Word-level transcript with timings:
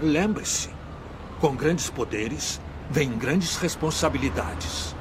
Lembre-se, 0.00 0.70
com 1.40 1.56
grandes 1.56 1.90
poderes 1.90 2.60
vem 2.88 3.18
grandes 3.18 3.56
responsabilidades. 3.56 4.94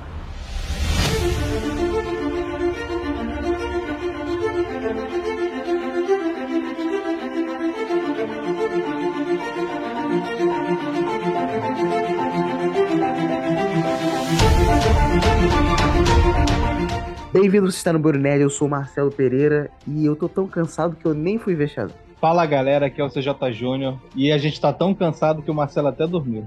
Bem-vindo, 17.32 17.72
você 17.72 17.78
está 17.78 17.94
no 17.94 18.00
Brunet, 18.00 18.42
eu 18.42 18.50
sou 18.50 18.68
Marcelo 18.68 19.12
Pereira 19.12 19.70
e 19.86 20.08
eu 20.08 20.16
tô 20.16 20.28
tão 20.28 20.48
cansado 20.48 20.96
que 20.96 21.06
eu 21.06 21.14
nem 21.14 21.38
fui 21.38 21.56
Shazam. 21.68 22.07
Fala 22.20 22.48
galera, 22.48 22.88
aqui 22.88 23.00
é 23.00 23.04
o 23.04 23.10
CJ 23.10 23.54
Júnior 23.54 24.00
e 24.16 24.32
a 24.32 24.40
gente 24.40 24.60
tá 24.60 24.74
tão 24.74 24.92
cansado 24.94 25.44
que 25.44 25.52
o 25.52 25.54
Marcelo 25.54 25.90
até 25.90 26.08
dormiu. 26.08 26.44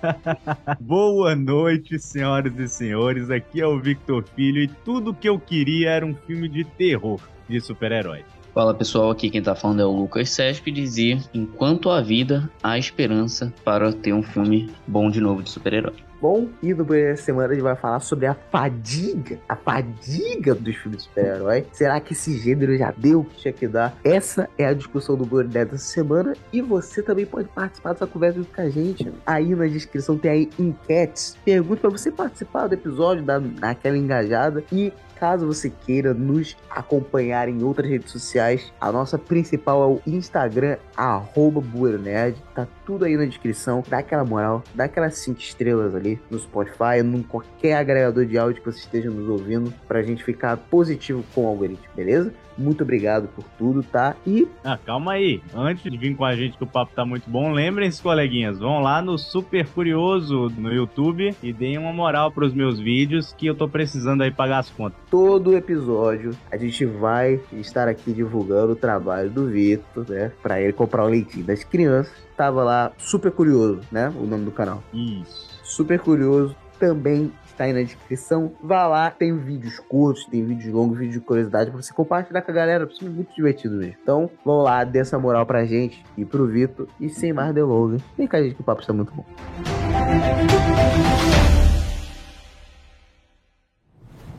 Boa 0.80 1.36
noite, 1.36 1.98
senhoras 1.98 2.58
e 2.58 2.66
senhores. 2.66 3.30
Aqui 3.30 3.60
é 3.60 3.66
o 3.66 3.78
Victor 3.78 4.24
Filho 4.34 4.62
e 4.62 4.68
tudo 4.68 5.12
que 5.12 5.28
eu 5.28 5.38
queria 5.38 5.90
era 5.90 6.06
um 6.06 6.14
filme 6.14 6.48
de 6.48 6.64
terror 6.64 7.20
de 7.46 7.60
super-herói. 7.60 8.24
Fala 8.54 8.72
pessoal, 8.72 9.10
aqui 9.10 9.28
quem 9.28 9.42
tá 9.42 9.54
falando 9.54 9.82
é 9.82 9.84
o 9.84 9.92
Lucas 9.92 10.30
Sesp 10.30 10.66
e 10.68 10.72
dizia: 10.72 11.18
Enquanto 11.34 11.90
há 11.90 12.00
vida, 12.00 12.50
há 12.62 12.78
esperança 12.78 13.52
para 13.62 13.92
ter 13.92 14.14
um 14.14 14.22
filme 14.22 14.70
bom 14.86 15.10
de 15.10 15.20
novo 15.20 15.42
de 15.42 15.50
super-herói. 15.50 16.05
Bom, 16.20 16.48
e 16.62 16.72
no 16.72 16.84
primeira 16.84 17.16
semana 17.16 17.48
a 17.48 17.54
gente 17.54 17.62
vai 17.62 17.76
falar 17.76 18.00
sobre 18.00 18.26
a 18.26 18.34
fadiga, 18.34 19.38
a 19.48 19.54
fadiga 19.54 20.54
dos 20.54 20.74
filmes 20.76 21.02
super-herói. 21.02 21.66
Será 21.72 22.00
que 22.00 22.14
esse 22.14 22.36
gênero 22.38 22.76
já 22.76 22.92
deu 22.96 23.20
o 23.20 23.24
que 23.24 23.36
tinha 23.36 23.52
que 23.52 23.68
dar? 23.68 23.96
Essa 24.02 24.48
é 24.56 24.66
a 24.66 24.72
discussão 24.72 25.16
do 25.16 25.26
Burnet 25.26 25.70
dessa 25.70 25.84
semana 25.84 26.34
e 26.52 26.62
você 26.62 27.02
também 27.02 27.26
pode 27.26 27.48
participar 27.48 27.92
dessa 27.92 28.06
conversa 28.06 28.40
com 28.42 28.62
a 28.62 28.68
gente. 28.68 29.12
Aí 29.26 29.54
na 29.54 29.66
descrição 29.66 30.16
tem 30.16 30.30
aí 30.30 30.50
enquetes, 30.58 31.36
perguntas 31.44 31.80
para 31.80 31.90
você 31.90 32.10
participar 32.10 32.66
do 32.66 32.74
episódio, 32.74 33.22
dar 33.22 33.42
aquela 33.62 33.96
engajada 33.96 34.64
e 34.72 34.92
Caso 35.18 35.46
você 35.46 35.70
queira 35.70 36.12
nos 36.12 36.56
acompanhar 36.68 37.48
em 37.48 37.62
outras 37.62 37.88
redes 37.88 38.10
sociais, 38.10 38.72
a 38.80 38.92
nossa 38.92 39.18
principal 39.18 39.82
é 39.82 39.86
o 39.86 40.00
Instagram, 40.06 40.76
arroba 40.94 41.60
Bueronerd. 41.60 42.36
Tá 42.54 42.66
tudo 42.84 43.06
aí 43.06 43.16
na 43.16 43.24
descrição. 43.24 43.82
Dá 43.88 43.98
aquela 43.98 44.24
moral, 44.24 44.62
dá 44.74 44.84
aquelas 44.84 45.16
5 45.18 45.40
estrelas 45.40 45.94
ali 45.94 46.20
no 46.30 46.38
Spotify, 46.38 47.00
em 47.02 47.22
qualquer 47.22 47.74
agregador 47.74 48.26
de 48.26 48.36
áudio 48.36 48.62
que 48.62 48.70
você 48.70 48.80
esteja 48.80 49.10
nos 49.10 49.28
ouvindo, 49.28 49.72
pra 49.88 50.02
gente 50.02 50.22
ficar 50.22 50.56
positivo 50.56 51.24
com 51.34 51.44
o 51.44 51.48
algoritmo, 51.48 51.86
beleza? 51.94 52.32
Muito 52.56 52.82
obrigado 52.82 53.28
por 53.28 53.44
tudo, 53.58 53.82
tá? 53.82 54.16
E. 54.26 54.48
Ah, 54.64 54.78
calma 54.78 55.12
aí. 55.12 55.42
Antes 55.54 55.90
de 55.90 55.96
vir 55.96 56.16
com 56.16 56.24
a 56.24 56.34
gente 56.34 56.56
que 56.56 56.64
o 56.64 56.66
papo 56.66 56.92
tá 56.94 57.04
muito 57.04 57.28
bom, 57.28 57.52
lembrem-se, 57.52 58.02
coleguinhas, 58.02 58.58
vão 58.58 58.80
lá 58.80 59.02
no 59.02 59.18
Super 59.18 59.66
Curioso 59.68 60.50
no 60.56 60.72
YouTube 60.72 61.34
e 61.42 61.52
deem 61.52 61.78
uma 61.78 61.92
moral 61.92 62.30
pros 62.30 62.54
meus 62.54 62.78
vídeos 62.78 63.34
que 63.36 63.46
eu 63.46 63.54
tô 63.54 63.68
precisando 63.68 64.22
aí 64.22 64.30
pagar 64.30 64.58
as 64.58 64.70
contas. 64.70 64.98
Todo 65.10 65.56
episódio 65.56 66.36
a 66.50 66.56
gente 66.56 66.84
vai 66.84 67.40
estar 67.52 67.88
aqui 67.88 68.12
divulgando 68.12 68.72
o 68.72 68.76
trabalho 68.76 69.30
do 69.30 69.46
Vitor, 69.46 70.06
né? 70.08 70.32
Pra 70.42 70.60
ele 70.60 70.72
comprar 70.72 71.04
o 71.04 71.08
leitinho 71.08 71.44
das 71.44 71.64
crianças. 71.64 72.12
Tava 72.36 72.62
lá, 72.62 72.92
super 72.98 73.32
curioso, 73.32 73.80
né? 73.90 74.12
O 74.16 74.26
nome 74.26 74.44
do 74.44 74.50
canal. 74.50 74.82
Isso. 74.92 75.60
Super 75.64 75.98
curioso 75.98 76.54
também 76.78 77.32
tá 77.56 77.64
aí 77.64 77.72
na 77.72 77.82
descrição. 77.82 78.52
Vá 78.62 78.86
lá, 78.86 79.10
tem 79.10 79.36
vídeos 79.36 79.78
curtos, 79.80 80.26
tem 80.26 80.44
vídeos 80.44 80.72
longos, 80.72 80.98
vídeos 80.98 81.14
de 81.14 81.20
curiosidade 81.20 81.70
pra 81.70 81.80
você 81.80 81.92
compartilhar 81.92 82.42
com 82.42 82.50
a 82.50 82.54
galera. 82.54 82.88
É 83.00 83.04
muito 83.04 83.34
divertido 83.34 83.76
mesmo. 83.76 83.96
Então, 84.02 84.30
vão 84.44 84.62
lá, 84.62 84.84
dê 84.84 85.00
essa 85.00 85.18
moral 85.18 85.46
pra 85.46 85.64
gente 85.64 86.04
e 86.16 86.24
pro 86.24 86.46
Vitor. 86.46 86.86
E 87.00 87.08
sem 87.08 87.32
mais 87.32 87.54
delongas, 87.54 88.02
vem 88.16 88.26
com 88.26 88.36
a 88.36 88.42
gente 88.42 88.54
que 88.54 88.60
o 88.60 88.64
papo 88.64 88.80
está 88.80 88.92
muito 88.92 89.12
bom. 89.14 89.24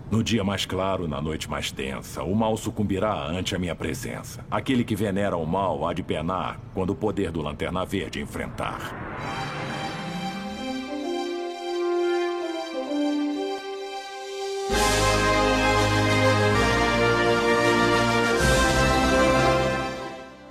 No 0.10 0.24
dia 0.24 0.42
mais 0.42 0.66
claro, 0.66 1.06
na 1.06 1.22
noite 1.22 1.50
mais 1.50 1.70
densa, 1.70 2.24
o 2.24 2.34
mal 2.34 2.56
sucumbirá 2.56 3.28
ante 3.28 3.56
a 3.56 3.60
minha 3.60 3.76
presença. 3.76 4.46
Aquele 4.50 4.86
que 4.86 4.96
venera 4.96 5.36
o 5.36 5.46
mal 5.46 5.86
há 5.86 5.94
de 5.94 6.02
penar 6.02 6.60
quando 6.74 6.92
o 6.92 6.96
poder 6.96 7.30
do 7.30 7.42
Lanterna 7.42 7.86
Verde 7.86 8.22
enfrentar. 8.22 9.47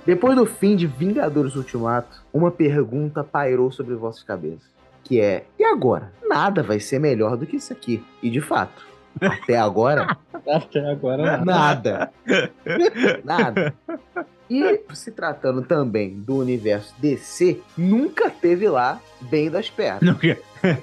Depois 0.07 0.37
do 0.37 0.45
fim 0.45 0.73
de 0.77 0.87
Vingadores 0.87 1.57
Ultimato, 1.57 2.23
uma 2.33 2.49
pergunta 2.49 3.25
pairou 3.25 3.69
sobre 3.73 3.93
vossas 3.93 4.23
cabeças, 4.23 4.71
que 5.03 5.19
é: 5.19 5.43
e 5.59 5.65
agora? 5.65 6.13
Nada 6.25 6.63
vai 6.63 6.79
ser 6.79 6.97
melhor 6.97 7.35
do 7.35 7.45
que 7.45 7.57
isso 7.57 7.73
aqui. 7.73 8.01
E 8.23 8.29
de 8.29 8.39
fato, 8.39 8.87
até 9.19 9.57
agora, 9.57 10.17
Até 10.47 10.79
agora, 10.89 11.43
nada. 11.43 12.09
nada. 13.25 13.73
E 14.49 14.79
se 14.93 15.11
tratando 15.11 15.61
também 15.61 16.13
do 16.19 16.37
universo 16.37 16.93
DC, 16.99 17.59
nunca 17.77 18.29
teve 18.29 18.67
lá 18.69 19.01
bem 19.21 19.49
das 19.49 19.69
pernas. 19.69 20.01
Nunca- 20.01 20.37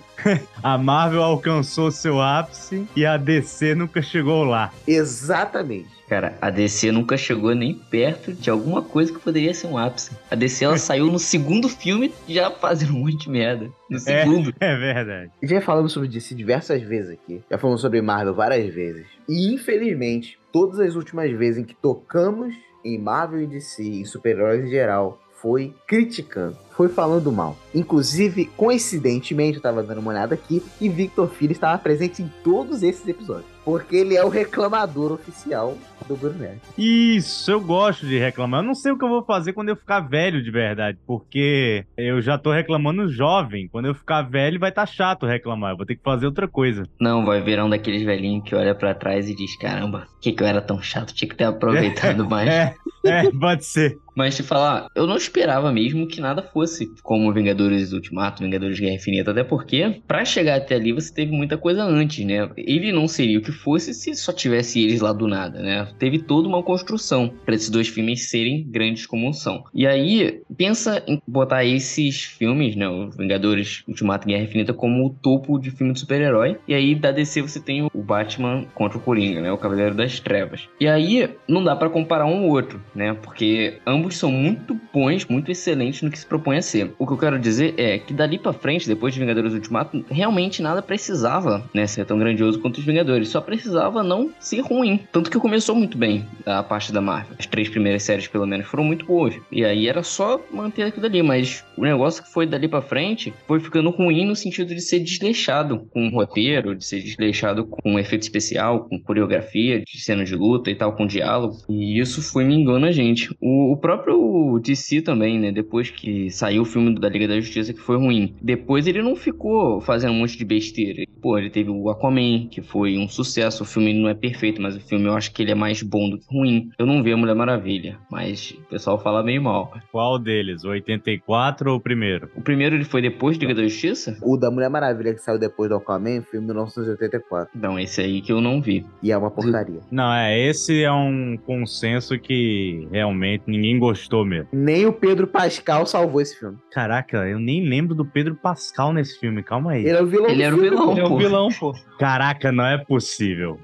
A 0.63 0.79
Marvel 0.79 1.23
alcançou 1.23 1.91
seu 1.91 2.21
ápice 2.21 2.87
e 2.97 3.05
a 3.05 3.17
DC 3.17 3.75
nunca 3.75 4.01
chegou 4.01 4.45
lá. 4.45 4.73
Exatamente. 4.87 5.89
Cara, 6.09 6.37
a 6.41 6.49
DC 6.51 6.93
nunca 6.93 7.17
chegou 7.17 7.55
nem 7.55 7.75
perto 7.75 8.33
de 8.33 8.49
alguma 8.49 8.83
coisa 8.83 9.13
que 9.13 9.19
poderia 9.19 9.53
ser 9.53 9.67
um 9.67 9.77
ápice. 9.77 10.13
A 10.31 10.35
DC 10.35 10.65
ela 10.65 10.77
saiu 10.79 11.07
no 11.07 11.19
segundo 11.19 11.69
filme 11.69 12.13
já 12.29 12.51
fazendo 12.51 12.95
um 12.95 13.01
monte 13.01 13.25
de 13.25 13.31
merda. 13.31 13.71
No 13.91 13.99
segundo. 13.99 14.55
É 14.61 14.77
verdade. 14.77 15.31
Já 15.43 15.61
falamos 15.61 15.93
sobre 15.93 16.09
DC 16.09 16.35
diversas 16.35 16.83
vezes 16.83 17.11
aqui. 17.11 17.43
Já 17.51 17.59
falamos 17.59 17.81
sobre 17.81 18.01
Marvel 18.01 18.35
várias 18.35 18.73
vezes. 18.73 19.07
E 19.29 19.53
infelizmente, 19.55 20.39
todas 20.53 20.79
as 20.81 20.95
últimas 20.95 21.31
vezes 21.33 21.59
em 21.63 21.65
que 21.65 21.75
tocamos 21.75 22.55
em 22.85 22.99
Marvel 22.99 23.43
e 23.43 23.47
DC, 23.47 23.83
em 23.83 24.05
super-heróis 24.05 24.65
em 24.65 24.69
geral, 24.69 25.19
foi 25.45 25.75
criticando, 25.87 26.57
foi 26.71 26.89
falando 26.89 27.31
mal. 27.31 27.55
Inclusive, 27.75 28.47
coincidentemente, 28.57 29.57
eu 29.57 29.63
tava 29.63 29.83
dando 29.83 29.99
uma 29.99 30.11
olhada 30.11 30.35
aqui 30.35 30.63
e 30.81 30.89
Victor 30.89 31.29
Filho 31.29 31.53
estava 31.53 31.77
presente 31.77 32.23
em 32.23 32.33
todos 32.43 32.83
esses 32.83 33.07
episódios. 33.07 33.45
Porque 33.63 33.95
ele 33.95 34.17
é 34.17 34.25
o 34.25 34.31
reclamador 34.31 35.13
oficial 35.13 35.77
do 36.09 36.17
Brunet. 36.17 36.61
Isso, 36.79 37.51
eu 37.51 37.61
gosto 37.61 38.07
de 38.07 38.19
reclamar. 38.19 38.61
Eu 38.61 38.67
não 38.67 38.75
sei 38.75 38.93
o 38.93 38.99
que 38.99 39.05
eu 39.05 39.09
vou 39.09 39.23
fazer 39.23 39.53
quando 39.53 39.69
eu 39.69 39.77
ficar 39.77 40.01
velho 40.01 40.43
de 40.43 40.51
verdade, 40.51 40.99
porque 41.07 41.85
eu 41.97 42.23
já 42.23 42.39
tô 42.39 42.51
reclamando 42.51 43.11
jovem. 43.11 43.69
Quando 43.69 43.87
eu 43.87 43.95
ficar 43.95 44.23
velho, 44.23 44.59
vai 44.59 44.71
estar 44.71 44.87
chato 44.87 45.27
reclamar. 45.27 45.73
Eu 45.73 45.77
vou 45.77 45.87
ter 45.87 45.97
que 45.97 46.03
fazer 46.03 46.27
outra 46.27 46.49
coisa. 46.49 46.85
Não, 46.99 47.25
vai 47.25 47.43
virar 47.43 47.67
um 47.67 47.71
daqueles 47.71 48.03
velhinhos 48.03 48.45
que 48.45 48.55
olha 48.55 48.75
pra 48.75 48.95
trás 48.95 49.29
e 49.29 49.35
diz: 49.35 49.57
Caramba, 49.57 50.07
que, 50.25 50.33
que 50.33 50.43
eu 50.43 50.47
era 50.47 50.63
tão 50.63 50.81
chato? 50.81 51.13
Tinha 51.13 51.29
que 51.29 51.37
ter 51.37 51.45
aproveitado 51.45 52.25
mais. 52.29 52.49
É, 52.49 52.75
é, 53.05 53.31
pode 53.31 53.65
ser. 53.67 53.99
Mas 54.15 54.37
te 54.37 54.43
falar, 54.43 54.89
eu 54.95 55.07
não 55.07 55.17
esperava 55.17 55.73
mesmo 55.73 56.07
que 56.07 56.21
nada 56.21 56.43
fosse 56.43 56.91
como 57.03 57.33
Vingadores 57.33 57.93
Ultimato, 57.93 58.43
Vingadores 58.43 58.79
Guerra 58.79 58.95
Infinita, 58.95 59.31
até 59.31 59.43
porque 59.43 60.01
pra 60.07 60.25
chegar 60.25 60.57
até 60.57 60.77
ali 60.77 60.93
você 60.93 61.13
teve 61.13 61.33
muita 61.33 61.59
coisa 61.59 61.83
antes, 61.83 62.25
né? 62.25 62.49
Ele 62.57 62.93
não 62.93 63.09
seria 63.09 63.39
o 63.39 63.43
que 63.43 63.53
fosse 63.53 63.93
se 63.93 64.15
só 64.15 64.33
tivesse 64.33 64.83
eles 64.83 65.01
lá 65.01 65.13
do 65.13 65.27
nada, 65.27 65.61
né? 65.61 65.89
Teve 65.99 66.19
toda 66.21 66.49
uma 66.49 66.63
construção 66.63 67.33
pra 67.45 67.55
esses 67.55 67.71
dois 67.71 67.89
filmes 67.89 68.29
serem 68.29 68.65
grandes 68.69 69.07
como 69.07 69.33
são. 69.33 69.65
E 69.75 69.87
aí, 69.87 70.43
pensa 70.57 71.03
em 71.07 71.21
botar 71.27 71.65
esses 71.65 72.25
filmes, 72.25 72.77
né? 72.77 72.87
Vingadores 73.19 73.83
Ultimato 73.89 74.29
e 74.29 74.33
Guerra 74.33 74.45
Infinita 74.45 74.73
como 74.73 75.07
o 75.07 75.11
topo 75.11 75.59
de 75.59 75.71
filme 75.71 75.93
de 75.93 76.01
super-herói. 76.01 76.59
E 76.69 76.75
aí 76.75 76.95
da 76.95 77.11
DC 77.11 77.43
você 77.43 77.61
tem 77.61 77.83
o 77.83 78.03
Batman 78.03 78.67
contra 78.75 78.99
o 78.99 79.01
Coringa, 79.01 79.41
né? 79.41 79.51
O 79.51 79.59
Cavaleiro 79.59 79.95
das 79.95 80.21
Trevas. 80.21 80.69
E 80.79 80.87
aí 80.87 81.29
não 81.49 81.65
dá 81.65 81.75
pra 81.75 81.91
comparar 81.91 82.27
um 82.27 82.45
ao 82.45 82.49
outro, 82.49 82.81
né? 82.95 83.15
Porque 83.15 83.79
ambos 83.87 84.04
são 84.13 84.31
muito 84.31 84.79
bons, 84.93 85.27
muito 85.27 85.51
excelentes 85.51 86.03
no 86.03 86.11
que 86.11 86.19
se 86.19 86.27
propõe 86.27 86.59
a 86.59 86.63
ser. 86.63 86.93
O 86.99 87.07
que 87.07 87.13
eu 87.13 87.19
quero 87.19 87.39
dizer 87.39 87.75
é 87.77 87.99
que 87.99 88.13
dali 88.13 88.39
pra 88.39 88.53
frente, 88.53 88.87
depois 88.87 89.15
de 89.15 89.21
Vingadores 89.21 89.53
Ultimato, 89.53 90.05
realmente 90.11 90.63
nada 90.63 90.83
precisava, 90.83 91.65
né, 91.73 91.87
ser 91.87 92.05
tão 92.05 92.19
grandioso 92.19 92.61
quanto 92.61 92.79
os 92.79 92.85
Vingadores. 92.85 93.29
Só 93.29 93.41
precisava 93.41 94.03
não 94.03 94.31
ser 94.39 94.61
ruim. 94.61 95.01
Tanto 95.13 95.31
que 95.31 95.39
começou 95.39 95.75
muito 95.75 95.97
bem 95.97 96.25
a 96.45 96.63
parte 96.63 96.93
da 96.93 97.01
Marvel. 97.01 97.37
As 97.39 97.47
três 97.47 97.69
primeiras 97.69 98.03
séries, 98.03 98.29
pelo 98.29 98.47
menos, 98.47 98.67
foram 98.67 98.85
muito 98.85 99.07
boas. 99.07 99.35
E 99.51 99.65
aí 99.65 99.89
era 99.89 100.03
só 100.03 100.41
manter 100.51 100.83
aquilo 100.83 101.03
dali. 101.03 101.23
Mas 101.23 101.65
o 101.77 101.83
negócio 101.83 102.23
que 102.23 102.33
foi 102.33 102.47
dali 102.47 102.69
pra 102.69 102.83
frente 102.83 103.33
foi 103.47 103.61
ficando 103.61 103.91
ruim 103.91 104.27
no 104.27 104.37
sentido 104.37 104.75
de 104.75 104.81
ser 104.81 105.01
desleixado 105.01 105.87
com 105.93 106.09
o 106.09 106.11
roteiro, 106.11 106.75
de 106.75 106.85
ser 106.85 107.01
desleixado 107.01 107.65
com 107.65 107.99
efeito 107.99 108.23
especial, 108.23 108.85
com 108.89 109.01
coreografia, 109.01 109.81
de 109.81 110.01
cena 110.01 110.25
de 110.25 110.35
luta 110.35 110.71
e 110.71 110.75
tal, 110.75 110.93
com 110.95 111.07
diálogo. 111.07 111.57
E 111.69 111.99
isso 111.99 112.23
foi 112.23 112.45
me 112.45 112.55
engano 112.55 112.87
a 112.87 112.93
gente. 112.93 113.35
O, 113.41 113.73
o 113.73 113.77
próprio 113.77 113.94
próprio 113.95 114.59
DC 114.61 115.03
também, 115.03 115.39
né? 115.39 115.53
Depois 115.53 115.91
que 115.91 116.31
saiu 116.31 116.63
o 116.63 116.65
filme 116.65 116.99
da 116.99 117.09
Liga 117.09 117.29
da 117.29 117.41
Justiça 117.41 117.73
que 117.73 117.81
foi 117.81 117.97
ruim. 117.97 118.35
Depois 118.41 118.87
ele 118.87 119.03
não 119.03 119.15
ficou 119.15 119.81
fazendo 119.81 120.13
um 120.13 120.19
monte 120.19 120.37
de 120.37 120.45
besteira. 120.45 121.05
Pô, 121.21 121.39
ele 121.39 121.51
teve 121.51 121.71
o 121.71 121.89
Aquaman, 121.89 122.49
que 122.49 122.61
foi 122.63 122.99
um 122.99 123.09
sucesso. 123.09 123.63
O 123.63 123.67
filme 123.67 123.93
não 123.93 124.09
é 124.09 124.15
perfeito, 124.15 124.61
mas 124.61 124.77
o 124.77 124.81
filme 124.81 125.07
eu 125.07 125.15
acho 125.15 125.33
que 125.33 125.43
ele 125.43 125.53
é 125.53 125.55
mais 125.55 125.83
bom 125.83 126.11
do 126.11 126.19
que 126.19 126.27
ruim. 126.31 126.71
Eu 126.79 126.87
não 126.87 127.03
vi 127.03 127.13
a 127.13 127.17
Mulher 127.17 127.35
Maravilha, 127.35 127.99
mas 128.11 128.51
o 128.51 128.69
pessoal 128.69 128.99
fala 128.99 129.23
meio 129.23 129.43
mal. 129.43 129.73
Qual 129.91 130.19
deles? 130.19 130.65
O 130.65 130.69
84 130.69 131.71
ou 131.71 131.77
o 131.77 131.81
primeiro? 131.81 132.29
O 132.37 132.43
primeiro 132.43 132.75
ele 132.75 132.85
foi 132.85 133.01
depois 133.01 133.39
de 133.39 133.47
Liga 133.47 133.61
da 133.61 133.67
Justiça? 133.67 134.19
O 134.23 134.37
da 134.37 134.51
Mulher 134.51 134.69
Maravilha 134.69 135.15
que 135.15 135.21
saiu 135.21 135.39
depois 135.39 135.69
do 135.69 135.77
Aquaman 135.77 136.23
foi 136.23 136.41
em 136.41 136.43
1984. 136.43 137.51
Não, 137.55 137.79
esse 137.79 138.01
aí 138.01 138.21
que 138.21 138.33
eu 138.33 138.41
não 138.41 138.61
vi. 138.61 138.85
E 139.03 139.13
é 139.13 139.17
uma 139.17 139.31
porcaria. 139.31 139.81
Não, 139.91 140.13
é, 140.13 140.39
esse 140.49 140.83
é 140.83 140.93
um 140.93 141.37
consenso 141.37 142.19
que 142.19 142.87
realmente 142.91 143.45
ninguém 143.47 143.79
gostou 143.85 144.25
mesmo. 144.25 144.49
Nem 144.53 144.87
o 144.87 144.93
Pedro 144.93 145.27
Pascal 145.27 145.85
salvou 145.87 146.21
esse 146.21 146.39
filme. 146.39 146.57
Caraca, 146.73 147.19
eu 147.29 147.39
nem 147.39 147.69
lembro 147.69 147.95
do 147.95 148.05
Pedro 148.05 148.35
Pascal 148.35 148.93
nesse 148.93 149.19
filme, 149.21 149.43
calma 149.43 149.73
aí. 149.73 149.85
Ele 149.87 149.97
é 149.99 150.03
o 150.03 150.07
vilão 150.07 150.31
Ele 150.31 150.43
era 150.43 150.55
o 150.55 150.59
vilão. 150.61 150.87
pô. 150.87 150.93
Ele 150.93 151.01
é 151.01 151.05
o 151.05 151.17
vilão, 151.19 151.49
pô. 151.59 151.75
Caraca, 151.99 152.51
não 152.51 152.65
é 152.67 152.79
possível. 152.79 153.59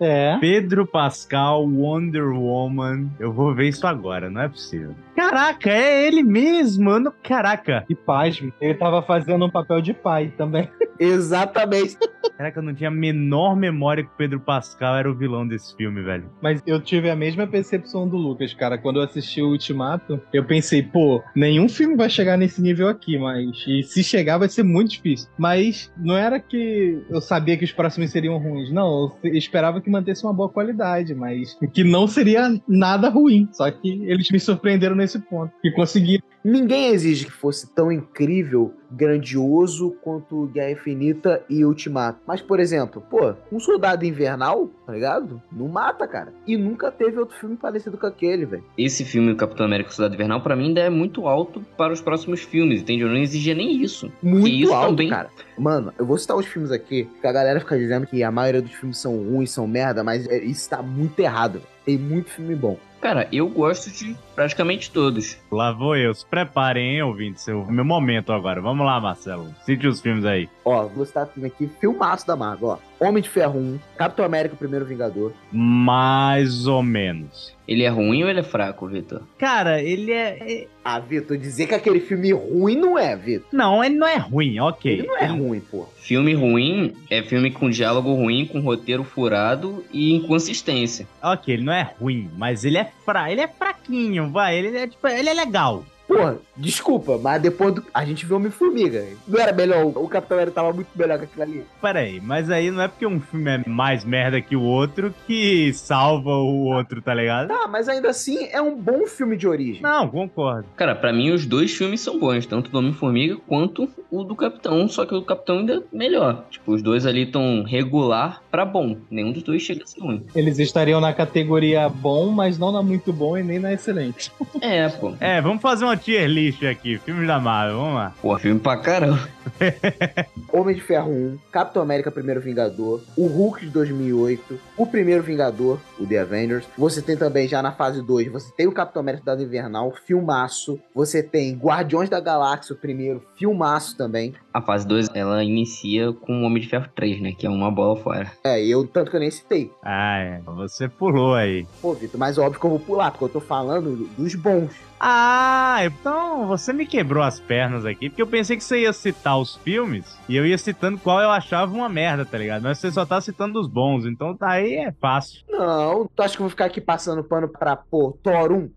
É. 0.00 0.36
Pedro 0.40 0.86
Pascal, 0.86 1.64
Wonder 1.66 2.28
Woman. 2.32 3.08
Eu 3.20 3.32
vou 3.32 3.54
ver 3.54 3.68
isso 3.68 3.86
agora, 3.86 4.28
não 4.30 4.40
é 4.42 4.48
possível. 4.48 4.94
Caraca, 5.14 5.70
é 5.70 6.06
ele 6.06 6.22
mesmo. 6.22 6.98
não- 6.98 7.12
Caraca. 7.22 7.84
E 7.88 7.94
pasme, 7.94 8.52
ele 8.60 8.74
tava 8.74 9.02
fazendo 9.02 9.44
um 9.44 9.50
papel 9.50 9.80
de 9.80 9.92
pai 9.94 10.32
também. 10.36 10.68
Exatamente. 10.98 11.96
Caraca, 12.36 12.58
eu 12.58 12.62
não 12.62 12.74
tinha 12.74 12.88
a 12.88 12.92
menor 12.92 13.56
memória 13.56 14.02
que 14.04 14.10
o 14.10 14.16
Pedro 14.16 14.40
Pascal 14.40 14.96
era 14.96 15.10
o 15.10 15.14
vilão 15.14 15.46
desse 15.46 15.74
filme, 15.76 16.02
velho. 16.02 16.30
Mas 16.42 16.62
eu 16.66 16.80
tive 16.80 17.08
a 17.08 17.16
mesma 17.16 17.46
percepção 17.46 18.06
do 18.08 18.16
Lucas, 18.16 18.52
cara. 18.52 18.76
Quando 18.76 18.96
eu 19.00 19.04
assisti 19.04 19.40
o 19.40 19.56
Ultimato, 19.66 20.20
eu 20.32 20.44
pensei, 20.44 20.82
pô, 20.82 21.22
nenhum 21.34 21.68
filme 21.68 21.96
vai 21.96 22.08
chegar 22.08 22.36
nesse 22.36 22.60
nível 22.62 22.88
aqui, 22.88 23.18
mas. 23.18 23.64
E 23.66 23.82
se 23.82 24.02
chegar, 24.02 24.38
vai 24.38 24.48
ser 24.48 24.62
muito 24.62 24.92
difícil. 24.92 25.28
Mas 25.36 25.92
não 25.96 26.16
era 26.16 26.38
que 26.38 27.02
eu 27.10 27.20
sabia 27.20 27.56
que 27.56 27.64
os 27.64 27.72
próximos 27.72 28.10
seriam 28.10 28.38
ruins. 28.38 28.72
Não, 28.72 29.16
eu 29.22 29.34
esperava 29.34 29.80
que 29.80 29.90
mantesse 29.90 30.24
uma 30.24 30.32
boa 30.32 30.48
qualidade, 30.48 31.14
mas 31.14 31.56
que 31.72 31.82
não 31.82 32.06
seria 32.06 32.60
nada 32.68 33.08
ruim. 33.08 33.48
Só 33.52 33.70
que 33.70 34.02
eles 34.04 34.30
me 34.30 34.38
surpreenderam 34.38 34.94
nesse 34.94 35.18
ponto. 35.18 35.52
E 35.64 35.70
conseguiram. 35.72 36.24
Ninguém 36.44 36.92
exige 36.92 37.24
que 37.24 37.32
fosse 37.32 37.74
tão 37.74 37.90
incrível, 37.90 38.72
grandioso 38.90 39.96
quanto 40.02 40.46
Guerra 40.46 40.72
Infinita 40.72 41.42
e 41.48 41.64
Ultimato. 41.64 42.18
Mas, 42.26 42.40
por 42.40 42.60
exemplo, 42.60 43.02
pô, 43.10 43.34
um 43.50 43.58
soldado 43.60 44.04
invernal, 44.04 44.68
tá 44.86 44.92
ligado? 44.92 45.40
Não 45.50 45.68
mata, 45.68 46.06
cara. 46.06 46.32
E 46.46 46.56
nunca 46.56 46.90
teve 46.90 47.18
outro 47.18 47.36
filme 47.36 47.56
parecido 47.56 47.96
com 47.96 48.06
aquele, 48.06 48.44
velho. 48.44 48.64
Esse 48.76 49.04
filme, 49.04 49.32
o 49.32 49.36
Capitão 49.36 49.66
América 49.66 49.90
Cidade 49.90 50.14
Invernal, 50.14 50.40
pra 50.40 50.56
mim 50.56 50.66
ainda 50.68 50.80
é 50.80 50.90
muito 50.90 51.26
alto 51.26 51.60
para 51.76 51.92
os 51.92 52.00
próximos 52.00 52.40
filmes, 52.42 52.82
entende? 52.82 53.02
Eu 53.02 53.08
não 53.08 53.16
exigia 53.16 53.54
nem 53.54 53.82
isso. 53.82 54.10
Muito 54.22 54.48
E 54.48 54.62
isso 54.62 54.72
alto, 54.74 54.90
também- 54.90 55.08
cara. 55.08 55.30
Mano, 55.58 55.92
eu 55.98 56.04
vou 56.06 56.18
citar 56.18 56.36
os 56.36 56.46
filmes 56.46 56.70
aqui, 56.70 57.08
que 57.20 57.26
a 57.26 57.32
galera 57.32 57.60
fica 57.60 57.76
dizendo 57.78 58.06
que 58.06 58.22
a 58.22 58.30
maioria 58.30 58.62
dos 58.62 58.72
filmes 58.72 58.98
são 58.98 59.16
ruins, 59.16 59.50
são 59.50 59.66
merda, 59.66 60.04
mas 60.04 60.26
é, 60.28 60.38
isso 60.44 60.68
tá 60.68 60.82
muito 60.82 61.18
errado. 61.20 61.54
velho. 61.54 61.75
Tem 61.86 61.96
muito 61.96 62.30
filme 62.30 62.56
bom. 62.56 62.76
Cara, 63.00 63.28
eu 63.30 63.48
gosto 63.48 63.88
de 63.90 64.16
praticamente 64.34 64.90
todos. 64.90 65.38
Lá 65.52 65.70
vou 65.70 65.96
eu. 65.96 66.12
Se 66.12 66.26
preparem, 66.26 66.96
hein, 66.96 67.02
ouvintes. 67.02 67.46
É 67.46 67.54
o 67.54 67.70
meu 67.70 67.84
momento 67.84 68.32
agora. 68.32 68.60
Vamos 68.60 68.84
lá, 68.84 69.00
Marcelo. 69.00 69.54
Cite 69.64 69.86
os 69.86 70.00
filmes 70.00 70.24
aí. 70.24 70.48
Ó, 70.64 70.86
vou 70.88 71.06
citar 71.06 71.28
filme 71.28 71.46
aqui, 71.46 71.70
filmaço 71.80 72.26
da 72.26 72.34
Marvel, 72.34 72.68
ó. 72.70 72.78
Homem 72.98 73.22
de 73.22 73.28
Ferro 73.28 73.58
1, 73.58 73.78
Capitão 73.98 74.24
América, 74.24 74.54
o 74.54 74.58
Primeiro 74.58 74.86
Vingador. 74.86 75.32
Mais 75.52 76.66
ou 76.66 76.82
menos. 76.82 77.54
Ele 77.68 77.82
é 77.82 77.88
ruim 77.88 78.22
ou 78.22 78.30
ele 78.30 78.40
é 78.40 78.44
fraco, 78.44 78.86
Vitor? 78.86 79.22
Cara, 79.38 79.82
ele 79.82 80.12
é. 80.12 80.38
é- 80.40 80.66
Ah, 80.84 81.00
Vitor, 81.00 81.36
dizer 81.36 81.66
que 81.66 81.74
aquele 81.74 81.98
filme 82.00 82.32
ruim 82.32 82.76
não 82.76 82.96
é, 82.98 83.16
Vitor. 83.16 83.48
Não, 83.52 83.82
ele 83.82 83.96
não 83.96 84.06
é 84.06 84.16
ruim, 84.16 84.58
ok. 84.60 84.92
Ele 85.00 85.06
não 85.06 85.18
é 85.18 85.26
ruim, 85.26 85.60
pô. 85.60 85.86
Filme 85.96 86.32
ruim 86.32 86.94
é 87.10 87.22
filme 87.22 87.50
com 87.50 87.68
diálogo 87.68 88.14
ruim, 88.14 88.46
com 88.46 88.60
roteiro 88.60 89.02
furado 89.02 89.84
e 89.92 90.14
inconsistência. 90.14 91.08
Ok, 91.22 91.52
ele 91.54 91.64
não 91.64 91.72
é 91.72 91.90
ruim, 92.00 92.30
mas 92.36 92.64
ele 92.64 92.78
é 92.78 92.88
fra... 93.04 93.30
ele 93.30 93.40
é 93.40 93.48
fraquinho, 93.48 94.30
vai. 94.30 94.56
Ele 94.56 94.76
é 94.78 94.86
tipo, 94.86 95.06
ele 95.08 95.28
é 95.28 95.34
legal. 95.34 95.84
Porra, 96.06 96.38
desculpa, 96.56 97.18
mas 97.20 97.42
depois 97.42 97.74
do... 97.74 97.84
a 97.92 98.04
gente 98.04 98.24
viu 98.24 98.36
Homem-Formiga. 98.36 99.04
Não 99.26 99.40
era 99.40 99.52
melhor, 99.52 99.84
o 99.84 100.08
Capitão 100.08 100.36
América 100.36 100.54
tava 100.54 100.72
muito 100.72 100.88
melhor 100.94 101.18
que 101.18 101.24
aquilo 101.24 101.42
ali. 101.42 101.64
Pera 101.82 102.00
aí, 102.00 102.20
mas 102.20 102.50
aí 102.50 102.70
não 102.70 102.82
é 102.82 102.88
porque 102.88 103.06
um 103.06 103.20
filme 103.20 103.50
é 103.50 103.68
mais 103.68 104.04
merda 104.04 104.40
que 104.40 104.54
o 104.54 104.62
outro 104.62 105.12
que 105.26 105.72
salva 105.72 106.30
o 106.30 106.66
outro, 106.66 107.02
tá 107.02 107.12
ligado? 107.12 107.48
Tá, 107.48 107.66
mas 107.68 107.88
ainda 107.88 108.10
assim 108.10 108.48
é 108.50 108.60
um 108.62 108.76
bom 108.76 109.06
filme 109.06 109.36
de 109.36 109.48
origem. 109.48 109.82
Não, 109.82 110.08
concordo. 110.08 110.66
Cara, 110.76 110.94
pra 110.94 111.12
mim 111.12 111.30
os 111.30 111.44
dois 111.44 111.72
filmes 111.74 112.00
são 112.00 112.18
bons, 112.18 112.46
tanto 112.46 112.70
do 112.70 112.78
Homem-Formiga 112.78 113.36
quanto 113.46 113.88
o 114.10 114.22
do 114.22 114.36
Capitão, 114.36 114.86
só 114.88 115.04
que 115.04 115.14
o 115.14 115.20
do 115.20 115.26
Capitão 115.26 115.58
ainda 115.58 115.74
é 115.74 115.96
melhor. 115.96 116.44
Tipo, 116.50 116.72
os 116.72 116.82
dois 116.82 117.04
ali 117.04 117.22
estão 117.22 117.64
regular 117.64 118.42
pra 118.50 118.64
bom. 118.64 118.96
Nenhum 119.10 119.32
dos 119.32 119.42
dois 119.42 119.62
chega 119.62 119.82
a 119.82 119.86
ser 119.86 120.00
ruim. 120.00 120.24
Eles 120.34 120.58
estariam 120.58 121.00
na 121.00 121.12
categoria 121.12 121.88
bom, 121.88 122.30
mas 122.30 122.58
não 122.58 122.70
na 122.70 122.82
muito 122.82 123.12
bom 123.12 123.36
e 123.36 123.42
nem 123.42 123.58
na 123.58 123.72
excelente. 123.72 124.30
É, 124.60 124.88
pô. 124.88 125.14
É, 125.20 125.40
vamos 125.40 125.60
fazer 125.60 125.84
uma 125.84 125.95
tier 125.96 126.28
list 126.28 126.62
aqui, 126.64 126.98
filmes 126.98 127.26
da 127.26 127.38
Marvel, 127.38 127.78
vamos 127.78 127.94
lá. 127.94 128.14
Pô, 128.20 128.38
filme 128.38 128.60
pra 128.60 128.76
caramba. 128.76 129.28
Homem 130.52 130.74
de 130.74 130.80
Ferro 130.80 131.10
1, 131.10 131.38
Capitão 131.52 131.82
América 131.82 132.10
Primeiro 132.10 132.40
Vingador, 132.40 133.02
o 133.16 133.26
Hulk 133.26 133.66
de 133.66 133.70
2008, 133.70 134.58
o 134.76 134.86
Primeiro 134.86 135.22
Vingador, 135.22 135.78
o 135.98 136.06
The 136.06 136.18
Avengers. 136.18 136.64
Você 136.76 137.02
tem 137.02 137.16
também 137.16 137.46
já 137.48 137.62
na 137.62 137.72
fase 137.72 138.02
2, 138.02 138.30
você 138.32 138.52
tem 138.56 138.66
o 138.66 138.72
Capitão 138.72 139.00
América 139.00 139.22
Cidade 139.22 139.44
Invernal, 139.44 139.92
filmaço. 140.04 140.78
Você 140.94 141.22
tem 141.22 141.56
Guardiões 141.56 142.08
da 142.08 142.20
Galáxia, 142.20 142.74
o 142.74 142.78
primeiro, 142.78 143.22
filmaço 143.36 143.96
também. 143.96 144.34
A 144.56 144.62
fase 144.62 144.88
2, 144.88 145.10
ela 145.12 145.44
inicia 145.44 146.14
com 146.14 146.40
o 146.40 146.46
Homem 146.46 146.62
de 146.62 146.68
Ferro 146.70 146.88
3, 146.94 147.20
né? 147.20 147.32
Que 147.36 147.46
é 147.46 147.50
uma 147.50 147.70
bola 147.70 147.94
fora. 147.94 148.32
É, 148.42 148.64
eu 148.64 148.86
tanto 148.86 149.10
que 149.10 149.16
eu 149.18 149.20
nem 149.20 149.30
citei. 149.30 149.70
Ah, 149.84 150.16
é, 150.16 150.40
você 150.46 150.88
pulou 150.88 151.34
aí. 151.34 151.66
Pô, 151.82 151.92
Vitor, 151.92 152.18
mas 152.18 152.38
óbvio 152.38 152.58
que 152.58 152.64
eu 152.64 152.70
vou 152.70 152.80
pular, 152.80 153.10
porque 153.10 153.24
eu 153.24 153.28
tô 153.28 153.40
falando 153.40 154.08
dos 154.16 154.34
bons. 154.34 154.74
Ah, 154.98 155.80
então 155.84 156.46
você 156.46 156.72
me 156.72 156.86
quebrou 156.86 157.22
as 157.22 157.38
pernas 157.38 157.84
aqui, 157.84 158.08
porque 158.08 158.22
eu 158.22 158.26
pensei 158.26 158.56
que 158.56 158.64
você 158.64 158.80
ia 158.80 158.92
citar 158.92 159.38
os 159.38 159.56
filmes 159.56 160.18
e 160.28 160.36
eu 160.36 160.46
ia 160.46 160.56
citando 160.56 160.98
qual 160.98 161.20
eu 161.20 161.30
achava 161.30 161.74
uma 161.74 161.88
merda, 161.88 162.24
tá 162.24 162.38
ligado? 162.38 162.62
Mas 162.62 162.78
você 162.78 162.90
só 162.90 163.04
tá 163.04 163.20
citando 163.20 163.60
os 163.60 163.68
bons, 163.68 164.06
então 164.06 164.34
tá 164.34 164.52
aí 164.52 164.74
é 164.74 164.92
fácil. 164.92 165.44
Não, 165.48 166.08
tu 166.14 166.22
acha 166.22 166.34
que 166.34 166.40
eu 166.40 166.44
vou 166.44 166.50
ficar 166.50 166.64
aqui 166.66 166.80
passando 166.80 167.22
pano 167.22 167.48
pra, 167.48 167.76
pô, 167.76 168.18
Thor 168.22 168.52
1? 168.52 168.70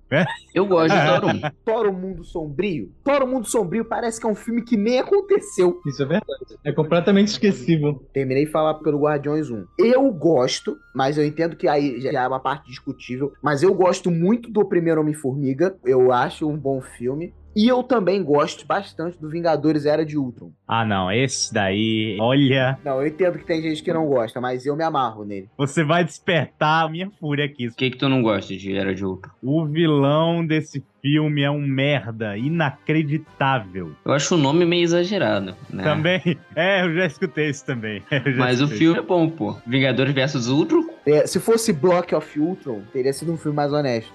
Eu 0.54 0.66
gosto 0.66 0.94
de 0.94 1.00
Thor 1.08 1.26
1. 1.26 1.40
Thor 1.64 1.88
o 1.88 1.94
Mundo 1.94 2.24
Sombrio? 2.24 2.92
Thor 3.04 3.24
o 3.24 3.28
Mundo 3.28 3.48
Sombrio 3.48 3.86
parece 3.86 4.20
que 4.20 4.28
é 4.28 4.30
um 4.30 4.36
filme 4.36 4.62
que 4.62 4.76
nem 4.76 5.00
aconteceu. 5.00 5.69
Isso 5.86 6.04
é 6.04 6.06
verdade. 6.06 6.58
É 6.64 6.72
completamente 6.72 7.28
esquecível. 7.28 8.04
Terminei 8.14 8.46
de 8.46 8.52
falar 8.52 8.76
pelo 8.76 9.00
Guardiões 9.00 9.50
1. 9.50 9.66
Eu 9.78 10.12
gosto, 10.12 10.78
mas 10.94 11.18
eu 11.18 11.26
entendo 11.26 11.56
que 11.56 11.68
aí 11.68 12.00
já 12.02 12.24
é 12.24 12.28
uma 12.28 12.40
parte 12.40 12.68
discutível. 12.68 13.34
Mas 13.42 13.64
eu 13.64 13.74
gosto 13.74 14.12
muito 14.12 14.50
do 14.50 14.66
primeiro 14.66 15.02
Homem-Formiga. 15.02 15.76
Eu 15.86 16.12
acho 16.12 16.48
um 16.48 16.58
bom 16.58 16.82
filme. 16.82 17.34
E 17.56 17.68
eu 17.68 17.82
também 17.84 18.24
gosto 18.24 18.66
bastante 18.66 19.18
do 19.20 19.30
Vingadores 19.30 19.86
Era 19.86 20.06
de 20.06 20.18
Ultron. 20.18 20.52
Ah, 20.68 20.86
não, 20.86 21.12
esse 21.12 21.54
daí, 21.54 22.18
olha, 22.22 22.78
Não, 22.86 23.02
eu 23.02 23.08
entendo 23.08 23.38
que 23.40 23.46
tem 23.46 23.62
gente 23.62 23.82
que 23.84 23.92
não 23.92 24.06
gosta, 24.06 24.40
mas 24.40 24.66
eu 24.66 24.76
me 24.76 24.84
amarro 24.84 25.26
nele. 25.26 25.50
você 25.58 25.84
vai 25.84 26.04
despertar 26.04 26.86
a 26.86 26.90
minha 26.90 27.10
fúria 27.20 27.46
aqui. 27.46 27.68
O 27.68 27.74
que 27.76 27.90
que 27.90 27.98
tu 27.98 28.08
não 28.08 28.22
gosta 28.22 28.56
de 28.56 28.76
Era 28.76 28.94
de 28.94 29.04
Ultron? 29.04 29.32
O 29.44 29.66
vilão 29.66 30.46
desse 30.46 30.84
filme 31.02 31.42
é 31.42 31.50
um 31.50 31.62
merda 31.66 32.38
inacreditável. 32.38 33.92
Eu 34.06 34.12
acho 34.14 34.36
o 34.36 34.38
nome 34.38 34.66
meio 34.66 34.84
exagerado, 34.84 35.56
né? 35.70 35.84
Também, 35.84 36.22
é, 36.56 36.84
eu 36.84 36.94
já 36.94 37.06
escutei 37.06 37.50
isso 37.50 37.66
também. 37.66 38.04
Já 38.12 38.20
Mas 38.38 38.60
o 38.62 38.66
escutei. 38.66 38.78
filme 38.78 39.00
é 39.00 39.02
bom, 39.02 39.30
pô. 39.30 39.56
Vingadores 39.66 40.14
vs 40.14 40.48
Ultron? 40.50 40.84
É, 41.12 41.26
se 41.28 41.40
fosse 41.40 41.74
Block 41.74 42.14
of 42.14 42.40
Ultron, 42.40 42.82
teria 42.94 43.12
sido 43.14 43.32
um 43.34 43.38
filme 43.38 43.56
mais 43.56 43.72
honesto. 43.74 44.12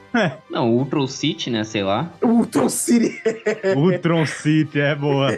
Não, 0.50 0.70
Ultron 0.72 1.06
City, 1.06 1.50
né? 1.50 1.64
Sei 1.64 1.82
lá. 1.82 2.12
Ultron 2.22 2.68
City. 2.68 3.20
Ultron 3.76 4.24
City 4.26 4.80
é 4.80 4.94
boa. 4.94 5.28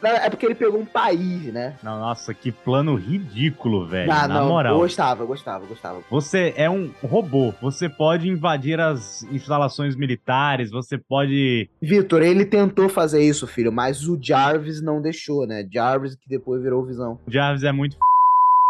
Não, 0.00 0.10
é 0.10 0.30
porque 0.30 0.46
ele 0.46 0.54
pegou 0.54 0.80
um 0.80 0.86
país, 0.86 1.52
né? 1.52 1.74
Não, 1.82 1.98
nossa, 1.98 2.32
que 2.32 2.52
plano 2.52 2.94
ridículo, 2.94 3.86
velho. 3.86 4.12
ah, 4.12 4.28
Na 4.28 4.40
não. 4.40 4.48
moral. 4.48 4.74
Eu 4.74 4.80
gostava, 4.80 5.24
gostava, 5.24 5.66
gostava. 5.66 6.00
Você 6.10 6.52
é 6.56 6.70
um 6.70 6.90
robô. 7.02 7.52
Você 7.60 7.88
pode 7.88 8.28
invadir 8.28 8.78
as 8.80 9.22
instalações 9.24 9.96
militares. 9.96 10.70
Você 10.70 10.96
pode. 10.96 11.68
Vitor, 11.80 12.22
ele 12.22 12.44
tentou 12.44 12.88
fazer 12.88 13.22
isso, 13.22 13.46
filho, 13.46 13.72
mas 13.72 14.06
o 14.08 14.18
Jarvis 14.20 14.80
não 14.80 15.00
deixou, 15.02 15.46
né? 15.46 15.66
Jarvis 15.72 16.14
que 16.14 16.28
depois 16.28 16.62
virou 16.62 16.84
visão. 16.84 17.18
O 17.26 17.30
Jarvis 17.30 17.64
é 17.64 17.72
muito. 17.72 17.94
f***, 17.94 18.00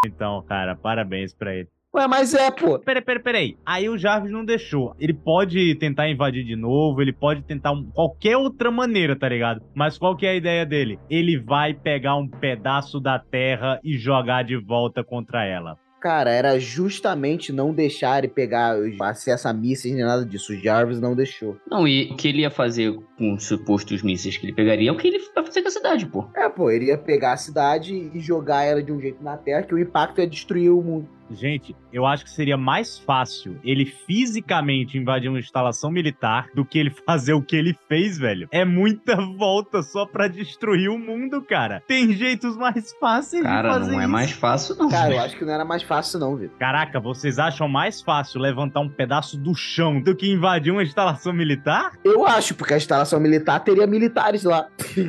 Então, 0.07 0.43
cara, 0.49 0.75
parabéns 0.75 1.35
pra 1.35 1.55
ele. 1.55 1.69
Ué, 1.95 2.09
mas 2.09 2.33
é, 2.33 2.51
pô. 2.51 2.79
Peraí, 2.79 3.03
peraí, 3.03 3.23
peraí. 3.23 3.57
Aí 3.67 3.89
o 3.89 3.99
Jarvis 3.99 4.33
não 4.33 4.45
deixou. 4.47 4.95
Ele 4.99 5.13
pode 5.13 5.75
tentar 5.75 6.09
invadir 6.09 6.43
de 6.43 6.57
novo, 6.57 7.03
ele 7.03 7.13
pode 7.13 7.43
tentar 7.43 7.73
um- 7.73 7.85
qualquer 7.93 8.37
outra 8.37 8.71
maneira, 8.71 9.15
tá 9.15 9.29
ligado? 9.29 9.61
Mas 9.75 9.99
qual 9.99 10.17
que 10.17 10.25
é 10.25 10.31
a 10.31 10.35
ideia 10.35 10.65
dele? 10.65 10.99
Ele 11.11 11.39
vai 11.39 11.75
pegar 11.75 12.17
um 12.17 12.27
pedaço 12.27 12.99
da 12.99 13.19
terra 13.19 13.79
e 13.85 13.99
jogar 13.99 14.43
de 14.43 14.57
volta 14.57 15.05
contra 15.05 15.45
ela. 15.45 15.77
Cara, 16.01 16.31
era 16.33 16.59
justamente 16.59 17.53
não 17.53 17.73
deixar 17.73 18.19
ele 18.19 18.27
pegar 18.29 18.75
acesso 19.03 19.47
a 19.47 19.53
mísseis 19.53 19.95
nem 19.95 20.03
nada 20.05 20.25
disso. 20.27 20.53
O 20.53 20.57
Jarvis 20.57 20.99
não 21.01 21.15
deixou. 21.15 21.57
Não, 21.71 21.87
e 21.87 22.11
o 22.11 22.17
que 22.17 22.27
ele 22.27 22.41
ia 22.41 22.51
fazer 22.51 22.93
com 23.17 23.35
os 23.35 23.45
supostos 23.47 24.03
mísseis 24.03 24.37
que 24.37 24.45
ele 24.47 24.53
pegaria 24.53 24.89
é 24.89 24.93
o 24.93 24.97
que 24.97 25.07
ele 25.07 25.21
vai 25.33 25.45
fazer 25.47 25.63
com 25.63 25.69
a 25.69 25.71
cidade, 25.71 26.07
pô. 26.07 26.27
É, 26.35 26.49
pô, 26.49 26.73
ele 26.73 26.87
ia 26.87 26.99
pegar 26.99 27.35
a 27.35 27.37
cidade 27.37 28.11
e 28.13 28.19
jogar 28.19 28.65
ela 28.65 28.83
de 28.83 28.91
um 28.91 29.01
jeito 29.01 29.23
na 29.23 29.37
Terra 29.37 29.63
que 29.63 29.75
o 29.75 29.79
impacto 29.79 30.21
ia 30.21 30.27
destruir 30.27 30.71
o 30.71 30.83
mundo. 30.83 31.09
Gente, 31.35 31.75
eu 31.93 32.07
acho 32.07 32.25
que 32.25 32.31
seria 32.31 32.57
mais 32.57 32.99
fácil 32.99 33.59
ele 33.65 33.85
fisicamente 33.87 34.97
invadir 34.99 35.29
uma 35.29 35.39
instalação 35.39 35.91
militar 35.91 36.49
do 36.55 36.65
que 36.65 36.79
ele 36.79 36.91
fazer 37.07 37.33
o 37.33 37.43
que 37.43 37.57
ele 37.57 37.77
fez, 37.89 38.19
velho. 38.19 38.49
É 38.51 38.65
muita 38.65 39.17
volta 39.17 39.83
só 39.83 40.07
pra 40.07 40.29
destruir 40.29 40.89
o 40.91 40.99
mundo, 40.99 41.43
cara. 41.43 41.83
Tem 41.87 42.13
jeitos 42.13 42.57
mais 42.57 42.93
fáceis 43.01 43.43
de 43.43 43.49
Cara, 43.49 43.73
fazer 43.73 43.93
não 43.93 44.01
é 44.01 44.05
isso. 44.05 44.13
mais 44.13 44.33
fácil, 44.33 44.77
não. 44.77 44.89
Cara, 44.89 45.15
eu 45.15 45.21
acho 45.21 45.37
que 45.37 45.45
não 45.45 45.53
era 45.53 45.65
mais 45.65 45.83
fácil, 45.83 46.19
não, 46.19 46.37
Vitor. 46.37 46.57
Caraca, 46.59 47.01
vocês 47.01 47.39
acham 47.39 47.69
mais 47.69 48.01
fácil 48.01 48.41
levantar 48.41 48.81
um 48.81 48.89
pedaço 48.89 49.39
do 49.39 49.55
chão 49.55 50.01
do 50.01 50.15
que 50.15 50.31
invadir 50.31 50.73
uma 50.73 50.83
instalação 50.83 51.33
militar? 51.33 51.93
Eu 52.05 52.27
acho, 52.27 52.55
porque 52.55 52.75
a 52.75 52.77
instalação 52.77 53.19
militar 53.21 53.61
teria 53.61 53.87
militares 53.87 54.45
lá. 54.45 54.69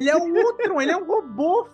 Ele 0.00 0.10
é 0.10 0.16
um 0.16 0.32
Ultron, 0.32 0.80
ele 0.80 0.90
é 0.90 0.96
um 0.96 1.06
robô. 1.06 1.68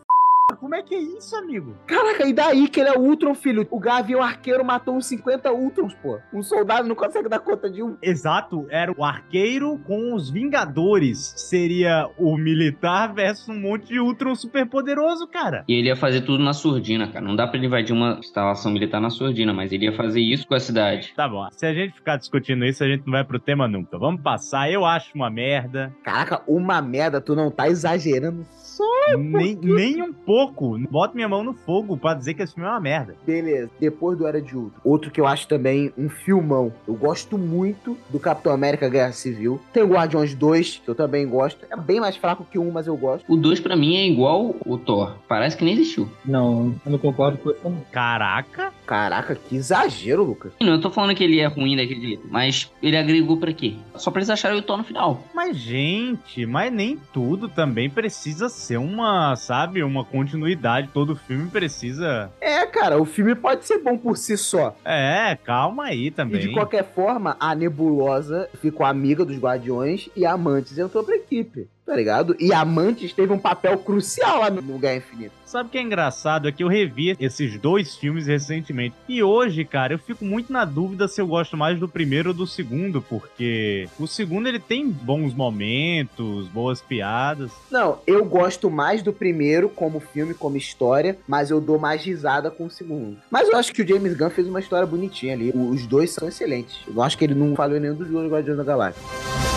Como 0.57 0.75
é 0.75 0.83
que 0.83 0.95
é 0.95 0.99
isso, 0.99 1.37
amigo? 1.37 1.77
Caraca, 1.87 2.27
e 2.27 2.33
daí 2.33 2.69
que 2.69 2.81
ele 2.81 2.89
é 2.89 2.99
Ultron, 2.99 3.35
filho? 3.35 3.69
O 3.71 3.79
Gavião 3.79 4.23
Arqueiro 4.23 4.65
matou 4.65 4.97
uns 4.97 5.05
50 5.05 5.53
Ultrons, 5.53 5.95
pô. 6.03 6.19
Um 6.33 6.43
soldado 6.43 6.89
não 6.89 6.95
consegue 6.95 7.29
dar 7.29 7.39
conta 7.39 7.71
de 7.71 7.83
um. 7.83 7.99
Exato, 8.03 8.67
era 8.71 8.91
o 8.97 9.05
arqueiro 9.05 9.79
com 9.87 10.15
os 10.15 10.31
Vingadores. 10.31 11.35
Seria 11.37 12.09
o 12.17 12.37
militar 12.39 13.13
versus 13.13 13.47
um 13.49 13.61
monte 13.61 13.89
de 13.89 14.01
Ultron 14.01 14.35
super 14.35 14.67
poderoso, 14.67 15.27
cara. 15.27 15.65
E 15.69 15.75
ele 15.75 15.89
ia 15.89 15.97
fazer 15.97 16.23
tudo 16.23 16.43
na 16.43 16.55
surdina, 16.55 17.07
cara. 17.09 17.25
Não 17.25 17.37
dá 17.37 17.47
pra 17.47 17.59
ele 17.59 17.67
invadir 17.67 17.95
uma 17.95 18.19
instalação 18.19 18.73
militar 18.73 19.03
na 19.03 19.11
surdina, 19.11 19.53
mas 19.53 19.71
ele 19.71 19.85
ia 19.85 19.93
fazer 19.93 20.21
isso 20.21 20.49
com 20.49 20.55
a 20.55 20.61
cidade. 20.61 21.13
Tá 21.15 21.29
bom, 21.29 21.47
se 21.53 21.67
a 21.67 21.75
gente 21.75 21.95
ficar 21.95 22.17
discutindo 22.17 22.65
isso, 22.65 22.83
a 22.83 22.89
gente 22.89 23.05
não 23.05 23.13
vai 23.13 23.25
pro 23.25 23.39
tema 23.39 23.69
nunca. 23.69 23.99
Vamos 23.99 24.23
passar, 24.23 24.73
eu 24.73 24.87
acho 24.87 25.15
uma 25.15 25.29
merda. 25.29 25.95
Caraca, 26.03 26.43
uma 26.49 26.81
merda, 26.81 27.21
tu 27.21 27.37
não 27.37 27.51
tá 27.51 27.69
exagerando 27.69 28.47
só. 28.79 29.17
nem, 29.17 29.57
nem 29.57 30.03
um 30.03 30.13
pouco. 30.13 30.79
Bota 30.91 31.15
minha 31.15 31.29
mão 31.29 31.43
no 31.43 31.53
fogo 31.53 31.97
pra 31.97 32.15
dizer 32.15 32.35
que 32.35 32.43
esse 32.43 32.55
filme 32.55 32.69
é 32.69 32.73
uma 32.73 32.81
merda. 32.81 33.17
Beleza, 33.27 33.71
depois 33.81 34.17
do 34.17 34.27
Era 34.27 34.41
de 34.41 34.57
Ultron. 34.57 34.81
Outro 34.85 35.11
que 35.11 35.21
eu 35.21 35.27
acho 35.27 35.49
também 35.49 35.93
um 35.99 36.09
filmão. 36.09 36.73
Eu 36.87 36.95
gosto 36.95 37.37
muito 37.37 37.97
do 38.11 38.21
Capitão 38.21 38.53
América 38.53 38.89
Guerra 38.89 39.13
Civil. 39.13 39.61
Tem 39.73 39.83
o 39.83 39.89
Guardiões 39.89 40.35
2, 40.35 40.83
que 40.85 40.89
eu 40.89 40.95
também 40.95 41.27
gosto. 41.27 41.67
É 41.71 41.77
bem 41.77 42.01
mais 42.01 42.17
fraco 42.17 42.47
que 42.51 42.59
um, 42.59 42.71
mas 42.71 42.87
eu 42.87 42.97
gosto. 42.97 43.25
O 43.31 43.37
2 43.37 43.61
pra 43.61 43.77
mim 43.77 43.97
é 43.97 44.07
igual 44.07 44.55
o 44.65 44.79
Thor. 44.79 45.17
Parece 45.27 45.57
que 45.57 45.65
nem 45.65 45.75
existiu. 45.75 46.09
Não, 46.25 46.75
eu 46.85 46.93
não 46.93 46.99
concordo 46.99 47.39
com 47.39 47.51
isso. 47.51 47.59
Caraca, 47.91 48.73
Caraca, 48.87 49.35
que 49.35 49.55
exagero, 49.57 50.25
Lucas. 50.25 50.53
Não, 50.61 50.73
eu 50.73 50.81
tô 50.81 50.91
falando 50.91 51.15
que 51.15 51.23
ele 51.23 51.41
é 51.41 51.47
ruim 51.47 51.77
daquele 51.77 52.01
jeito, 52.01 52.27
mas 52.31 52.73
ele 52.83 52.97
agregou 52.97 53.37
pra 53.37 53.53
quê? 53.53 53.75
Só 53.97 54.11
pra 54.11 54.21
eles 54.21 54.31
acharem 54.31 54.59
o 54.59 54.63
Thor 54.63 54.79
no 54.79 54.85
final. 54.85 55.23
mas 55.35 55.57
gente, 55.57 56.47
mas 56.47 56.73
nem 56.73 56.99
tudo 57.13 57.49
também 57.49 57.91
precisa 57.91 58.49
ser 58.49 58.68
uma, 58.77 59.35
sabe, 59.37 59.83
uma 59.83 60.05
continuidade. 60.05 60.91
Todo 60.93 61.17
filme 61.17 61.49
precisa. 61.49 62.31
É, 62.41 62.67
cara, 62.67 63.01
o 63.01 63.05
filme 63.05 63.35
pode 63.35 63.65
ser 63.67 63.79
bom 63.79 63.97
por 63.97 64.17
si 64.17 64.37
só. 64.37 64.77
É, 64.85 65.37
calma 65.45 65.85
aí 65.85 66.07
E 66.07 66.11
também. 66.11 66.41
de 66.41 66.53
qualquer 66.53 66.85
forma, 66.93 67.37
a 67.41 67.55
Nebulosa 67.55 68.49
ficou 68.61 68.85
amiga 68.85 69.25
dos 69.25 69.39
Guardiões 69.39 70.09
e 70.17 70.27
a 70.27 70.33
Amantes 70.33 70.77
entrou 70.79 71.03
pra 71.05 71.17
equipe. 71.17 71.69
Tá 71.89 71.97
ligado? 71.97 72.37
E 72.39 72.53
Amantes 72.53 73.15
teve 73.15 73.33
um 73.33 73.39
papel 73.39 73.79
crucial 73.79 74.41
lá 74.41 74.51
no 74.51 74.79
Guerra 74.79 74.97
Infinita. 74.97 75.33
Sabe 75.47 75.71
o 75.71 75.73
que 75.73 75.79
é 75.79 75.81
engraçado? 75.81 76.47
É 76.47 76.53
que 76.53 76.63
eu 76.63 76.69
revi 76.69 77.17
esses 77.19 77.59
dois 77.59 77.97
filmes 77.97 78.27
recentemente. 78.27 78.95
E 79.09 79.23
hoje, 79.23 79.65
cara, 79.65 79.95
eu 79.95 79.99
fico 79.99 80.23
muito 80.23 80.53
na 80.53 80.67
dúvida 80.67 81.09
se 81.09 81.19
eu 81.19 81.27
gosto 81.27 81.57
mais 81.57 81.81
do 81.81 81.89
primeiro 81.89 82.29
ou 82.29 82.35
do 82.35 82.47
segundo, 82.47 83.01
porque 83.01 83.89
o 83.99 84.07
segundo 84.07 84.47
ele 84.47 84.59
tem 84.59 84.87
bons 84.87 85.33
momentos, 85.33 86.47
boas 86.49 86.83
piadas. 86.83 87.51
Não, 87.71 88.01
eu 88.07 88.23
gosto 88.23 88.71
mais 88.71 89.03
do 89.03 89.11
primeiro 89.11 89.71
como 89.71 89.99
filme, 89.99 90.35
como 90.35 90.59
história, 90.59 91.17
mas 91.27 91.49
eu 91.49 91.59
dou 91.59 91.79
mais 91.79 92.05
risada 92.05 92.51
com 92.51 92.67
o 92.67 92.71
segundo. 92.71 93.17
Mas 93.31 93.49
eu 93.49 93.57
acho 93.57 93.73
que 93.73 93.81
o 93.81 93.89
James 93.89 94.13
Gunn 94.13 94.29
fez 94.29 94.47
uma 94.47 94.61
história 94.61 94.87
bonitinha 94.87 95.33
ali. 95.33 95.53
Os 95.55 95.87
dois 95.87 96.11
são 96.11 96.29
excelentes. 96.29 96.81
Eu 96.87 97.01
acho 97.01 97.17
que 97.17 97.25
ele 97.25 97.35
não 97.35 97.57
falou 97.57 97.79
em 97.79 97.81
nenhum 97.81 97.95
dos 97.95 98.11
dois 98.11 98.31
Guardiões 98.31 98.59
da 98.59 98.65
Galáxia. 98.65 99.48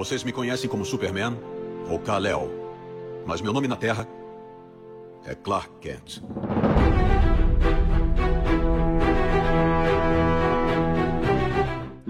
Vocês 0.00 0.24
me 0.24 0.32
conhecem 0.32 0.66
como 0.66 0.82
Superman 0.82 1.36
ou 1.90 1.98
Kal-El, 1.98 2.48
mas 3.26 3.42
meu 3.42 3.52
nome 3.52 3.68
na 3.68 3.76
Terra 3.76 4.08
é 5.26 5.34
Clark 5.34 5.68
Kent. 5.78 6.22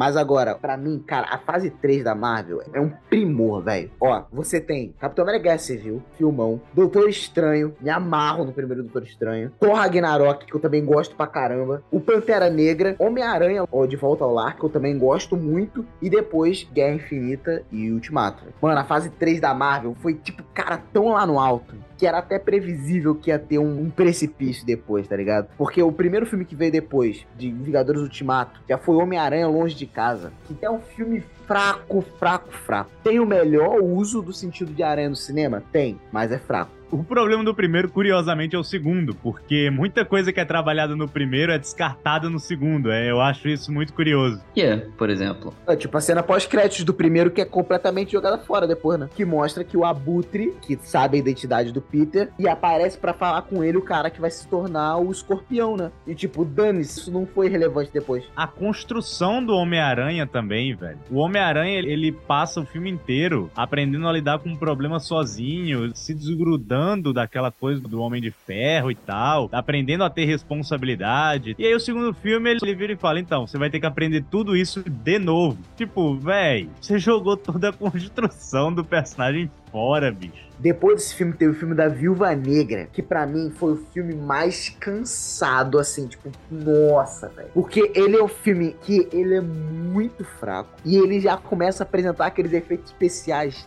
Mas 0.00 0.16
agora, 0.16 0.54
pra 0.54 0.78
mim, 0.78 0.98
cara, 1.06 1.26
a 1.30 1.36
fase 1.36 1.68
3 1.68 2.02
da 2.04 2.14
Marvel 2.14 2.62
é 2.72 2.80
um 2.80 2.88
primor, 3.10 3.62
velho. 3.62 3.90
Ó, 4.00 4.24
você 4.32 4.58
tem 4.58 4.94
Capitão 4.98 5.24
América 5.24 5.44
Guerra 5.44 5.58
Civil, 5.58 6.02
filmão, 6.16 6.58
Doutor 6.72 7.06
Estranho, 7.06 7.74
me 7.78 7.90
amarro 7.90 8.46
no 8.46 8.52
primeiro 8.54 8.82
Doutor 8.82 9.02
Estranho, 9.02 9.52
Thor 9.60 9.74
Ragnarok, 9.74 10.46
que 10.46 10.54
eu 10.54 10.58
também 10.58 10.82
gosto 10.82 11.14
pra 11.14 11.26
caramba, 11.26 11.82
o 11.90 12.00
Pantera 12.00 12.48
Negra, 12.48 12.96
Homem-Aranha, 12.98 13.64
ó, 13.70 13.84
De 13.84 13.96
Volta 13.96 14.24
ao 14.24 14.32
Lar, 14.32 14.56
que 14.56 14.64
eu 14.64 14.70
também 14.70 14.98
gosto 14.98 15.36
muito, 15.36 15.84
e 16.00 16.08
depois 16.08 16.66
Guerra 16.72 16.94
Infinita 16.94 17.62
e 17.70 17.92
Ultimato. 17.92 18.42
Mano, 18.58 18.80
a 18.80 18.84
fase 18.84 19.10
3 19.10 19.38
da 19.38 19.52
Marvel 19.52 19.94
foi, 20.00 20.14
tipo, 20.14 20.42
cara, 20.54 20.78
tão 20.94 21.10
lá 21.10 21.26
no 21.26 21.38
alto, 21.38 21.74
que 22.00 22.06
era 22.06 22.16
até 22.16 22.38
previsível 22.38 23.14
que 23.14 23.28
ia 23.28 23.38
ter 23.38 23.58
um, 23.58 23.82
um 23.82 23.90
precipício 23.90 24.64
depois, 24.64 25.06
tá 25.06 25.14
ligado? 25.14 25.48
Porque 25.58 25.82
o 25.82 25.92
primeiro 25.92 26.24
filme 26.24 26.46
que 26.46 26.56
veio 26.56 26.72
depois, 26.72 27.26
de 27.36 27.50
Vingadores 27.50 28.00
Ultimato, 28.00 28.58
já 28.66 28.78
foi 28.78 28.96
Homem-Aranha 28.96 29.46
Longe 29.46 29.74
de 29.76 29.84
Casa, 29.84 30.32
que 30.48 30.64
é 30.64 30.70
um 30.70 30.80
filme 30.80 31.22
fraco, 31.50 32.00
fraco, 32.16 32.52
fraco. 32.52 32.90
Tem 33.02 33.18
o 33.18 33.26
melhor 33.26 33.80
uso 33.82 34.22
do 34.22 34.32
sentido 34.32 34.72
de 34.72 34.84
aranha 34.84 35.08
no 35.08 35.16
cinema? 35.16 35.60
Tem, 35.72 36.00
mas 36.12 36.30
é 36.30 36.38
fraco. 36.38 36.80
O 36.92 37.04
problema 37.04 37.44
do 37.44 37.54
primeiro, 37.54 37.88
curiosamente, 37.88 38.56
é 38.56 38.58
o 38.58 38.64
segundo, 38.64 39.14
porque 39.14 39.70
muita 39.70 40.04
coisa 40.04 40.32
que 40.32 40.40
é 40.40 40.44
trabalhada 40.44 40.96
no 40.96 41.08
primeiro 41.08 41.52
é 41.52 41.58
descartada 41.58 42.28
no 42.28 42.40
segundo. 42.40 42.90
É, 42.90 43.08
eu 43.08 43.20
acho 43.20 43.48
isso 43.48 43.72
muito 43.72 43.92
curioso. 43.92 44.42
Que 44.52 44.62
é, 44.62 44.76
por 44.98 45.08
exemplo. 45.08 45.54
É, 45.68 45.76
tipo 45.76 45.96
a 45.96 46.00
cena 46.00 46.20
pós-créditos 46.20 46.84
do 46.84 46.92
primeiro 46.92 47.30
que 47.30 47.40
é 47.40 47.44
completamente 47.44 48.10
jogada 48.12 48.38
fora 48.38 48.66
depois, 48.66 48.98
né? 48.98 49.08
Que 49.14 49.24
mostra 49.24 49.62
que 49.62 49.76
o 49.76 49.84
Abutre, 49.84 50.52
que 50.60 50.76
sabe 50.82 51.16
a 51.16 51.20
identidade 51.20 51.70
do 51.70 51.80
Peter, 51.80 52.30
e 52.36 52.48
aparece 52.48 52.98
pra 52.98 53.12
falar 53.12 53.42
com 53.42 53.62
ele 53.62 53.76
o 53.76 53.82
cara 53.82 54.10
que 54.10 54.20
vai 54.20 54.30
se 54.30 54.48
tornar 54.48 54.96
o 54.96 55.12
escorpião, 55.12 55.76
né? 55.76 55.92
E 56.08 56.14
tipo, 56.14 56.44
dane-se, 56.44 57.00
isso 57.00 57.12
não 57.12 57.24
foi 57.24 57.48
relevante 57.48 57.92
depois. 57.92 58.24
A 58.36 58.48
construção 58.48 59.44
do 59.44 59.54
Homem-Aranha 59.54 60.26
também, 60.26 60.74
velho. 60.74 60.98
O 61.08 61.18
Homem-Aranha, 61.40 61.78
ele- 61.78 62.12
passa 62.12 62.60
o 62.60 62.66
filme 62.66 62.90
inteiro 62.90 63.50
aprendendo 63.56 64.06
a 64.06 64.12
lidar 64.12 64.38
com 64.38 64.50
um 64.50 64.56
problema 64.56 65.00
sozinho, 65.00 65.90
se 65.96 66.14
desgrudando 66.14 67.12
daquela 67.12 67.50
coisa 67.50 67.80
do 67.80 68.00
Homem 68.00 68.20
de 68.20 68.30
Ferro 68.30 68.90
e 68.90 68.94
tal, 68.94 69.48
aprendendo 69.52 70.04
a 70.04 70.10
ter 70.10 70.24
responsabilidade. 70.26 71.54
E 71.58 71.66
aí 71.66 71.74
o 71.74 71.80
segundo 71.80 72.12
filme, 72.14 72.50
ele 72.50 72.74
vira 72.74 72.92
e 72.92 72.96
fala, 72.96 73.18
então, 73.20 73.46
você 73.46 73.58
vai 73.58 73.70
ter 73.70 73.80
que 73.80 73.86
aprender 73.86 74.24
tudo 74.30 74.56
isso 74.56 74.82
de 74.88 75.18
novo. 75.18 75.58
Tipo, 75.76 76.14
velho, 76.16 76.70
você 76.80 76.98
jogou 76.98 77.36
toda 77.36 77.70
a 77.70 77.72
construção 77.72 78.72
do 78.72 78.84
personagem 78.84 79.50
fora, 79.70 80.10
bicho. 80.10 80.50
Depois 80.58 80.96
desse 80.96 81.14
filme 81.14 81.32
teve 81.32 81.52
o 81.52 81.54
filme 81.54 81.74
da 81.74 81.88
Viúva 81.88 82.34
Negra, 82.34 82.86
que 82.92 83.02
pra 83.02 83.26
mim 83.26 83.50
foi 83.50 83.72
o 83.72 83.76
filme 83.92 84.14
mais 84.14 84.68
cansado, 84.68 85.78
assim, 85.78 86.06
tipo, 86.06 86.30
nossa, 86.50 87.28
velho. 87.28 87.48
Porque 87.54 87.90
ele 87.94 88.16
é 88.16 88.22
um 88.22 88.28
filme 88.28 88.76
que 88.82 89.08
ele 89.10 89.36
é 89.36 89.40
muito 89.40 90.22
fraco 90.22 90.70
e 90.84 90.96
ele 90.96 91.18
já 91.18 91.36
começa 91.36 91.82
a 91.82 91.86
apresentar 91.86 92.26
aqueles 92.26 92.52
efeitos 92.52 92.92
especiais 92.92 93.66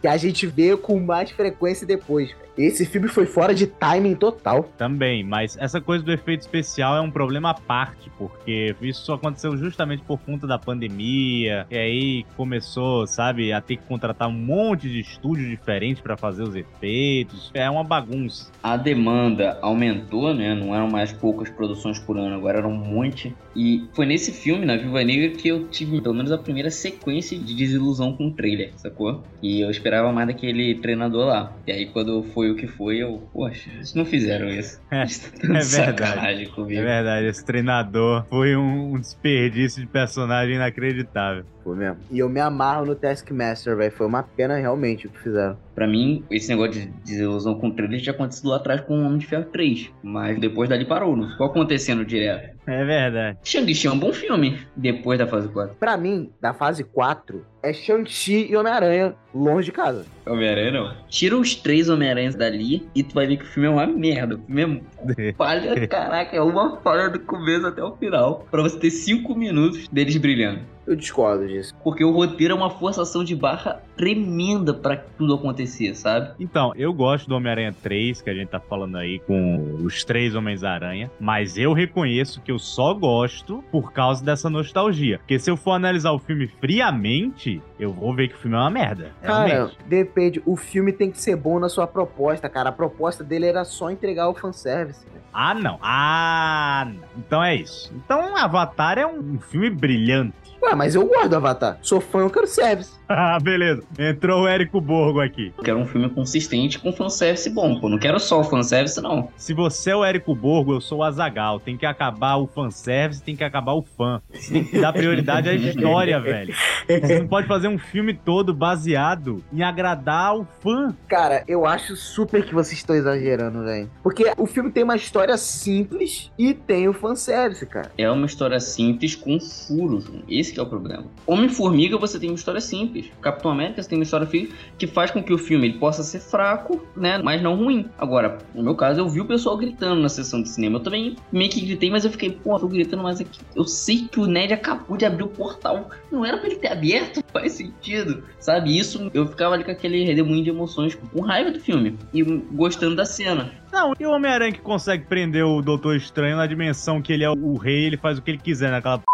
que 0.00 0.06
a 0.06 0.16
gente 0.16 0.46
vê 0.46 0.76
com 0.76 1.00
mais 1.00 1.30
frequência 1.30 1.86
depois. 1.86 2.34
Esse 2.56 2.84
filme 2.84 3.08
foi 3.08 3.24
fora 3.24 3.54
de 3.54 3.66
timing 3.66 4.14
total. 4.14 4.70
Também, 4.76 5.24
mas 5.24 5.56
essa 5.58 5.80
coisa 5.80 6.04
do 6.04 6.12
efeito 6.12 6.42
especial 6.42 6.96
é 6.96 7.00
um 7.00 7.10
problema 7.10 7.50
à 7.50 7.54
parte, 7.54 8.10
porque 8.18 8.76
isso 8.82 9.06
só 9.06 9.14
aconteceu 9.14 9.56
justamente 9.56 10.02
por 10.02 10.18
conta 10.20 10.46
da 10.46 10.58
pandemia, 10.58 11.66
e 11.70 11.76
aí 11.78 12.26
começou, 12.36 13.06
sabe, 13.06 13.52
a 13.52 13.60
ter 13.60 13.76
que 13.76 13.84
contratar 13.84 14.28
um 14.28 14.32
monte 14.32 14.88
de 14.88 15.00
estúdios 15.00 15.48
diferentes 15.48 16.02
pra 16.02 16.16
fazer 16.16 16.42
os 16.42 16.54
efeitos. 16.54 17.50
É 17.54 17.68
uma 17.70 17.82
bagunça. 17.82 18.50
A 18.62 18.76
demanda 18.76 19.58
aumentou, 19.62 20.34
né? 20.34 20.54
Não 20.54 20.74
eram 20.74 20.90
mais 20.90 21.10
poucas 21.10 21.48
produções 21.48 21.98
por 21.98 22.18
ano, 22.18 22.36
agora 22.36 22.58
eram 22.58 22.70
um 22.70 22.76
monte. 22.76 23.34
E 23.56 23.88
foi 23.94 24.04
nesse 24.04 24.30
filme, 24.30 24.66
na 24.66 24.76
Viva 24.76 25.02
Negra, 25.02 25.30
que 25.30 25.48
eu 25.48 25.68
tive 25.68 26.02
pelo 26.02 26.14
menos 26.14 26.30
a 26.30 26.36
primeira 26.36 26.70
sequência 26.70 27.38
de 27.38 27.54
desilusão 27.54 28.14
com 28.14 28.28
o 28.28 28.32
trailer, 28.32 28.72
sacou? 28.76 29.22
E 29.40 29.60
eu 29.60 29.70
esperava 29.70 30.12
mais 30.12 30.28
daquele 30.28 30.74
treinador 30.76 31.26
lá. 31.26 31.52
E 31.66 31.72
aí 31.72 31.86
quando 31.86 32.22
foi 32.22 32.50
o 32.50 32.54
que 32.56 32.66
foi, 32.68 32.98
eu, 32.98 33.28
poxa, 33.32 33.70
eles 33.74 33.94
não 33.94 34.04
fizeram 34.04 34.48
isso. 34.48 34.80
É, 34.92 35.02
é 35.02 35.06
de 35.06 35.18
verdade. 35.48 35.68
sacanagem 35.68 36.44
É 36.46 36.48
comigo. 36.50 36.82
verdade, 36.82 37.26
esse 37.26 37.44
treinador 37.44 38.24
foi 38.28 38.54
um, 38.54 38.94
um 38.94 39.00
desperdício 39.00 39.80
de 39.80 39.88
personagem 39.88 40.56
inacreditável. 40.56 41.44
Foi 41.64 41.76
mesmo. 41.76 41.96
E 42.10 42.18
eu 42.18 42.28
me 42.28 42.40
amarro 42.40 42.84
no 42.86 42.94
Taskmaster, 42.94 43.76
velho. 43.76 43.90
Foi 43.92 44.06
uma 44.06 44.22
pena 44.22 44.56
realmente 44.56 45.06
o 45.06 45.10
que 45.10 45.18
fizeram. 45.18 45.56
Pra 45.74 45.86
mim, 45.86 46.24
esse 46.30 46.48
negócio 46.48 46.72
de 46.72 46.86
desilusão 47.04 47.58
com 47.58 47.68
o 47.68 47.72
trailer 47.72 47.98
já 47.98 48.12
aconteceu 48.12 48.50
lá 48.50 48.56
atrás 48.56 48.80
com 48.82 48.98
o 48.98 49.06
Homem 49.06 49.18
de 49.18 49.26
Ferro 49.26 49.46
3. 49.46 49.90
Mas 50.02 50.38
depois 50.38 50.68
dali 50.68 50.84
parou, 50.84 51.16
não 51.16 51.30
ficou 51.30 51.46
acontecendo 51.46 52.04
direto. 52.04 52.56
É 52.66 52.84
verdade. 52.84 53.38
Shang-Chi 53.42 53.86
é 53.86 53.90
um 53.90 53.98
bom 53.98 54.12
filme, 54.12 54.58
depois 54.76 55.18
da 55.18 55.26
fase 55.26 55.48
4. 55.48 55.74
Pra 55.76 55.96
mim, 55.96 56.30
da 56.40 56.52
fase 56.52 56.84
4, 56.84 57.44
é 57.62 57.72
Shang-Chi 57.72 58.48
e 58.50 58.56
Homem-Aranha 58.56 59.14
longe 59.34 59.66
de 59.66 59.72
casa. 59.72 60.04
Homem-Aranha 60.26 60.70
não. 60.70 60.94
Tira 61.08 61.36
os 61.36 61.54
três 61.54 61.88
Homem-Aranhas 61.88 62.34
dali 62.34 62.88
e 62.94 63.02
tu 63.02 63.14
vai 63.14 63.26
ver 63.26 63.36
que 63.36 63.44
o 63.44 63.48
filme 63.48 63.68
é 63.68 63.70
uma 63.70 63.86
merda. 63.86 64.36
O 64.36 64.38
filme 64.38 64.82
é 65.18 65.32
falha, 65.36 65.88
caraca, 65.88 66.36
é 66.36 66.40
uma 66.40 66.76
falha 66.78 67.10
do 67.10 67.20
começo 67.20 67.66
até 67.66 67.82
o 67.82 67.96
final. 67.96 68.46
Pra 68.50 68.62
você 68.62 68.78
ter 68.78 68.90
cinco 68.90 69.34
minutos 69.34 69.88
deles 69.88 70.16
brilhando. 70.16 70.60
Eu 70.86 70.96
discordo 70.96 71.46
disso. 71.46 71.72
Porque 71.84 72.04
o 72.04 72.10
roteiro 72.10 72.54
é 72.54 72.56
uma 72.56 72.70
forçação 72.70 73.22
de 73.22 73.36
barra 73.36 73.80
tremenda 73.96 74.74
pra 74.74 74.96
tudo 74.96 75.34
acontecer, 75.34 75.94
sabe? 75.94 76.32
Então, 76.40 76.72
eu 76.74 76.92
gosto 76.92 77.28
do 77.28 77.36
Homem-Aranha 77.36 77.72
3, 77.82 78.20
que 78.20 78.28
a 78.28 78.34
gente 78.34 78.48
tá 78.48 78.58
falando 78.58 78.96
aí 78.96 79.20
com 79.20 79.76
os 79.84 80.04
três 80.04 80.34
Homens-Aranha, 80.34 81.08
mas 81.20 81.56
eu 81.56 81.72
reconheço 81.72 82.40
que 82.40 82.50
eu 82.50 82.58
só 82.58 82.92
gosto 82.94 83.62
por 83.70 83.92
causa 83.92 84.24
dessa 84.24 84.50
nostalgia. 84.50 85.18
Porque 85.18 85.38
se 85.38 85.48
eu 85.48 85.56
for 85.56 85.72
analisar 85.72 86.10
o 86.10 86.18
filme 86.18 86.48
friamente, 86.48 87.62
eu 87.78 87.92
vou 87.92 88.12
ver 88.12 88.28
que 88.28 88.34
o 88.34 88.38
filme 88.38 88.56
é 88.56 88.60
uma 88.60 88.70
merda. 88.70 89.12
Cara, 89.22 89.46
Realmente. 89.46 89.76
Depende. 90.12 90.42
O 90.44 90.56
filme 90.56 90.92
tem 90.92 91.10
que 91.10 91.20
ser 91.20 91.34
bom 91.36 91.58
na 91.58 91.68
sua 91.68 91.86
proposta, 91.86 92.48
cara. 92.48 92.68
A 92.68 92.72
proposta 92.72 93.24
dele 93.24 93.46
era 93.46 93.64
só 93.64 93.90
entregar 93.90 94.28
o 94.28 94.34
fanservice. 94.34 95.04
né? 95.06 95.20
Ah, 95.32 95.54
não. 95.54 95.78
Ah, 95.82 96.86
não. 96.86 97.02
Então 97.16 97.42
é 97.42 97.54
isso. 97.56 97.90
Então, 97.96 98.36
Avatar 98.36 98.98
é 98.98 99.06
um 99.06 99.38
filme 99.40 99.70
brilhante. 99.70 100.34
Ué, 100.62 100.74
mas 100.74 100.94
eu 100.94 101.06
gosto 101.06 101.28
do 101.28 101.36
Avatar. 101.36 101.78
Sou 101.82 102.00
fã, 102.00 102.20
eu 102.20 102.30
quero 102.30 102.46
service. 102.46 102.92
Ah, 103.14 103.38
beleza. 103.38 103.82
Entrou 103.98 104.42
o 104.42 104.48
Érico 104.48 104.80
Borgo 104.80 105.20
aqui. 105.20 105.52
Eu 105.58 105.62
quero 105.64 105.78
um 105.78 105.86
filme 105.86 106.08
consistente 106.08 106.78
com 106.78 106.92
fanservice 106.92 107.50
bom, 107.50 107.78
pô. 107.78 107.88
Não 107.88 107.98
quero 107.98 108.18
só 108.18 108.40
o 108.40 108.44
fanservice, 108.44 109.00
não. 109.00 109.28
Se 109.36 109.52
você 109.52 109.90
é 109.90 109.96
o 109.96 110.04
Érico 110.04 110.34
Borgo, 110.34 110.72
eu 110.72 110.80
sou 110.80 110.98
o 110.98 111.02
Azagal. 111.02 111.60
Tem 111.60 111.76
que 111.76 111.84
acabar 111.84 112.36
o 112.36 112.46
fanservice, 112.46 113.22
tem 113.22 113.36
que 113.36 113.44
acabar 113.44 113.72
o 113.74 113.82
fã. 113.82 114.20
Tem 114.48 114.64
que 114.64 114.80
dar 114.80 114.92
prioridade 114.92 115.48
à 115.48 115.54
história, 115.54 116.18
velho. 116.20 116.54
Você 116.88 117.20
não 117.20 117.28
pode 117.28 117.46
fazer 117.46 117.68
um 117.68 117.78
filme 117.78 118.14
todo 118.14 118.54
baseado 118.54 119.42
em 119.52 119.62
agradar 119.62 120.36
o 120.36 120.46
fã. 120.60 120.94
Cara, 121.06 121.44
eu 121.46 121.66
acho 121.66 121.94
super 121.96 122.44
que 122.44 122.54
vocês 122.54 122.78
estão 122.78 122.96
exagerando, 122.96 123.62
velho. 123.62 123.90
Porque 124.02 124.32
o 124.38 124.46
filme 124.46 124.70
tem 124.70 124.84
uma 124.84 124.96
história 124.96 125.36
simples 125.36 126.30
e 126.38 126.54
tem 126.54 126.88
o 126.88 126.92
fanservice, 126.94 127.66
cara. 127.66 127.92
É 127.98 128.10
uma 128.10 128.26
história 128.26 128.58
simples 128.58 129.14
com 129.14 129.38
furos. 129.38 130.06
Esse 130.28 130.52
que 130.52 130.60
é 130.60 130.62
o 130.62 130.66
problema. 130.66 131.04
Homem-Formiga, 131.26 131.98
você 131.98 132.18
tem 132.18 132.30
uma 132.30 132.36
história 132.36 132.60
simples. 132.60 133.01
Capitão 133.20 133.50
América, 133.50 133.82
tem 133.82 133.98
uma 133.98 134.04
história 134.04 134.26
simples 134.26 134.54
que 134.78 134.86
faz 134.86 135.10
com 135.10 135.22
que 135.22 135.32
o 135.32 135.38
filme 135.38 135.68
ele 135.68 135.78
possa 135.78 136.02
ser 136.02 136.20
fraco, 136.20 136.84
né? 136.96 137.18
Mas 137.18 137.42
não 137.42 137.56
ruim. 137.56 137.88
Agora, 137.98 138.38
no 138.54 138.62
meu 138.62 138.74
caso, 138.74 139.00
eu 139.00 139.08
vi 139.08 139.20
o 139.20 139.24
pessoal 139.24 139.56
gritando 139.56 140.00
na 140.00 140.08
sessão 140.08 140.42
de 140.42 140.48
cinema. 140.48 140.78
Eu 140.78 140.82
também 140.82 141.16
meio 141.30 141.50
que 141.50 141.60
gritei, 141.60 141.90
mas 141.90 142.04
eu 142.04 142.10
fiquei, 142.10 142.30
pô, 142.30 142.58
tô 142.58 142.68
gritando, 142.68 143.02
mas 143.02 143.20
aqui. 143.20 143.40
Eu 143.54 143.64
sei 143.64 144.08
que 144.10 144.20
o 144.20 144.26
Ned 144.26 144.52
acabou 144.52 144.96
de 144.96 145.04
abrir 145.04 145.24
o 145.24 145.28
portal. 145.28 145.90
Não 146.10 146.24
era 146.24 146.38
pra 146.38 146.46
ele 146.46 146.56
ter 146.56 146.68
aberto? 146.68 147.22
Faz 147.32 147.52
sentido. 147.52 148.24
Sabe? 148.38 148.76
Isso, 148.76 149.10
eu 149.14 149.26
ficava 149.26 149.54
ali 149.54 149.64
com 149.64 149.70
aquele 149.70 150.04
redemoinho 150.04 150.44
de 150.44 150.50
emoções, 150.50 150.94
com 150.94 151.20
raiva 151.20 151.50
do 151.50 151.60
filme. 151.60 151.98
E 152.12 152.22
gostando 152.22 152.96
da 152.96 153.04
cena. 153.04 153.50
Não, 153.72 153.94
e 153.98 154.06
o 154.06 154.10
Homem-Aranha 154.10 154.52
que 154.52 154.60
consegue 154.60 155.06
prender 155.06 155.44
o 155.44 155.62
Doutor 155.62 155.96
Estranho 155.96 156.36
na 156.36 156.46
dimensão 156.46 157.00
que 157.00 157.12
ele 157.12 157.24
é 157.24 157.30
o 157.30 157.56
rei, 157.56 157.84
ele 157.84 157.96
faz 157.96 158.18
o 158.18 158.22
que 158.22 158.30
ele 158.30 158.38
quiser 158.38 158.70
naquela 158.70 158.98
p... 158.98 159.04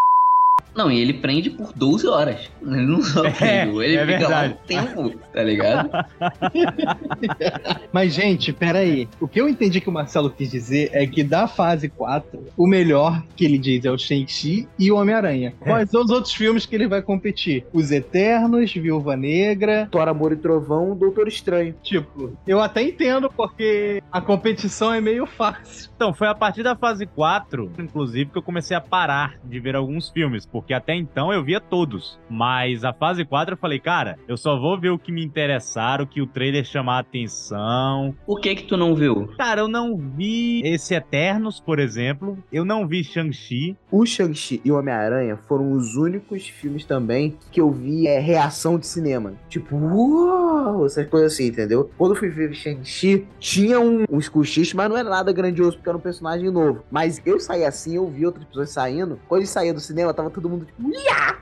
Não, 0.74 0.92
e 0.92 1.00
ele 1.00 1.14
prende 1.14 1.50
por 1.50 1.72
12 1.72 2.06
horas. 2.06 2.48
Ele 2.62 2.86
não 2.86 3.02
só 3.02 3.24
É, 3.26 3.32
prende, 3.66 3.82
ele 3.82 3.96
é 3.96 4.06
fica 4.06 4.18
verdade. 4.18 4.30
lá 4.30 4.44
um 4.54 4.66
tempo, 4.66 5.18
tá 5.32 5.42
ligado? 5.42 5.90
Mas, 7.92 8.14
gente, 8.14 8.52
peraí. 8.52 9.08
O 9.20 9.26
que 9.26 9.40
eu 9.40 9.48
entendi 9.48 9.80
que 9.80 9.88
o 9.88 9.92
Marcelo 9.92 10.30
quis 10.30 10.50
dizer 10.50 10.90
é 10.92 11.06
que 11.06 11.24
da 11.24 11.48
fase 11.48 11.88
4, 11.88 12.46
o 12.56 12.66
melhor 12.66 13.22
que 13.34 13.44
ele 13.44 13.58
diz 13.58 13.84
é 13.84 13.90
o 13.90 13.98
Shang-Chi 13.98 14.68
e 14.78 14.92
o 14.92 14.96
Homem-Aranha. 14.96 15.54
Quais 15.58 15.90
são 15.90 16.02
os 16.02 16.10
outros 16.10 16.32
filmes 16.32 16.64
que 16.64 16.74
ele 16.74 16.86
vai 16.86 17.02
competir? 17.02 17.64
Os 17.72 17.90
Eternos, 17.90 18.72
Viúva 18.72 19.16
Negra. 19.16 19.88
Thor, 19.90 20.06
Amor 20.08 20.32
e 20.32 20.36
Trovão, 20.36 20.96
Doutor 20.96 21.28
Estranho. 21.28 21.74
Tipo, 21.82 22.36
eu 22.46 22.60
até 22.60 22.82
entendo 22.82 23.30
porque 23.34 24.02
a 24.12 24.20
competição 24.20 24.92
é 24.92 25.00
meio 25.00 25.26
fácil. 25.26 25.90
Então, 25.96 26.14
foi 26.14 26.28
a 26.28 26.34
partir 26.34 26.62
da 26.62 26.76
fase 26.76 27.06
4, 27.06 27.72
inclusive, 27.78 28.30
que 28.30 28.38
eu 28.38 28.42
comecei 28.42 28.76
a 28.76 28.80
parar 28.80 29.34
de 29.44 29.58
ver 29.58 29.74
alguns 29.74 30.08
filmes, 30.08 30.46
porque 30.50 30.74
até 30.74 30.94
então 30.94 31.32
eu 31.32 31.44
via 31.44 31.60
todos. 31.60 32.18
Mas 32.28 32.84
a 32.84 32.92
fase 32.92 33.24
4 33.24 33.54
eu 33.54 33.58
falei, 33.58 33.78
cara, 33.78 34.18
eu 34.26 34.36
só 34.36 34.58
vou 34.58 34.78
ver 34.78 34.90
o 34.90 34.98
que 34.98 35.12
me 35.12 35.24
interessar, 35.24 36.00
o 36.00 36.06
que 36.06 36.20
o 36.20 36.26
trailer 36.26 36.64
chamar 36.64 36.96
a 36.96 37.00
atenção. 37.00 38.14
O 38.26 38.36
que 38.36 38.54
que 38.54 38.64
tu 38.64 38.76
não 38.76 38.94
viu? 38.94 39.28
Cara, 39.36 39.60
eu 39.60 39.68
não 39.68 39.96
vi 39.96 40.62
esse 40.64 40.94
Eternos, 40.94 41.60
por 41.60 41.78
exemplo. 41.78 42.38
Eu 42.52 42.64
não 42.64 42.86
vi 42.86 43.04
Shang-Chi. 43.04 43.76
O 43.90 44.04
Shang-Chi 44.04 44.60
e 44.64 44.70
o 44.70 44.78
Homem-Aranha 44.78 45.36
foram 45.36 45.72
os 45.72 45.96
únicos 45.96 46.48
filmes 46.48 46.84
também 46.84 47.36
que 47.50 47.60
eu 47.60 47.70
vi 47.70 48.06
é, 48.06 48.18
reação 48.18 48.78
de 48.78 48.86
cinema. 48.86 49.34
Tipo, 49.48 49.76
uau, 49.76 50.84
essas 50.86 51.06
coisas 51.08 51.32
assim, 51.32 51.46
entendeu? 51.46 51.90
Quando 51.96 52.12
eu 52.12 52.16
fui 52.16 52.28
ver 52.28 52.52
Shang-Chi, 52.54 53.26
tinha 53.38 53.80
um, 53.80 54.04
uns 54.10 54.28
cochichos, 54.28 54.74
mas 54.74 54.88
não 54.88 54.96
era 54.96 55.08
nada 55.08 55.32
grandioso, 55.32 55.76
porque 55.76 55.88
era 55.88 55.98
um 55.98 56.00
personagem 56.00 56.50
novo. 56.50 56.82
Mas 56.90 57.20
eu 57.24 57.38
saí 57.38 57.64
assim, 57.64 57.96
eu 57.96 58.06
vi 58.08 58.26
outras 58.26 58.44
pessoas 58.44 58.70
saindo. 58.70 59.18
Quando 59.28 59.40
eles 59.40 59.50
saíam 59.50 59.74
do 59.74 59.80
cinema, 59.80 60.14
tava 60.14 60.30
todo 60.40 60.50
mundo 60.50 60.64
tipo, 60.64 60.90
Iá! 60.90 61.38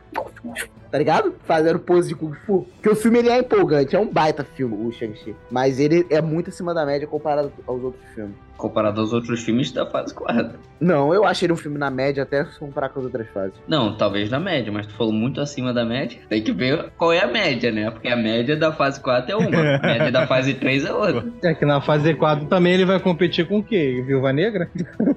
tá 0.90 0.98
ligado? 0.98 1.35
Fazendo 1.44 1.78
pose 1.78 2.09
de 2.09 2.14
Kung 2.14 2.32
Fu. 2.46 2.66
Porque 2.74 2.88
o 2.88 2.96
filme 2.96 3.18
ele 3.18 3.28
é 3.28 3.38
empolgante, 3.38 3.94
é 3.94 3.98
um 3.98 4.11
baita 4.11 4.44
filme, 4.44 4.74
o 4.87 4.92
Shang-Chi. 4.92 5.35
Mas 5.50 5.78
ele 5.78 6.06
é 6.11 6.20
muito 6.20 6.50
acima 6.50 6.72
da 6.72 6.87
média 6.87 7.06
comparado 7.06 7.52
aos 7.66 7.82
outros 7.82 8.04
filmes. 8.14 8.45
Comparado 8.57 9.01
aos 9.01 9.12
outros 9.12 9.42
filmes 9.42 9.71
da 9.71 9.87
fase 9.87 10.14
4. 10.14 10.59
Não, 10.81 11.12
eu 11.12 11.25
achei 11.25 11.47
ele 11.47 11.53
um 11.53 11.57
filme 11.57 11.79
na 11.79 11.90
média 11.90 12.23
até 12.23 12.45
se 12.45 12.59
comparar 12.59 12.88
com 12.90 13.01
as 13.01 13.07
outras 13.07 13.29
fases. 13.29 13.55
Não, 13.66 13.97
talvez 13.97 14.31
na 14.31 14.38
média, 14.38 14.73
mas 14.73 14.87
tu 14.87 14.95
falou 14.95 15.12
muito 15.12 15.40
acima 15.40 15.73
da 15.73 15.85
média. 15.85 16.19
Tem 16.29 16.42
que 16.42 16.53
ver 16.53 16.90
qual 16.97 17.12
é 17.12 17.23
a 17.23 17.27
média, 17.27 17.71
né? 17.71 17.90
Porque 17.90 18.09
a 18.09 18.16
média 18.16 18.57
da 18.57 18.73
fase 18.73 19.01
4 19.01 19.33
é 19.33 19.37
uma, 19.37 19.77
a 19.77 19.81
média 19.81 20.12
da 20.12 20.27
fase 20.27 20.55
3 20.55 20.85
é 20.85 20.92
outra. 20.92 21.25
É 21.42 21.55
que 21.55 21.64
na 21.64 21.81
fase 21.81 22.14
4 22.14 22.47
também 22.47 22.75
ele 22.75 22.85
vai 22.85 23.01
competir 23.01 23.47
com 23.47 23.59
o 23.59 23.62
quê? 23.62 24.03
Viúva 24.07 24.33
Negra? 24.33 24.71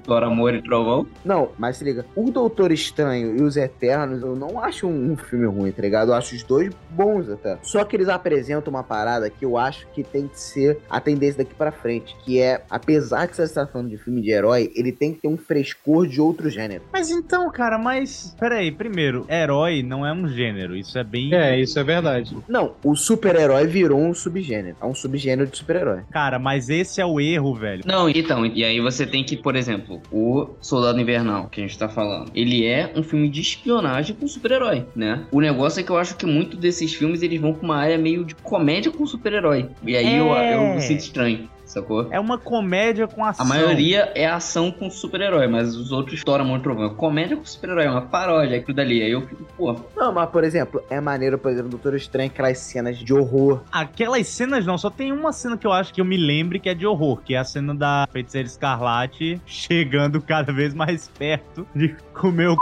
Thor, 0.04 0.22
Amor 0.22 0.54
e 0.54 0.62
Trovão. 0.62 1.06
Não, 1.24 1.50
mas 1.58 1.76
se 1.76 1.84
liga, 1.84 2.04
o 2.14 2.30
Doutor 2.30 2.72
Estranho 2.72 3.36
e 3.36 3.42
os 3.42 3.56
Eternos, 3.56 4.22
eu 4.22 4.34
não 4.34 4.62
acho 4.62 4.86
um, 4.86 5.12
um 5.12 5.16
filme 5.16 5.46
ruim, 5.46 5.72
tá 5.72 5.82
ligado? 5.82 6.10
Eu 6.10 6.14
acho 6.14 6.34
os 6.34 6.42
dois 6.42 6.72
bons 6.90 7.28
até. 7.28 7.58
Só 7.62 7.84
que 7.84 7.96
eles 7.96 8.08
apresentam 8.08 8.70
uma 8.70 8.82
parada 8.82 9.28
que 9.28 9.44
eu 9.44 9.56
acho 9.56 9.86
que 9.88 10.02
tem 10.02 10.28
que 10.28 10.38
ser 10.38 10.78
a 10.88 11.00
tendência 11.00 11.38
daqui 11.38 11.54
pra 11.54 11.70
frente, 11.70 12.16
que 12.24 12.40
é, 12.40 12.62
apesar 12.70 13.26
que 13.30 13.36
você 13.36 13.42
está 13.44 13.66
falando 13.66 13.88
de 13.88 13.96
filme 13.96 14.20
de 14.20 14.30
herói, 14.30 14.70
ele 14.74 14.92
tem 14.92 15.14
que 15.14 15.20
ter 15.22 15.28
um 15.28 15.36
frescor 15.36 16.06
de 16.06 16.20
outro 16.20 16.50
gênero. 16.50 16.82
Mas 16.92 17.10
então, 17.10 17.50
cara, 17.50 17.78
mas. 17.78 18.36
Peraí, 18.38 18.70
primeiro, 18.70 19.24
herói 19.28 19.82
não 19.82 20.06
é 20.06 20.12
um 20.12 20.28
gênero. 20.28 20.76
Isso 20.76 20.98
é 20.98 21.04
bem. 21.04 21.32
É, 21.34 21.58
isso 21.58 21.78
é 21.78 21.84
verdade. 21.84 22.36
Não, 22.48 22.74
o 22.84 22.94
super-herói 22.94 23.66
virou 23.66 24.00
um 24.00 24.12
subgênero. 24.12 24.76
É 24.80 24.84
um 24.84 24.94
subgênero 24.94 25.48
de 25.48 25.56
super-herói. 25.56 26.00
Cara, 26.10 26.38
mas 26.38 26.68
esse 26.68 27.00
é 27.00 27.06
o 27.06 27.20
erro, 27.20 27.54
velho. 27.54 27.82
Não, 27.86 28.08
então, 28.08 28.44
e 28.44 28.64
aí 28.64 28.80
você 28.80 29.06
tem 29.06 29.22
que, 29.24 29.36
por 29.36 29.56
exemplo, 29.56 30.00
o 30.12 30.50
Soldado 30.60 31.00
Invernal, 31.00 31.48
que 31.48 31.60
a 31.60 31.64
gente 31.66 31.78
tá 31.78 31.88
falando, 31.88 32.30
ele 32.34 32.66
é 32.66 32.92
um 32.96 33.02
filme 33.02 33.28
de 33.28 33.40
espionagem 33.40 34.14
com 34.16 34.26
super-herói, 34.26 34.86
né? 34.94 35.24
O 35.30 35.40
negócio 35.40 35.80
é 35.80 35.82
que 35.82 35.90
eu 35.90 35.96
acho 35.98 36.16
que 36.16 36.26
muito 36.26 36.56
desses 36.56 36.92
filmes 36.94 37.22
eles 37.22 37.40
vão 37.40 37.52
pra 37.54 37.64
uma 37.64 37.76
área 37.76 37.98
meio 37.98 38.24
de 38.24 38.34
comédia 38.34 38.90
com 38.90 39.06
super-herói. 39.06 39.68
E 39.84 39.96
aí 39.96 40.16
eu, 40.16 40.34
É. 40.34 40.54
eu 40.54 40.74
me 40.74 40.80
sinto 40.80 41.00
estranho, 41.00 41.48
sacou? 41.70 42.08
É 42.10 42.18
uma 42.18 42.38
comédia 42.38 43.06
com 43.06 43.24
ação. 43.24 43.44
A 43.44 43.48
maioria 43.48 44.12
é 44.14 44.26
ação 44.26 44.70
com 44.70 44.90
super-herói, 44.90 45.46
mas 45.46 45.74
os 45.76 45.92
outros 45.92 46.22
Thor, 46.22 46.40
Amor 46.40 46.58
e 46.58 46.62
Trovão. 46.62 46.86
É 46.86 46.94
comédia 46.94 47.36
com 47.36 47.44
super-herói, 47.44 47.84
é 47.84 47.90
uma 47.90 48.02
paródia, 48.02 48.58
aquilo 48.58 48.76
dali. 48.76 49.02
Aí 49.02 49.12
eu 49.12 49.22
fico, 49.22 49.44
pô, 49.56 49.76
Não, 49.96 50.12
mas, 50.12 50.28
por 50.30 50.44
exemplo, 50.44 50.82
é 50.90 51.00
maneiro, 51.00 51.38
por 51.38 51.50
exemplo, 51.50 51.70
Doutor 51.70 51.94
Estranho, 51.94 52.30
aquelas 52.30 52.58
cenas 52.58 52.98
de 52.98 53.14
horror. 53.14 53.60
Aquelas 53.72 54.26
cenas 54.26 54.66
não, 54.66 54.76
só 54.76 54.90
tem 54.90 55.12
uma 55.12 55.32
cena 55.32 55.56
que 55.56 55.66
eu 55.66 55.72
acho 55.72 55.92
que 55.92 56.00
eu 56.00 56.04
me 56.04 56.16
lembre 56.16 56.58
que 56.58 56.68
é 56.68 56.74
de 56.74 56.86
horror, 56.86 57.20
que 57.22 57.34
é 57.34 57.38
a 57.38 57.44
cena 57.44 57.74
da 57.74 58.08
Feiticeira 58.12 58.46
Escarlate 58.46 59.40
chegando 59.46 60.20
cada 60.20 60.52
vez 60.52 60.74
mais 60.74 61.08
perto 61.08 61.66
de 61.74 61.94
comer 62.12 62.48
o 62.48 62.54
c... 62.54 62.58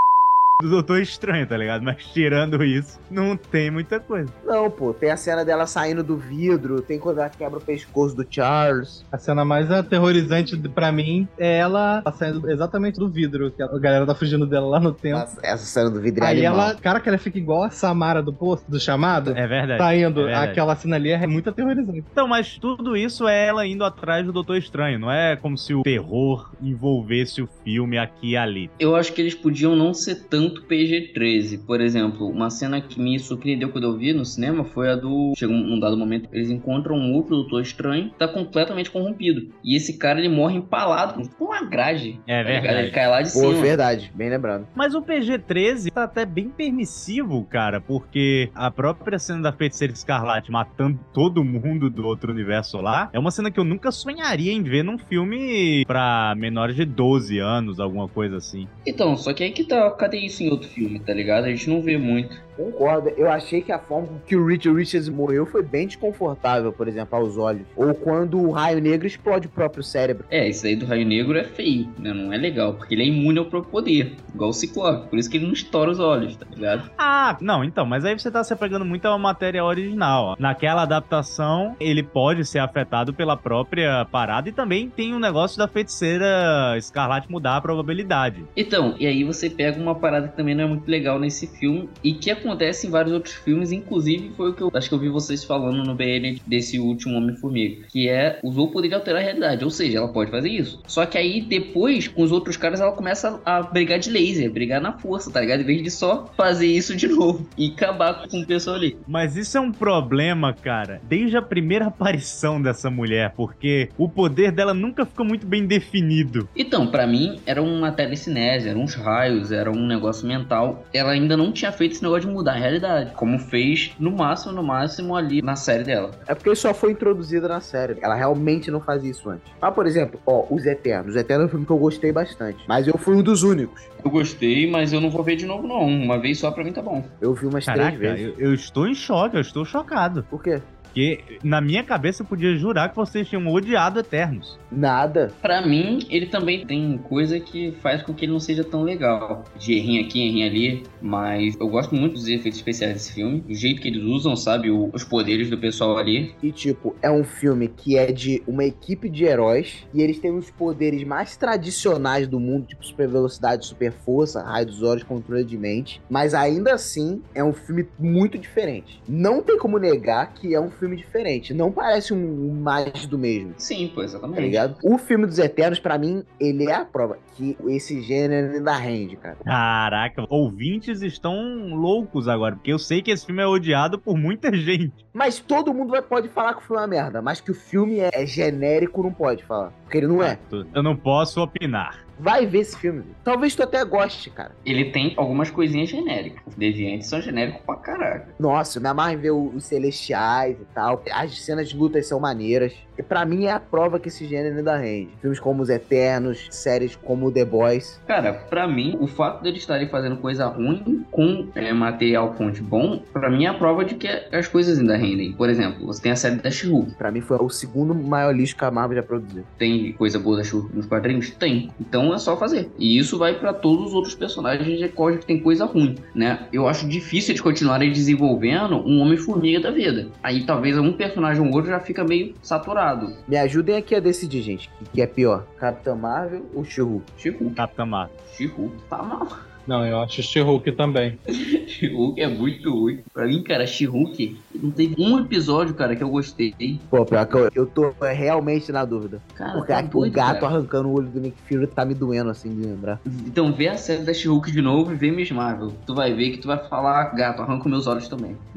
do 0.61 0.71
Doutor 0.71 1.01
Estranho, 1.01 1.47
tá 1.47 1.57
ligado? 1.57 1.85
Mas 1.85 2.05
tirando 2.07 2.64
isso, 2.64 2.99
não 3.09 3.37
tem 3.37 3.71
muita 3.71 4.01
coisa. 4.01 4.29
Não, 4.44 4.68
pô, 4.68 4.92
tem 4.92 5.09
a 5.09 5.16
cena 5.16 5.44
dela 5.44 5.68
saindo 5.68 6.03
do 6.03 6.16
vidro, 6.16 6.83
tem 6.83 6.99
quando 6.99 7.18
ela 7.18 7.29
quebra 7.29 7.59
o 7.59 7.62
pescoço 7.62 8.16
do 8.16 8.27
Charles. 8.29 9.05
A 9.12 9.18
cena 9.18 9.44
mais 9.44 9.71
aterrorizante 9.71 10.57
pra 10.71 10.90
mim 10.90 11.29
é 11.38 11.59
ela 11.59 12.03
saindo 12.16 12.51
exatamente 12.51 12.99
do 12.99 13.09
vidro, 13.09 13.53
que 13.53 13.62
a 13.62 13.68
galera 13.79 14.05
tá 14.05 14.16
fugindo 14.16 14.47
dela 14.47 14.66
lá 14.66 14.81
no 14.81 14.92
tempo. 14.92 15.21
Essa, 15.21 15.38
essa 15.44 15.64
cena 15.64 15.90
do 15.90 16.01
vidro 16.01 16.25
é 16.25 16.27
Aí 16.27 16.44
animal. 16.44 16.71
ela, 16.71 16.75
cara, 16.75 16.99
que 16.99 17.09
ela 17.09 17.18
fica 17.18 17.38
igual 17.38 17.62
a 17.62 17.71
Samara 17.71 18.21
do 18.21 18.33
posto, 18.33 18.68
do 18.68 18.81
chamado. 18.81 19.31
É 19.38 19.47
verdade. 19.47 19.79
Tá 19.79 19.94
indo, 19.94 20.23
é 20.23 20.25
verdade. 20.25 20.51
aquela 20.51 20.75
cena 20.75 20.97
ali 20.97 21.12
é 21.12 21.25
muito 21.29 21.51
aterrorizante. 21.51 22.05
Então, 22.11 22.27
mas 22.27 22.59
tudo 22.59 22.97
isso 22.97 23.29
é 23.29 23.47
ela 23.47 23.64
indo 23.64 23.85
atrás 23.85 24.27
do 24.27 24.33
Doutor 24.33 24.57
Estranho. 24.57 24.99
Não 24.99 25.09
é 25.09 25.37
como 25.37 25.57
se 25.57 25.73
o 25.73 25.85
terror 25.85 26.51
envolvesse 26.61 27.40
o 27.40 27.49
filme 27.62 27.97
aqui 27.97 28.31
e 28.33 28.37
ali. 28.37 28.68
eu 28.81 28.97
acho 28.97 29.12
que 29.12 29.21
eles 29.21 29.37
podiam 29.37 29.77
não 29.77 29.94
ser 29.94 30.27
tão 30.27 30.47
tanto 30.48 30.62
PG-13. 30.62 31.64
Por 31.66 31.80
exemplo, 31.80 32.28
uma 32.28 32.50
cena 32.50 32.80
que 32.80 33.00
me 33.00 33.18
surpreendeu 33.18 33.70
quando 33.70 33.84
eu 33.84 33.96
vi 33.96 34.12
no 34.12 34.24
cinema 34.24 34.64
foi 34.64 34.90
a 34.90 34.96
do. 34.96 35.32
Chega 35.37 35.52
um 35.52 35.78
dado 35.78 35.96
momento, 35.96 36.28
eles 36.32 36.50
encontram 36.50 36.96
um 36.96 37.12
outro 37.14 37.37
doutor 37.37 37.62
estranho 37.62 38.11
que 38.11 38.18
tá 38.18 38.28
completamente 38.28 38.90
corrompido. 38.90 39.52
E 39.62 39.76
esse 39.76 39.98
cara 39.98 40.18
ele 40.18 40.28
morre 40.28 40.56
empalado 40.56 41.28
com 41.37 41.44
uma 41.44 41.64
grade. 41.64 42.20
É 42.26 42.42
tá 42.42 42.48
verdade. 42.48 42.78
Ele 42.78 42.90
cai 42.90 43.08
lá 43.08 43.22
de 43.22 43.32
Pô, 43.32 43.40
cima. 43.40 43.62
verdade, 43.62 44.12
bem 44.14 44.30
lembrado. 44.30 44.66
Mas 44.74 44.94
o 44.94 45.02
PG-13 45.02 45.92
tá 45.92 46.04
até 46.04 46.24
bem 46.24 46.48
permissivo, 46.48 47.44
cara, 47.44 47.80
porque 47.80 48.50
a 48.54 48.70
própria 48.70 49.18
cena 49.18 49.42
da 49.42 49.52
Feiticeira 49.52 49.92
Escarlate 49.92 50.50
matando 50.50 50.98
todo 51.12 51.44
mundo 51.44 51.90
do 51.90 52.06
outro 52.06 52.32
universo 52.32 52.78
lá 52.78 53.11
é 53.12 53.18
uma 53.18 53.30
cena 53.30 53.50
que 53.50 53.61
eu 53.61 53.64
nunca 53.64 53.90
sonharia 53.90 54.52
em 54.52 54.62
ver 54.62 54.82
num 54.82 54.98
filme 54.98 55.84
pra 55.87 56.34
menores 56.37 56.76
de 56.76 56.84
12 56.84 57.38
anos, 57.38 57.80
alguma 57.80 58.08
coisa 58.08 58.37
assim. 58.37 58.66
Então, 58.87 59.16
só 59.16 59.32
que 59.32 59.44
aí 59.44 59.50
que 59.50 59.64
tá. 59.64 59.90
Cadê 59.98 60.18
isso 60.18 60.38
em 60.44 60.51
outro 60.51 60.68
filme, 60.68 60.98
tá 61.01 61.12
ligado? 61.12 61.44
A 61.44 61.51
gente 61.51 61.68
não 61.68 61.83
vê 61.83 61.96
muito. 61.96 62.47
Concordo. 62.59 63.11
Eu 63.11 63.31
achei 63.31 63.62
que 63.62 63.71
a 63.71 63.79
forma 63.79 64.09
que 64.27 64.35
o 64.35 64.44
Richard 64.44 64.77
Richards 64.77 65.09
morreu 65.09 65.47
foi 65.47 65.62
bem 65.62 65.87
desconfortável, 65.87 66.73
por 66.73 66.88
exemplo, 66.88 67.16
aos 67.16 67.38
olhos. 67.38 67.62
Ou 67.77 67.94
quando 67.94 68.40
o 68.40 68.51
raio 68.51 68.81
negro 68.81 69.07
explode 69.07 69.47
o 69.47 69.51
próprio 69.51 69.85
cérebro. 69.85 70.27
É, 70.29 70.49
isso 70.49 70.66
aí 70.66 70.75
do 70.75 70.85
Raio 70.85 71.07
Negro 71.07 71.38
é 71.38 71.44
feio, 71.44 71.88
né? 71.99 72.12
Não 72.12 72.33
é 72.33 72.37
legal, 72.37 72.75
porque 72.75 72.94
ele 72.94 73.03
é 73.03 73.07
imune 73.07 73.38
ao 73.38 73.44
próprio 73.44 73.71
poder, 73.71 74.16
igual 74.35 74.51
o 74.51 74.53
Ciclope. 74.53 75.09
Por 75.09 75.18
isso 75.18 75.31
que 75.31 75.37
ele 75.37 75.47
não 75.47 75.53
estoura 75.53 75.90
os 75.90 76.01
olhos, 76.01 76.37
tá 76.37 76.47
ligado? 76.51 76.90
Ah, 76.99 77.37
não, 77.40 77.62
então, 77.62 77.87
mas 77.87 78.05
aí 78.05 78.18
você 78.18 78.31
tá 78.31 78.42
se 78.42 78.53
apegando 78.53 78.85
muito 78.85 79.07
à 79.07 79.16
matéria 79.16 79.64
original. 79.64 80.25
ó. 80.25 80.37
Naquela 80.38 80.83
adaptação, 80.83 81.77
ele 81.79 82.03
pode 82.03 82.44
ser 82.44 82.59
afetado 82.59 83.14
pela 83.14 83.37
própria 83.37 84.05
parada 84.11 84.49
e 84.49 84.53
também 84.53 84.90
tem 84.90 85.14
um 85.14 85.21
negócio 85.21 85.57
da 85.59 85.68
feiticeira 85.68 86.77
Escarlate 86.77 87.31
mudar 87.31 87.57
a 87.57 87.61
probabilidade. 87.61 88.44
Então, 88.57 88.97
e 88.99 89.07
aí 89.07 89.23
você 89.23 89.49
pega 89.49 89.81
uma 89.81 89.94
parada 89.94 90.29
que 90.29 90.37
também 90.37 90.55
não 90.55 90.64
é 90.64 90.66
muito 90.66 90.88
legal 90.88 91.18
nesse 91.18 91.47
filme 91.47 91.88
e 92.03 92.12
que 92.14 92.31
acontece 92.48 92.87
em 92.87 92.90
vários 92.90 93.12
outros 93.12 93.34
filmes, 93.34 93.72
inclusive 93.72 94.32
foi 94.37 94.50
o 94.50 94.54
que 94.54 94.62
eu 94.62 94.70
acho 94.74 94.88
que 94.88 94.94
eu 94.94 94.98
vi 94.98 95.08
vocês 95.08 95.44
falando 95.44 95.84
no 95.84 95.94
BN 95.94 96.40
desse 96.46 96.78
último 96.78 97.16
Homem-Formiga, 97.16 97.84
que 97.88 98.08
é 98.08 98.38
usou 98.42 98.66
o 98.66 98.70
poder 98.70 98.88
de 98.88 98.94
alterar 98.94 99.20
a 99.20 99.24
realidade, 99.24 99.64
ou 99.64 99.70
seja, 99.70 99.98
ela 99.98 100.08
pode 100.08 100.30
fazer 100.30 100.48
isso. 100.48 100.80
Só 100.87 101.04
que 101.04 101.18
aí 101.18 101.42
depois, 101.42 102.08
com 102.08 102.22
os 102.22 102.32
outros 102.32 102.56
caras, 102.56 102.80
ela 102.80 102.92
começa 102.92 103.40
a 103.44 103.62
brigar 103.62 103.98
de 103.98 104.11
laser, 104.11 104.50
brigar 104.50 104.80
na 104.80 104.92
força, 104.92 105.30
tá 105.30 105.40
ligado? 105.40 105.61
Em 105.61 105.64
vez 105.64 105.82
de 105.82 105.90
só 105.90 106.30
fazer 106.37 106.66
isso 106.66 106.96
de 106.96 107.08
novo 107.08 107.46
e 107.56 107.68
acabar 107.70 108.26
com 108.28 108.40
o 108.40 108.46
pessoal 108.46 108.76
ali. 108.76 108.96
Mas 109.06 109.37
isso 109.37 109.56
é 109.58 109.61
um 109.61 109.72
problema, 109.72 110.54
cara, 110.54 111.00
desde 111.04 111.37
a 111.37 111.42
primeira 111.42 111.87
aparição 111.87 112.61
dessa 112.61 112.90
mulher, 112.90 113.32
porque 113.37 113.90
o 113.98 114.08
poder 114.08 114.52
dela 114.52 114.72
nunca 114.72 115.04
ficou 115.04 115.26
muito 115.26 115.46
bem 115.46 115.66
definido. 115.66 116.48
Então, 116.56 116.87
pra 116.87 117.06
mim, 117.06 117.40
era 117.44 117.62
uma 117.62 117.92
telecinese, 117.92 118.68
eram 118.68 118.82
uns 118.82 118.94
raios, 118.94 119.52
era 119.52 119.70
um 119.70 119.87
negócio 119.87 120.26
mental. 120.26 120.84
Ela 120.92 121.12
ainda 121.12 121.37
não 121.37 121.52
tinha 121.52 121.72
feito 121.72 121.92
esse 121.92 122.02
negócio 122.02 122.28
de 122.28 122.34
mudar 122.38 122.53
a 122.53 122.57
realidade, 122.57 123.12
como 123.14 123.38
fez 123.38 123.92
no 123.98 124.11
máximo, 124.12 124.53
no 124.53 124.62
máximo 124.62 125.16
ali 125.16 125.42
na 125.42 125.57
série 125.57 125.83
dela. 125.85 126.12
É 126.27 126.35
porque 126.35 126.55
só 126.55 126.72
foi 126.72 126.92
introduzida 126.92 127.48
na 127.48 127.61
série. 127.61 127.96
Ela 128.01 128.14
realmente 128.14 128.70
não 128.70 128.81
fazia 128.81 129.11
isso 129.11 129.29
antes. 129.29 129.53
Mas, 129.61 129.74
por 129.74 129.87
exemplo, 129.87 130.20
ó, 130.24 130.46
Os 130.48 130.64
Eternos. 130.64 131.11
Os 131.11 131.16
Eternos 131.16 131.44
é 131.44 131.46
um 131.46 131.51
filme 131.51 131.66
que 131.66 131.72
eu 131.72 131.79
gostei 131.79 132.12
bastante. 132.12 132.59
Mas 132.68 132.87
eu 132.87 132.96
fui 132.96 133.16
um 133.16 133.22
dos 133.22 133.42
únicos. 133.42 133.83
Eu 134.05 134.11
gostei, 134.11 134.70
mas 134.70 134.92
eu 134.92 135.01
não 135.01 135.11
vou 135.11 135.24
ver 135.24 135.35
de 135.35 135.44
novo 135.44 135.66
não. 135.66 135.81
Uma 135.87 136.18
vez 136.18 136.38
só 136.38 136.51
pra 136.53 136.62
mim 136.62 136.72
tá 136.72 136.81
bom. 136.81 137.05
Eu 137.20 137.35
vi 137.35 137.46
umas 137.46 137.64
Caraca, 137.64 137.96
três 137.96 138.18
vezes. 138.18 138.35
eu, 138.38 138.46
eu 138.48 138.55
estou 138.55 138.87
em 138.87 138.94
choque, 138.94 139.37
eu 139.37 139.40
estou 139.40 139.64
chocado. 139.64 140.22
Por 140.31 140.40
quê? 140.42 140.62
Porque 140.98 141.20
na 141.44 141.61
minha 141.61 141.84
cabeça 141.84 142.22
eu 142.22 142.26
podia 142.26 142.56
jurar 142.56 142.88
que 142.88 142.96
vocês 142.96 143.28
tinham 143.28 143.46
odiado 143.46 144.00
Eternos. 144.00 144.58
Nada. 144.70 145.30
Pra 145.40 145.64
mim, 145.64 146.00
ele 146.11 146.26
também 146.26 146.66
tem 146.66 146.98
coisa 146.98 147.38
que 147.38 147.70
faz 147.80 148.02
com 148.02 148.12
que 148.12 148.24
ele 148.24 148.32
não 148.32 148.40
seja 148.40 148.64
tão 148.64 148.82
legal. 148.82 149.44
De 149.56 149.74
errinho 149.74 150.04
aqui, 150.04 150.26
errinho 150.26 150.46
ali. 150.46 150.82
Mas 151.00 151.54
eu 151.61 151.68
gosto 151.68 151.94
muito 151.94 152.14
dos 152.14 152.26
efeitos 152.26 152.58
especiais 152.58 152.94
desse 152.94 153.12
filme. 153.12 153.44
O 153.48 153.54
jeito 153.54 153.80
que 153.80 153.87
eles 153.87 154.02
usam, 154.02 154.34
sabe? 154.34 154.72
o- 154.72 154.90
os 154.92 155.04
poderes 155.04 155.48
do 155.48 155.56
pessoal 155.56 155.96
ali. 155.98 156.34
E, 156.42 156.50
tipo, 156.50 156.96
é 157.00 157.08
um 157.08 157.22
filme 157.22 157.68
que 157.68 157.96
é 157.96 158.11
de 158.11 158.42
uma 158.44 158.64
equipe 158.64 159.08
de 159.08 159.22
heróis. 159.24 159.87
E 159.94 160.02
eles 160.02 160.18
têm 160.18 160.32
os 160.37 160.50
poderes 160.50 161.04
mais 161.04 161.37
tradicionais 161.37 162.26
do 162.26 162.40
mundo, 162.40 162.66
tipo 162.66 162.84
super 162.84 163.06
velocidade, 163.06 163.66
super 163.66 163.92
força, 163.92 164.42
raio 164.42 164.66
dos 164.66 164.82
olhos, 164.82 165.04
controle 165.04 165.44
de 165.44 165.56
mente. 165.56 166.00
Mas 166.11 166.34
ainda 166.34 166.74
assim, 166.74 167.22
é 167.37 167.44
um 167.44 167.52
filme 167.52 167.87
muito 167.96 168.37
diferente. 168.37 169.00
Não 169.08 169.40
tem 169.40 169.56
como 169.58 169.78
negar 169.78 170.34
que 170.34 170.54
é 170.54 170.61
um 170.61 170.70
filme 170.70 170.88
diferente. 170.96 171.53
Não 171.55 171.70
parece 171.72 172.12
um 172.14 172.53
mais 172.61 173.07
do 173.07 173.18
mesmo. 173.18 173.55
Sim, 173.57 173.88
pô, 173.94 174.01
Tá 174.01 174.05
exatamente. 174.07 174.40
ligado? 174.40 174.77
O 174.83 174.98
filme 174.98 175.27
dos 175.27 175.38
Eternos, 175.38 175.79
pra 175.79 175.98
mim, 175.98 176.22
ele 176.40 176.64
é 176.68 176.74
a 176.74 176.85
prova 176.85 177.18
que 177.37 177.57
esse 177.68 178.01
gênero 178.03 178.55
ainda 178.55 178.77
rende, 178.77 179.16
cara. 179.16 179.37
Caraca, 179.44 180.24
ouvintes 180.29 181.03
estão 181.03 181.35
loucos 181.74 182.29
agora, 182.29 182.57
porque 182.57 182.72
eu 182.72 182.79
sei 182.79 183.03
que 183.03 183.11
esse 183.11 183.27
filme 183.27 183.42
é 183.42 183.46
odiado 183.46 183.98
por 183.98 184.16
muita 184.16 184.53
gente. 184.55 184.92
Mas 185.12 185.38
todo 185.38 185.72
mundo 185.74 185.90
vai, 185.90 186.03
pode 186.03 186.29
falar 186.29 186.55
que 186.55 186.61
o 186.61 186.62
filme 186.62 186.77
é 186.79 186.81
uma 186.83 186.88
merda. 186.88 187.22
Mas 187.22 187.40
que 187.40 187.51
o 187.51 187.55
filme 187.55 187.98
é, 188.01 188.11
é 188.12 188.27
genérico, 188.27 189.03
não 189.03 189.12
pode 189.12 189.44
falar. 189.44 189.72
Porque 189.85 189.98
ele 189.98 190.07
não 190.07 190.22
é. 190.22 190.38
Eu 190.74 190.83
não 190.83 190.96
posso 190.96 191.40
opinar. 191.42 192.08
Vai 192.18 192.46
ver 192.46 192.61
esse 192.61 192.76
filme. 192.76 193.04
Talvez 193.22 193.54
tu 193.54 193.62
até 193.62 193.85
goste, 193.85 194.31
cara. 194.31 194.52
Ele 194.64 194.90
tem 194.90 195.14
algumas 195.16 195.50
coisinhas 195.50 195.88
genéricas. 195.88 196.42
Os 196.46 196.54
deviantes 196.54 197.09
são 197.09 197.20
genéricos 197.20 197.61
pra 197.64 197.76
caraca. 197.76 198.35
Nossa, 198.38 198.78
eu 198.78 198.83
me 198.83 198.88
amarro 198.88 199.12
em 199.12 199.16
ver 199.16 199.31
os 199.31 199.64
Celestiais 199.64 200.61
e 200.61 200.64
tal. 200.74 201.02
As 201.12 201.38
cenas 201.40 201.68
de 201.68 201.76
lutas 201.76 202.07
são 202.07 202.18
maneiras. 202.18 202.74
Pra 203.02 203.24
mim 203.24 203.44
é 203.44 203.52
a 203.52 203.61
prova 203.61 203.98
que 203.98 204.08
esse 204.08 204.26
gênero 204.26 204.56
ainda 204.56 204.76
rende. 204.76 205.11
Filmes 205.20 205.40
como 205.40 205.62
Os 205.62 205.68
Eternos, 205.68 206.46
séries 206.50 206.96
como 206.96 207.30
The 207.30 207.44
Boys. 207.44 208.00
Cara, 208.06 208.32
pra 208.32 208.66
mim, 208.66 208.96
o 209.00 209.06
fato 209.06 209.42
deles 209.42 209.61
estarem 209.61 209.88
fazendo 209.88 210.16
coisa 210.16 210.46
ruim 210.46 211.04
com 211.11 211.48
é, 211.54 211.72
material 211.72 212.34
fonte 212.34 212.62
bom, 212.62 213.02
pra 213.12 213.30
mim 213.30 213.44
é 213.44 213.48
a 213.48 213.54
prova 213.54 213.84
de 213.84 213.94
que 213.94 214.08
as 214.32 214.48
coisas 214.48 214.78
ainda 214.78 214.96
rendem. 214.96 215.32
Por 215.32 215.48
exemplo, 215.48 215.87
você 215.87 216.02
tem 216.02 216.12
a 216.12 216.16
série 216.16 216.37
da 216.37 216.50
she 216.50 216.68
Pra 216.96 217.11
mim 217.11 217.20
foi 217.20 217.38
o 217.38 217.48
segundo 217.48 217.94
maior 217.94 218.34
lixo 218.34 218.56
que 218.56 218.64
a 218.64 218.70
Marvel 218.70 218.96
já 218.96 219.02
produziu. 219.02 219.44
Tem 219.58 219.92
coisa 219.92 220.18
boa 220.18 220.37
da 220.38 220.44
she 220.44 220.56
nos 220.72 220.87
quadrinhos? 220.87 221.30
Tem. 221.30 221.70
Então 221.80 222.12
é 222.14 222.18
só 222.18 222.37
fazer. 222.37 222.70
E 222.78 222.98
isso 222.98 223.18
vai 223.18 223.34
pra 223.34 223.52
todos 223.52 223.87
os 223.87 223.94
outros 223.94 224.14
personagens 224.14 224.78
de 224.78 224.88
qual 224.88 225.12
que 225.12 225.24
tem 225.24 225.40
coisa 225.40 225.64
ruim, 225.64 225.96
né? 226.14 226.46
Eu 226.52 226.68
acho 226.68 226.88
difícil 226.88 227.32
eles 227.32 227.40
continuarem 227.40 227.92
desenvolvendo 227.92 228.76
um 228.76 229.00
Homem-Formiga 229.00 229.61
da 229.61 229.70
vida. 229.70 230.08
Aí 230.22 230.44
talvez 230.44 230.76
um 230.76 230.92
personagem 230.92 231.42
ou 231.42 231.52
outro 231.52 231.70
já 231.70 231.80
fica 231.80 232.04
meio 232.04 232.34
saturado. 232.42 232.88
Me 233.27 233.37
ajudem 233.37 233.77
aqui 233.77 233.94
a 233.94 234.01
decidir, 234.01 234.42
gente. 234.42 234.70
O 234.81 234.85
que 234.90 235.03
é 235.03 235.07
pior? 235.07 235.46
Capitã 235.59 235.94
Marvel 235.94 236.46
ou 236.55 236.64
She-Hulk? 236.64 237.05
She-Hulk. 237.16 237.55
Capitã 237.55 237.87
Marvel. 237.87 238.16
She-Hulk 238.33 238.77
tá 238.88 239.03
mal. 239.03 239.29
Não, 239.68 239.85
eu 239.87 240.00
acho 240.00 240.22
She-Hulk 240.22 240.72
também. 240.72 241.18
She-Hulk 241.66 242.18
é 242.20 242.26
muito 242.26 242.70
ruim. 242.72 243.00
Pra 243.12 243.26
mim, 243.26 243.42
cara, 243.42 243.66
She-Hulk 243.66 244.37
não 244.62 244.70
teve 244.70 244.94
um 244.98 245.18
episódio, 245.20 245.74
cara, 245.74 245.94
que 245.94 246.02
eu 246.02 246.09
gostei. 246.09 246.54
Pô, 246.90 247.04
pior 247.04 247.26
que 247.26 247.35
eu, 247.37 247.50
eu 247.54 247.66
tô 247.66 247.94
realmente 248.00 248.72
na 248.72 248.85
dúvida. 248.87 249.20
Cara, 249.35 249.52
Porque 249.52 249.72
tá 249.72 249.81
o 249.81 249.87
doido, 249.88 250.12
gato 250.12 250.40
cara. 250.40 250.54
arrancando 250.54 250.88
o 250.88 250.94
olho 250.94 251.09
do 251.09 251.20
Nick 251.20 251.37
Fury 251.46 251.66
tá 251.66 251.85
me 251.85 251.92
doendo, 251.94 252.31
assim, 252.31 252.48
de 252.54 252.66
lembrar. 252.66 252.98
Então 253.26 253.52
vê 253.52 253.68
a 253.68 253.76
série 253.76 254.02
da 254.04 254.14
She-Hulk 254.14 254.50
de 254.50 254.62
novo 254.62 254.90
e 254.92 254.96
vê 254.96 255.11
Miss 255.11 255.31
Marvel. 255.31 255.72
Tu 255.87 255.94
vai 255.94 256.14
ver 256.14 256.31
que 256.31 256.38
tu 256.38 256.48
vai 256.48 256.59
falar, 256.66 257.14
gato, 257.14 257.42
arranca 257.42 257.68
meus 257.68 257.87
olhos 257.87 258.09
também. 258.09 258.37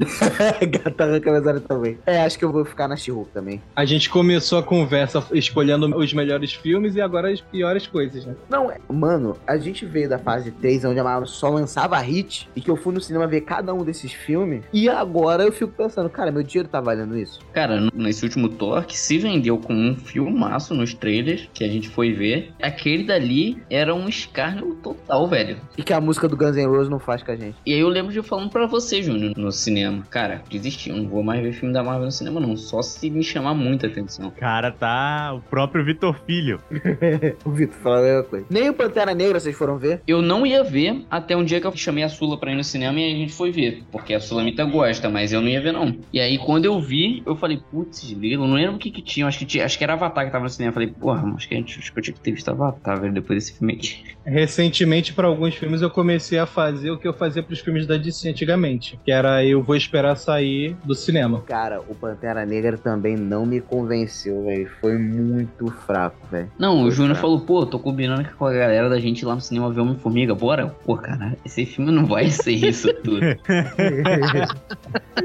gato 0.70 1.00
arranca 1.00 1.30
meus 1.30 1.46
olhos 1.46 1.62
também. 1.64 1.98
É, 2.06 2.22
acho 2.22 2.38
que 2.38 2.44
eu 2.44 2.50
vou 2.50 2.64
ficar 2.64 2.88
na 2.88 2.96
She-Hulk 2.96 3.30
também. 3.32 3.60
A 3.76 3.84
gente 3.84 4.08
começou 4.08 4.58
a 4.58 4.62
conversa 4.62 5.22
escolhendo 5.32 5.94
os 5.96 6.12
melhores 6.14 6.52
filmes 6.54 6.96
e 6.96 7.00
agora 7.02 7.30
as 7.30 7.40
piores 7.42 7.86
coisas, 7.86 8.24
né? 8.24 8.34
Não, 8.48 8.70
é- 8.70 8.78
mano, 8.90 9.36
a 9.46 9.56
gente 9.58 9.84
veio 9.84 10.08
da 10.08 10.18
fase 10.18 10.50
3, 10.50 10.84
onde 10.86 11.01
só 11.26 11.48
lançava 11.48 11.98
hit, 11.98 12.48
e 12.54 12.60
que 12.60 12.70
eu 12.70 12.76
fui 12.76 12.92
no 12.94 13.00
cinema 13.00 13.26
ver 13.26 13.42
cada 13.42 13.72
um 13.74 13.84
desses 13.84 14.12
filmes, 14.12 14.64
e 14.72 14.88
agora 14.88 15.44
eu 15.44 15.52
fico 15.52 15.72
pensando, 15.72 16.08
cara, 16.08 16.30
meu 16.30 16.42
dinheiro 16.42 16.68
tá 16.68 16.80
valendo 16.80 17.18
isso? 17.18 17.40
Cara, 17.52 17.88
nesse 17.94 18.24
último 18.24 18.48
Thor, 18.48 18.84
que 18.84 18.98
se 18.98 19.18
vendeu 19.18 19.58
como 19.58 19.78
um 19.78 19.96
filmaço 19.96 20.74
nos 20.74 20.94
trailers 20.94 21.48
que 21.52 21.64
a 21.64 21.68
gente 21.68 21.88
foi 21.88 22.12
ver, 22.12 22.52
aquele 22.60 23.04
dali 23.04 23.62
era 23.70 23.94
um 23.94 24.08
escárnio 24.08 24.74
total, 24.76 25.28
velho. 25.28 25.56
E 25.76 25.82
que 25.82 25.92
a 25.92 26.00
música 26.00 26.28
do 26.28 26.36
Guns 26.36 26.56
N' 26.56 26.66
Roses 26.66 26.88
não 26.88 26.98
faz 26.98 27.22
com 27.22 27.32
a 27.32 27.36
gente. 27.36 27.56
E 27.66 27.72
aí 27.72 27.80
eu 27.80 27.88
lembro 27.88 28.12
de 28.12 28.18
eu 28.18 28.24
falando 28.24 28.50
pra 28.50 28.66
você, 28.66 29.02
Júnior, 29.02 29.32
no 29.36 29.50
cinema. 29.52 30.04
Cara, 30.10 30.42
desisti, 30.50 30.90
eu 30.90 30.96
não 30.96 31.08
vou 31.08 31.22
mais 31.22 31.42
ver 31.42 31.52
filme 31.52 31.72
da 31.72 31.82
Marvel 31.82 32.06
no 32.06 32.12
cinema, 32.12 32.40
não. 32.40 32.56
Só 32.56 32.82
se 32.82 33.10
me 33.10 33.22
chamar 33.22 33.54
muita 33.54 33.86
atenção. 33.86 34.30
Cara, 34.30 34.70
tá 34.70 35.34
o 35.34 35.40
próprio 35.40 35.84
Vitor 35.84 36.18
Filho. 36.26 36.60
o 37.44 37.50
Vitor 37.50 37.76
falou 37.80 37.98
a 37.98 38.02
mesma 38.02 38.22
coisa. 38.24 38.46
Nem 38.50 38.68
o 38.68 38.74
Pantera 38.74 39.14
Negra 39.14 39.40
vocês 39.40 39.56
foram 39.56 39.78
ver? 39.78 40.02
Eu 40.06 40.22
não 40.22 40.46
ia 40.46 40.62
ver 40.62 40.91
até 41.10 41.36
um 41.36 41.44
dia 41.44 41.60
que 41.60 41.66
eu 41.66 41.76
chamei 41.76 42.04
a 42.04 42.08
Sula 42.08 42.38
pra 42.38 42.52
ir 42.52 42.56
no 42.56 42.64
cinema 42.64 42.98
e 43.00 43.12
a 43.12 43.16
gente 43.16 43.32
foi 43.32 43.50
ver. 43.50 43.82
Porque 43.90 44.14
a 44.14 44.20
Sulamita 44.20 44.64
gosta, 44.64 45.08
mas 45.08 45.32
eu 45.32 45.40
não 45.40 45.48
ia 45.48 45.60
ver, 45.60 45.72
não. 45.72 45.96
E 46.12 46.20
aí, 46.20 46.38
quando 46.38 46.64
eu 46.64 46.80
vi, 46.80 47.22
eu 47.26 47.36
falei, 47.36 47.60
putz, 47.70 48.12
grilo, 48.12 48.46
não 48.46 48.54
lembro 48.54 48.76
o 48.76 48.78
que 48.78 48.90
que 48.90 49.02
tinha. 49.02 49.26
Acho 49.26 49.38
que, 49.38 49.46
tinha, 49.46 49.64
acho 49.64 49.78
que 49.78 49.84
era 49.84 49.94
Avatar 49.94 50.26
que 50.26 50.32
tava 50.32 50.44
no 50.44 50.50
cinema. 50.50 50.70
Eu 50.70 50.74
falei, 50.74 50.88
porra, 50.88 51.32
acho 51.34 51.48
que, 51.48 51.54
a 51.54 51.58
gente, 51.58 51.78
acho 51.78 51.92
que 51.92 51.98
eu 51.98 52.02
tinha 52.02 52.14
que 52.14 52.20
ter 52.20 52.32
visto 52.32 52.48
Avatar, 52.50 53.00
velho, 53.00 53.12
depois 53.12 53.38
desse 53.38 53.58
filme 53.58 53.74
aqui. 53.74 54.02
Recentemente, 54.24 55.12
para 55.12 55.26
alguns 55.26 55.54
filmes, 55.54 55.82
eu 55.82 55.90
comecei 55.90 56.38
a 56.38 56.46
fazer 56.46 56.90
o 56.90 56.98
que 56.98 57.06
eu 57.08 57.12
fazia 57.12 57.42
pros 57.42 57.60
filmes 57.60 57.86
da 57.86 57.96
DC 57.96 58.28
antigamente, 58.28 58.98
que 59.04 59.10
era 59.10 59.44
eu 59.44 59.62
vou 59.62 59.76
esperar 59.76 60.16
sair 60.16 60.76
do 60.84 60.94
cinema. 60.94 61.40
Cara, 61.42 61.80
o 61.80 61.94
Pantera 61.94 62.44
Negra 62.46 62.76
também 62.78 63.16
não 63.16 63.44
me 63.46 63.60
convenceu, 63.60 64.44
velho. 64.44 64.70
Foi 64.80 64.96
muito 64.98 65.66
fraco, 65.86 66.16
velho. 66.30 66.50
Não, 66.58 66.78
o 66.80 66.82
Foi 66.82 66.90
Júnior 66.92 67.16
fraco. 67.16 67.20
falou, 67.20 67.40
pô, 67.40 67.66
tô 67.66 67.78
combinando 67.78 68.28
com 68.36 68.46
a 68.46 68.52
galera 68.52 68.88
da 68.88 68.98
gente 69.00 69.24
lá 69.24 69.34
no 69.34 69.40
cinema 69.40 69.70
ver 69.72 69.80
Homem-Formiga, 69.80 70.34
bora? 70.34 70.74
Pô, 70.84 70.96
cara, 70.96 71.36
esse 71.44 71.64
filme 71.64 71.92
não 71.92 72.06
vai 72.06 72.28
ser 72.28 72.52
isso 72.52 72.92
tudo. 73.02 73.20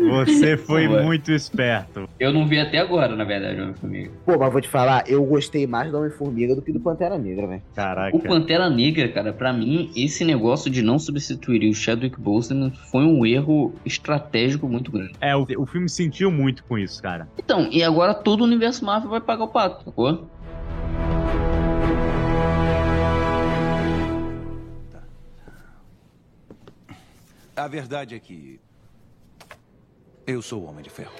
Você 0.10 0.56
foi 0.58 0.88
Ué. 0.88 1.04
muito 1.04 1.32
esperto. 1.32 2.08
eu 2.20 2.32
não 2.32 2.46
vi 2.46 2.60
até 2.60 2.78
agora, 2.78 3.16
na 3.16 3.24
verdade, 3.24 3.60
Homem-Formiga. 3.60 4.12
Pô, 4.26 4.38
mas 4.38 4.52
vou 4.52 4.62
te 4.62 4.68
falar, 4.68 5.04
eu 5.08 5.24
gostei 5.26 5.66
mais 5.66 5.92
do 5.92 5.98
Homem-Formiga 5.98 6.56
do 6.56 6.62
que 6.62 6.72
do 6.72 6.80
Pantera 6.80 7.18
Negra, 7.18 7.48
velho. 7.48 7.62
Caraca. 7.76 8.16
O 8.16 8.20
Pantera 8.20 8.70
Negra, 8.70 9.08
cara, 9.10 9.34
pra 9.34 9.52
mim, 9.52 9.92
esse 9.96 10.24
negócio 10.24 10.70
de 10.70 10.82
não 10.82 11.00
substituir 11.00 11.70
o 11.70 11.74
Chadwick 11.74 12.20
Boseman 12.20 12.72
foi 12.92 13.04
um 13.04 13.26
erro 13.26 13.74
estratégico 13.86 14.68
muito 14.68 14.92
grande. 14.92 15.14
É, 15.20 15.36
o, 15.36 15.48
o 15.58 15.66
filme 15.66 15.90
sentiu 15.90 16.30
muito 16.30 16.64
com 16.66 16.78
isso, 16.78 17.02
cara. 17.02 17.28
Então, 17.38 17.68
e 17.72 17.82
agora 17.84 18.14
todo 18.14 18.42
o 18.42 18.44
universo 18.44 18.86
Marvel 18.86 19.10
vai 19.10 19.22
pagar 19.22 19.46
o 19.46 19.48
pato, 19.48 19.86
sacou? 19.86 20.28
A 27.58 27.68
verdade 27.68 28.14
é 28.14 28.20
que. 28.20 28.62
Eu 30.28 30.44
sou 30.44 30.62
o 30.62 30.66
Homem 30.66 30.84
de 30.84 30.92
Ferro. 30.92 31.12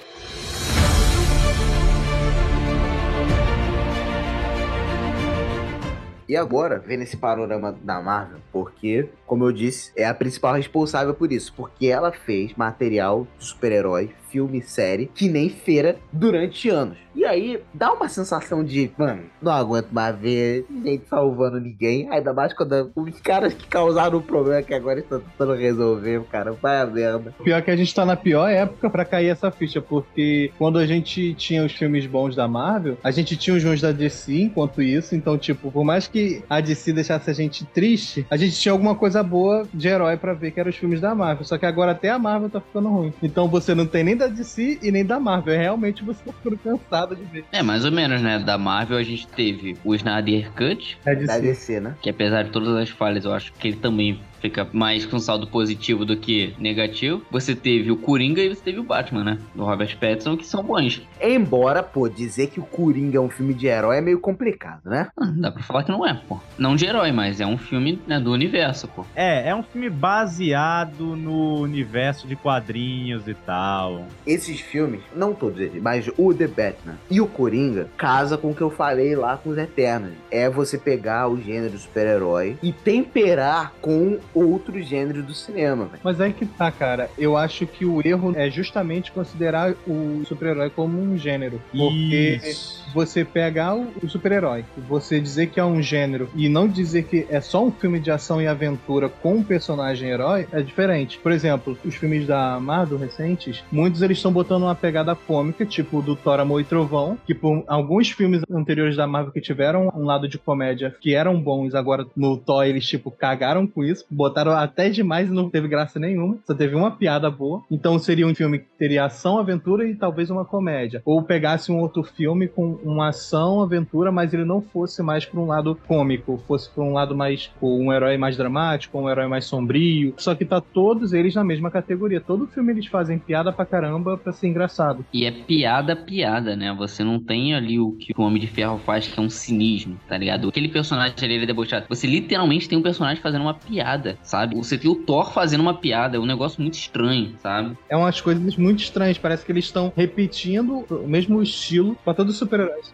E 6.30 6.36
agora, 6.36 6.78
vendo 6.78 7.02
esse 7.02 7.18
panorama 7.18 7.72
da 7.72 8.00
Marvel, 8.00 8.40
porque, 8.52 9.10
como 9.26 9.46
eu 9.46 9.52
disse, 9.52 9.92
é 9.96 10.06
a 10.06 10.14
principal 10.14 10.54
responsável 10.54 11.16
por 11.16 11.32
isso. 11.32 11.52
Porque 11.58 11.88
ela 11.88 12.12
fez 12.12 12.54
material 12.54 13.26
de 13.40 13.46
super-herói, 13.46 14.14
filme, 14.30 14.62
série, 14.62 15.08
que 15.14 15.28
nem 15.28 15.50
feira 15.50 15.98
durante 16.12 16.70
anos. 16.70 16.98
E 17.18 17.26
aí, 17.26 17.60
dá 17.74 17.92
uma 17.92 18.08
sensação 18.08 18.64
de, 18.64 18.92
mano, 18.96 19.24
não 19.42 19.52
aguento 19.52 19.90
mais 19.92 20.16
ver 20.16 20.66
ninguém 20.70 21.02
salvando 21.10 21.60
ninguém. 21.60 22.08
Ainda 22.12 22.32
mais 22.32 22.54
quando 22.54 22.92
os 22.96 23.20
caras 23.22 23.56
que 23.56 23.68
causaram 23.68 24.20
o 24.20 24.22
problema 24.22 24.62
que 24.62 24.72
agora 24.72 25.00
estão 25.00 25.20
tentando 25.20 25.56
resolver, 25.56 26.22
cara, 26.26 26.52
vai 26.52 26.80
a 26.80 26.86
merda. 26.86 27.34
Pior 27.44 27.60
que 27.64 27.72
a 27.72 27.76
gente 27.76 27.94
tá 27.94 28.06
na 28.06 28.16
pior 28.16 28.48
época 28.48 28.88
pra 28.88 29.04
cair 29.04 29.30
essa 29.30 29.50
ficha, 29.50 29.82
porque 29.82 30.52
quando 30.60 30.78
a 30.78 30.86
gente 30.86 31.34
tinha 31.34 31.66
os 31.66 31.72
filmes 31.72 32.06
bons 32.06 32.36
da 32.36 32.48
Marvel, 32.48 32.98
a 33.04 33.10
gente 33.10 33.36
tinha 33.36 33.56
os 33.56 33.64
ruins 33.64 33.82
da 33.82 33.92
DC 33.92 34.42
enquanto 34.42 34.80
isso, 34.80 35.16
então, 35.16 35.40
tipo, 35.40 35.72
por 35.72 35.84
mais 35.84 36.08
que 36.08 36.44
a 36.48 36.62
DC 36.62 36.94
deixasse 36.94 37.32
a 37.32 37.34
gente 37.34 37.66
triste, 37.66 38.28
a 38.30 38.38
gente 38.38 38.60
tinha 38.60 38.72
alguma 38.72 38.94
coisa 38.94 39.24
boa 39.24 39.66
de 39.74 39.88
herói 39.88 40.18
pra 40.18 40.36
ver, 40.36 40.52
que 40.52 40.60
eram 40.60 40.70
os 40.70 40.76
filmes 40.76 41.02
da 41.02 41.16
Marvel. 41.16 41.46
Só 41.46 41.58
que 41.58 41.66
agora 41.66 41.94
até 41.94 42.12
a 42.12 42.20
Marvel 42.20 42.50
tá 42.50 42.62
ficando 42.62 42.90
ruim. 42.90 43.12
Então 43.24 43.48
você 43.48 43.74
não 43.74 43.88
tem 43.88 44.04
nem 44.04 44.16
da 44.18 44.28
DC 44.28 44.80
e 44.82 44.92
nem 44.92 45.06
da 45.06 45.20
Marvel. 45.20 45.54
É 45.54 45.58
realmente 45.58 46.04
você 46.04 46.20
tá 46.26 46.34
ficando 46.34 46.58
cansado 46.58 47.16
de 47.16 47.24
ver. 47.24 47.46
É, 47.52 47.62
mais 47.62 47.86
ou 47.86 47.92
menos, 47.92 48.22
né? 48.22 48.40
Da 48.40 48.58
Marvel 48.58 48.98
a 48.98 49.04
gente 49.04 49.28
teve 49.28 49.78
o 49.84 49.94
Snyder 49.96 50.52
Cut, 50.54 50.98
É 51.06 51.16
Da 51.16 51.38
DC. 51.38 51.42
DC, 51.42 51.80
né? 51.80 51.96
que 52.02 52.10
apesar 52.10 52.44
de 52.44 52.52
todas 52.52 52.76
as 52.76 52.90
falhas, 52.90 53.26
eu 53.26 53.34
acho 53.34 53.54
que 53.54 53.68
ele 53.70 53.78
também 53.78 54.20
fica 54.40 54.68
mais 54.72 55.06
com 55.06 55.20
saldo 55.20 55.48
positivo 55.48 56.06
do 56.06 56.18
que 56.18 56.54
negativo. 56.60 57.22
Você 57.32 57.56
teve 57.56 57.92
o 57.92 57.98
Coringa 57.98 58.42
e 58.42 58.50
você 58.50 58.62
teve 58.62 58.80
o 58.80 58.84
Batman, 58.84 59.24
né? 59.24 59.40
Do 59.56 59.64
Robert 59.64 59.98
Pattinson, 60.00 60.38
que 60.38 60.46
são 60.46 60.64
bons. 60.64 61.02
Embora, 61.22 61.84
pô, 61.84 62.08
dizer 62.08 62.48
que 62.48 62.60
o 62.60 62.64
Coringa 62.64 63.18
é 63.18 63.22
um 63.22 63.30
filme 63.30 63.54
de 63.54 63.68
herói 63.68 63.98
é 63.98 64.02
meio 64.02 64.20
complicado, 64.20 64.82
né? 64.86 65.10
Ah, 65.18 65.26
dá 65.26 65.52
pra 65.52 65.64
falar 65.64 65.84
que 65.84 65.92
não 65.92 66.06
é, 66.06 66.14
pô. 66.14 66.40
Não 66.58 66.76
de 66.76 66.86
herói, 66.86 67.12
mas 67.12 67.40
é 67.40 67.46
um 67.46 67.58
filme 67.58 68.02
né, 68.08 68.20
do 68.20 68.32
universo, 68.32 68.88
pô. 68.88 69.06
É, 69.16 69.50
é 69.50 69.56
um 69.56 69.64
filme 69.64 69.90
baseado 69.90 71.16
no 71.16 71.62
universo 71.62 72.28
de 72.28 72.36
quadrinhos 72.36 73.28
e 73.28 73.34
tal. 73.34 74.06
Esses 74.26 74.60
filmes, 74.60 75.02
não 75.16 75.34
todos 75.34 75.60
eles, 75.60 75.82
mas 75.82 76.10
o 76.18 76.34
The 76.34 76.48
Batman 76.48 76.98
e 77.10 77.20
o 77.22 77.28
Coringa 77.28 77.90
casa 77.98 78.38
com 78.38 78.52
o 78.52 78.56
que 78.56 78.62
eu 78.62 78.70
falei 78.70 79.16
lá 79.16 79.38
com 79.38 79.50
os 79.50 79.58
Eternos. 79.58 80.12
É 80.30 80.50
você 80.50 80.78
pegar 80.78 81.28
o 81.28 81.42
gênero 81.42 81.78
super-herói 81.78 82.58
e 82.62 82.72
temperar 82.72 83.74
com 83.82 84.20
outros 84.34 84.88
gêneros 84.88 85.26
do 85.26 85.34
cinema, 85.34 85.86
velho. 85.86 86.02
Mas 86.04 86.22
aí 86.22 86.34
que 86.34 86.46
tá, 86.46 86.72
cara. 86.72 87.10
Eu 87.18 87.36
acho 87.36 87.66
que 87.66 87.86
o 87.86 88.06
erro 88.06 88.34
é 88.36 88.50
justamente 88.50 89.12
considerar 89.12 89.74
o 89.88 90.24
super-herói 90.26 90.70
como 90.70 91.00
um 91.00 91.18
gênero. 91.18 91.62
Porque 91.72 92.40
Isso. 92.44 92.87
Você 92.94 93.24
pegar 93.24 93.76
o, 93.76 93.88
super-herói, 94.08 94.64
você 94.88 95.20
dizer 95.20 95.48
que 95.48 95.60
é 95.60 95.66
um 95.66 95.82
gênero 95.82 96.30
e 96.36 96.48
não 96.50 96.68
dizer 96.68 97.04
que 97.04 97.26
é 97.30 97.42
só 97.42 97.66
um 97.66 97.72
filme 97.72 98.00
de 98.00 98.12
ação 98.12 98.42
e 98.42 98.48
aventura 98.48 99.10
com 99.10 99.36
um 99.36 99.44
personagem 99.44 100.10
herói 100.10 100.48
é 100.52 100.62
diferente. 100.62 101.18
Por 101.20 101.32
exemplo, 101.32 101.78
os 101.84 101.96
filmes 101.96 102.26
da 102.26 102.60
Marvel 102.60 102.98
recentes, 102.98 103.64
muitos 103.72 104.02
eles 104.02 104.18
estão 104.18 104.32
botando 104.32 104.64
uma 104.64 104.76
pegada 104.76 105.16
cômica, 105.16 105.66
tipo 105.66 106.02
do 106.02 106.16
Thor 106.16 106.40
Amor 106.40 106.62
e 106.62 106.64
Trovão, 106.64 107.18
que 107.26 107.34
por 107.34 107.64
alguns 107.68 108.10
filmes 108.10 108.42
anteriores 108.52 108.96
da 108.96 109.08
Marvel 109.08 109.32
que 109.32 109.42
tiveram 109.42 109.92
um 109.96 110.06
lado 110.06 110.28
de 110.28 110.38
comédia 110.38 110.96
que 111.00 111.14
eram 111.14 111.40
bons, 111.40 111.76
agora 111.76 112.06
no 112.16 112.38
Thor 112.38 112.66
eles 112.66 112.86
tipo 112.86 113.12
cagaram 113.12 113.68
com 113.68 113.84
isso, 113.84 114.06
botaram 114.10 114.52
até 114.52 114.90
demais 114.90 115.30
e 115.30 115.34
não 115.34 115.50
teve 115.50 115.68
graça 115.68 116.00
nenhuma, 116.00 116.38
só 116.46 116.54
teve 116.54 116.76
uma 116.76 116.92
piada 116.92 117.30
boa. 117.30 117.64
Então 117.70 118.00
seria 118.00 118.28
um 118.28 118.36
filme 118.36 118.60
que 118.60 118.66
teria 118.78 119.06
ação, 119.06 119.38
aventura 119.38 119.88
e 119.88 119.96
talvez 119.96 120.30
uma 120.30 120.46
comédia. 120.46 121.02
Ou 121.06 121.22
pegasse 121.22 121.72
um 121.72 121.80
outro 121.80 122.04
filme 122.04 122.48
com 122.48 122.78
uma 122.90 123.10
ação, 123.10 123.62
aventura, 123.62 124.12
mas 124.12 124.34
ele 124.34 124.46
não 124.46 124.62
fosse 124.62 125.02
mais 125.04 125.26
para 125.26 125.40
um 125.40 125.48
lado 125.48 125.78
cômico, 125.88 126.42
fosse 126.48 126.70
para 126.70 126.84
um 126.84 126.94
lado 126.94 127.16
mais 127.16 127.52
com 127.60 127.86
um 127.86 127.94
herói 127.94 128.18
mais 128.18 128.38
dramático, 128.38 128.98
um 128.98 129.10
herói 129.10 129.28
mais 129.28 129.46
sombrio. 129.46 130.14
Só 130.18 130.36
que 130.36 130.46
tá 130.46 130.62
todos 130.62 131.14
eles 131.14 131.36
na 131.36 131.44
mesma 131.44 131.70
categoria. 131.70 132.22
Todo 132.22 132.48
filme 132.48 132.72
eles 132.72 132.88
fazem 132.88 133.20
piada 133.20 133.52
pra 133.52 133.66
caramba 133.66 134.18
pra 134.18 134.32
ser 134.32 134.48
engraçado. 134.48 135.06
E 135.14 135.26
é 135.26 135.32
piada, 135.32 135.96
piada, 135.96 136.56
né? 136.56 136.74
Você 136.78 137.04
não 137.04 137.20
tem 137.20 137.54
ali 137.54 137.80
o 137.80 137.92
que 137.92 138.14
o 138.16 138.22
Homem 138.22 138.42
de 138.42 138.48
Ferro 138.48 138.80
faz, 138.80 139.08
que 139.08 139.20
é 139.20 139.24
um 139.24 139.30
cinismo, 139.30 140.00
tá 140.08 140.18
ligado? 140.18 140.48
Aquele 140.48 140.70
personagem 140.70 141.16
ali, 141.22 141.34
ele 141.34 141.44
é 141.44 141.48
debochado. 141.48 141.86
Você 141.90 142.08
literalmente 142.08 142.68
tem 142.68 142.78
um 142.78 142.82
personagem 142.82 143.22
fazendo 143.22 143.42
uma 143.42 143.54
piada, 143.54 144.18
sabe? 144.24 144.56
Você 144.56 144.78
tem 144.78 144.90
o 144.90 144.96
Thor 144.96 145.32
fazendo 145.32 145.62
uma 145.62 145.74
piada. 145.74 146.18
É 146.18 146.20
um 146.20 146.26
negócio 146.26 146.62
muito 146.62 146.76
estranho, 146.76 147.36
sabe? 147.40 147.78
É 147.90 147.96
umas 147.96 148.22
coisas 148.22 148.56
muito 148.56 148.80
estranhas. 148.80 149.18
Parece 149.18 149.46
que 149.46 149.52
eles 149.52 149.66
estão 149.66 149.92
repetindo 149.96 150.86
o 150.90 151.08
mesmo 151.08 151.42
estilo 151.42 151.98
pra 152.04 152.14
todos 152.14 152.34
os 152.34 152.40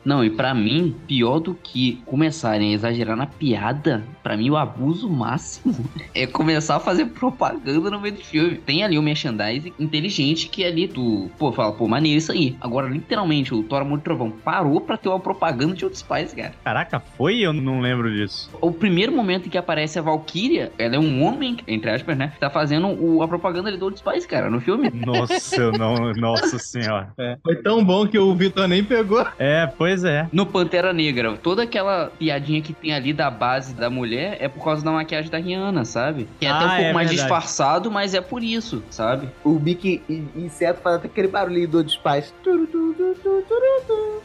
Não, 0.03 0.23
e 0.23 0.29
pra 0.29 0.53
mim, 0.53 0.95
pior 1.07 1.39
do 1.39 1.53
que 1.53 2.01
começarem 2.05 2.71
a 2.71 2.73
exagerar 2.75 3.15
na 3.15 3.25
piada, 3.25 4.03
pra 4.21 4.35
mim 4.37 4.49
o 4.49 4.57
abuso 4.57 5.09
máximo 5.09 5.75
é 6.13 6.25
começar 6.27 6.75
a 6.75 6.79
fazer 6.79 7.05
propaganda 7.07 7.89
no 7.89 7.99
meio 7.99 8.15
do 8.15 8.21
filme. 8.21 8.55
Tem 8.57 8.83
ali 8.83 8.97
o 8.97 9.01
merchandising 9.01 9.73
inteligente 9.79 10.47
que 10.49 10.63
ali 10.63 10.87
tu, 10.87 11.29
pô, 11.37 11.51
fala, 11.51 11.71
pô, 11.73 11.87
maneiro 11.87 12.17
isso 12.17 12.31
aí. 12.31 12.55
Agora, 12.61 12.87
literalmente, 12.89 13.53
o 13.53 13.63
Thor 13.63 13.81
Amor 13.81 13.99
Trovão 14.01 14.31
parou 14.31 14.81
pra 14.81 14.97
ter 14.97 15.09
uma 15.09 15.19
propaganda 15.19 15.73
de 15.75 15.83
Old 15.85 15.97
Spice, 15.97 16.35
cara. 16.35 16.53
Caraca, 16.63 16.99
foi? 16.99 17.39
Eu 17.39 17.53
não 17.53 17.79
lembro 17.79 18.11
disso. 18.11 18.49
O 18.61 18.71
primeiro 18.71 19.11
momento 19.11 19.47
em 19.47 19.49
que 19.49 19.57
aparece 19.57 19.97
a 19.99 20.01
Valkyria, 20.01 20.71
ela 20.77 20.95
é 20.95 20.99
um 20.99 21.23
homem, 21.23 21.57
entre 21.67 21.89
aspas, 21.89 22.17
né? 22.17 22.33
Tá 22.39 22.49
fazendo 22.49 22.87
o- 22.87 23.21
a 23.23 23.27
propaganda 23.27 23.69
ali 23.69 23.77
do 23.77 23.85
Old 23.85 23.97
Spice, 23.99 24.27
cara, 24.27 24.49
no 24.49 24.59
filme. 24.59 24.89
Nossa, 24.93 25.55
eu 25.61 25.71
não. 25.71 26.13
Nossa 26.13 26.57
senhora. 26.59 27.11
É. 27.17 27.37
Foi 27.43 27.55
tão 27.57 27.83
bom 27.83 28.07
que 28.07 28.17
o 28.17 28.33
Vitor 28.35 28.67
nem 28.67 28.83
pegou. 28.83 29.25
É, 29.37 29.62
pois 29.67 30.03
é. 30.03 30.27
No 30.31 30.45
Pantera 30.45 30.91
Negra, 30.93 31.37
toda 31.41 31.63
aquela 31.63 32.11
piadinha 32.17 32.61
que 32.61 32.73
tem 32.73 32.93
ali 32.93 33.13
da 33.13 33.29
base 33.29 33.73
da 33.73 33.89
mulher 33.89 34.37
é 34.39 34.47
por 34.47 34.63
causa 34.63 34.83
da 34.83 34.91
maquiagem 34.91 35.29
da 35.31 35.37
Rihanna, 35.37 35.85
sabe? 35.85 36.27
Que 36.39 36.45
é 36.45 36.49
até 36.49 36.63
Ah, 36.63 36.67
um 36.67 36.69
pouco 36.69 36.81
é 36.83 36.93
mais 36.93 37.09
verdade. 37.09 37.27
disfarçado, 37.29 37.91
mas 37.91 38.13
é 38.13 38.21
por 38.21 38.43
isso, 38.43 38.83
sabe? 38.89 39.29
O 39.43 39.59
Mickey 39.59 40.01
in- 40.09 40.27
inseto 40.35 40.81
faz 40.81 40.95
até 40.97 41.07
aquele 41.07 41.27
barulhinho 41.27 41.67
do 41.67 41.83
turu. 41.83 42.93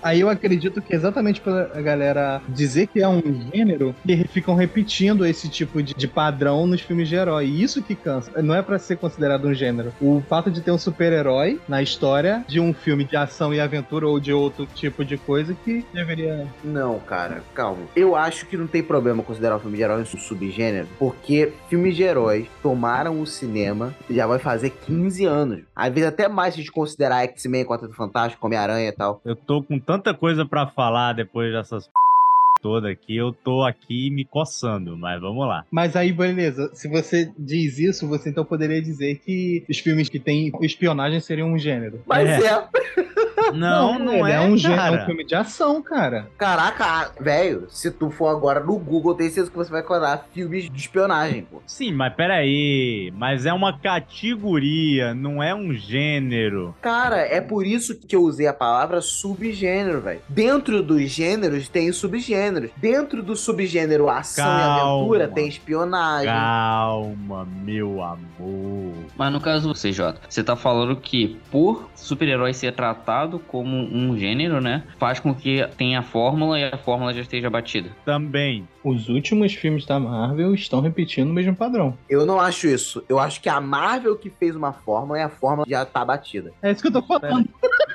Aí 0.02 0.20
eu 0.20 0.28
acredito 0.30 0.80
que 0.80 0.94
exatamente 0.94 1.40
pela 1.40 1.64
galera 1.82 2.40
dizer 2.48 2.86
que 2.86 3.00
é 3.02 3.08
um 3.08 3.20
gênero, 3.52 3.94
que 4.06 4.28
ficam 4.28 4.54
repetindo 4.54 5.26
esse 5.26 5.48
tipo 5.48 5.82
de, 5.82 5.92
de 5.94 6.06
padrão 6.06 6.66
nos 6.66 6.80
filmes 6.80 7.08
de 7.08 7.16
herói. 7.16 7.46
E 7.46 7.62
isso 7.62 7.82
que 7.82 7.94
cansa. 7.94 8.30
Não 8.42 8.54
é 8.54 8.62
pra 8.62 8.78
ser 8.78 8.96
considerado 8.96 9.46
um 9.48 9.54
gênero. 9.54 9.92
O 10.00 10.22
fato 10.28 10.50
de 10.50 10.60
ter 10.60 10.70
um 10.70 10.78
super-herói 10.78 11.60
na 11.68 11.82
história 11.82 12.44
de 12.46 12.60
um 12.60 12.72
filme 12.72 13.04
de 13.04 13.16
ação 13.16 13.52
e 13.52 13.60
aventura 13.60 14.06
ou 14.06 14.20
de 14.20 14.32
outro 14.32 14.66
tipo 14.74 15.04
de 15.04 15.16
coisa 15.28 15.54
que 15.62 15.84
deveria. 15.92 16.46
Não, 16.64 16.98
cara, 17.00 17.42
calma. 17.54 17.82
Eu 17.94 18.16
acho 18.16 18.46
que 18.46 18.56
não 18.56 18.66
tem 18.66 18.82
problema 18.82 19.22
considerar 19.22 19.56
o 19.56 19.60
filme 19.60 19.76
de 19.76 19.82
herói 19.82 20.00
um 20.00 20.06
subgênero, 20.06 20.88
porque 20.98 21.52
filmes 21.68 21.94
de 21.94 22.02
heróis 22.02 22.48
tomaram 22.62 23.20
o 23.20 23.26
cinema 23.26 23.94
já 24.08 24.26
vai 24.26 24.38
fazer 24.38 24.70
15 24.70 25.26
anos. 25.26 25.60
Às 25.76 25.92
vezes 25.92 26.08
até 26.08 26.28
mais 26.28 26.54
se 26.54 26.60
a 26.60 26.62
gente 26.62 26.72
considerar 26.72 27.24
X-Men, 27.24 27.66
Quarteto 27.66 27.92
Fantástico, 27.92 28.46
Homem-Aranha 28.46 28.88
e 28.88 28.92
tal. 28.92 29.20
Eu 29.22 29.36
tô 29.36 29.62
com 29.62 29.78
tanta 29.78 30.14
coisa 30.14 30.46
pra 30.46 30.66
falar 30.68 31.12
depois 31.12 31.52
dessas. 31.52 31.90
toda 32.62 32.90
aqui, 32.90 33.14
eu 33.14 33.32
tô 33.32 33.62
aqui 33.62 34.10
me 34.10 34.24
coçando, 34.24 34.96
mas 34.96 35.20
vamos 35.20 35.46
lá. 35.46 35.64
Mas 35.70 35.94
aí, 35.94 36.10
beleza, 36.10 36.70
se 36.74 36.88
você 36.88 37.30
diz 37.38 37.78
isso, 37.78 38.08
você 38.08 38.30
então 38.30 38.44
poderia 38.46 38.80
dizer 38.80 39.16
que 39.18 39.62
os 39.68 39.78
filmes 39.78 40.08
que 40.08 40.18
têm 40.18 40.50
espionagem 40.62 41.20
seriam 41.20 41.52
um 41.52 41.58
gênero. 41.58 42.00
Mas 42.06 42.28
É. 42.28 42.46
é. 42.46 42.68
Não, 43.54 43.98
não, 43.98 44.12
ele 44.26 44.32
é, 44.32 44.40
um, 44.40 44.56
gê- 44.56 44.72
é 44.72 44.90
um 44.90 45.04
filme 45.06 45.24
de 45.24 45.34
ação, 45.34 45.82
cara. 45.82 46.28
Caraca, 46.38 47.12
velho, 47.20 47.66
se 47.70 47.90
tu 47.90 48.10
for 48.10 48.28
agora 48.28 48.60
no 48.60 48.78
Google, 48.78 49.14
tem 49.14 49.26
certeza 49.28 49.50
que 49.50 49.56
você 49.56 49.70
vai 49.70 49.80
encontrar 49.80 50.26
filmes 50.32 50.68
de 50.70 50.78
espionagem, 50.78 51.42
pô. 51.50 51.60
Sim, 51.66 51.92
mas 51.92 52.14
peraí, 52.14 53.12
mas 53.16 53.46
é 53.46 53.52
uma 53.52 53.78
categoria, 53.78 55.14
não 55.14 55.42
é 55.42 55.54
um 55.54 55.72
gênero. 55.74 56.74
Cara, 56.80 57.18
é 57.18 57.40
por 57.40 57.66
isso 57.66 57.94
que 57.98 58.14
eu 58.14 58.22
usei 58.22 58.46
a 58.46 58.52
palavra 58.52 59.00
subgênero, 59.00 60.00
velho. 60.00 60.20
Dentro 60.28 60.82
dos 60.82 61.02
gêneros 61.10 61.68
tem 61.68 61.90
subgêneros. 61.92 62.70
Dentro 62.76 63.22
do 63.22 63.34
subgênero 63.36 64.08
ação 64.08 64.44
e 64.44 64.60
Calma. 64.60 64.80
aventura 64.94 65.28
tem 65.28 65.48
espionagem. 65.48 66.28
Calma, 66.30 67.46
meu 67.64 68.02
amor. 68.02 68.94
Mas 69.16 69.32
no 69.32 69.40
caso, 69.40 69.72
CJ, 69.74 70.14
você 70.28 70.42
tá 70.44 70.54
falando 70.56 70.96
que 70.96 71.38
por 71.50 71.88
super-herói 71.94 72.54
ser 72.54 72.72
tratado 72.72 73.27
como 73.36 73.76
um 73.76 74.16
gênero, 74.16 74.60
né? 74.60 74.84
Faz 74.96 75.18
com 75.18 75.34
que 75.34 75.66
tenha 75.76 75.98
a 75.98 76.02
fórmula 76.02 76.56
e 76.56 76.64
a 76.64 76.78
fórmula 76.78 77.12
já 77.12 77.20
esteja 77.20 77.50
batida. 77.50 77.90
Também. 78.04 78.68
Os 78.84 79.08
últimos 79.08 79.52
filmes 79.54 79.84
da 79.84 79.98
Marvel 79.98 80.54
estão 80.54 80.80
repetindo 80.80 81.30
o 81.30 81.32
mesmo 81.32 81.56
padrão. 81.56 81.98
Eu 82.08 82.24
não 82.24 82.38
acho 82.38 82.68
isso. 82.68 83.04
Eu 83.08 83.18
acho 83.18 83.40
que 83.40 83.48
a 83.48 83.60
Marvel 83.60 84.16
que 84.16 84.30
fez 84.30 84.54
uma 84.54 84.72
fórmula 84.72 85.18
e 85.18 85.22
a 85.22 85.28
fórmula 85.28 85.66
já 85.68 85.84
tá 85.84 86.04
batida. 86.04 86.52
É 86.62 86.70
isso 86.70 86.82
que 86.82 86.88
eu 86.88 86.92
tô 86.92 87.02
falando. 87.02 87.48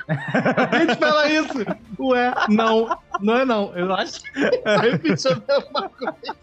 Acabei 0.06 0.86
de 0.86 0.94
falar 0.96 1.30
isso. 1.30 1.58
Ué, 1.98 2.34
não. 2.48 2.96
Não 3.20 3.36
é 3.38 3.44
não. 3.44 3.72
Eu 3.74 3.92
acho 3.94 4.22
que 4.22 4.30
repetiu 4.38 5.32
a 5.32 5.42
mesma 5.48 5.88
coisa. 5.88 6.36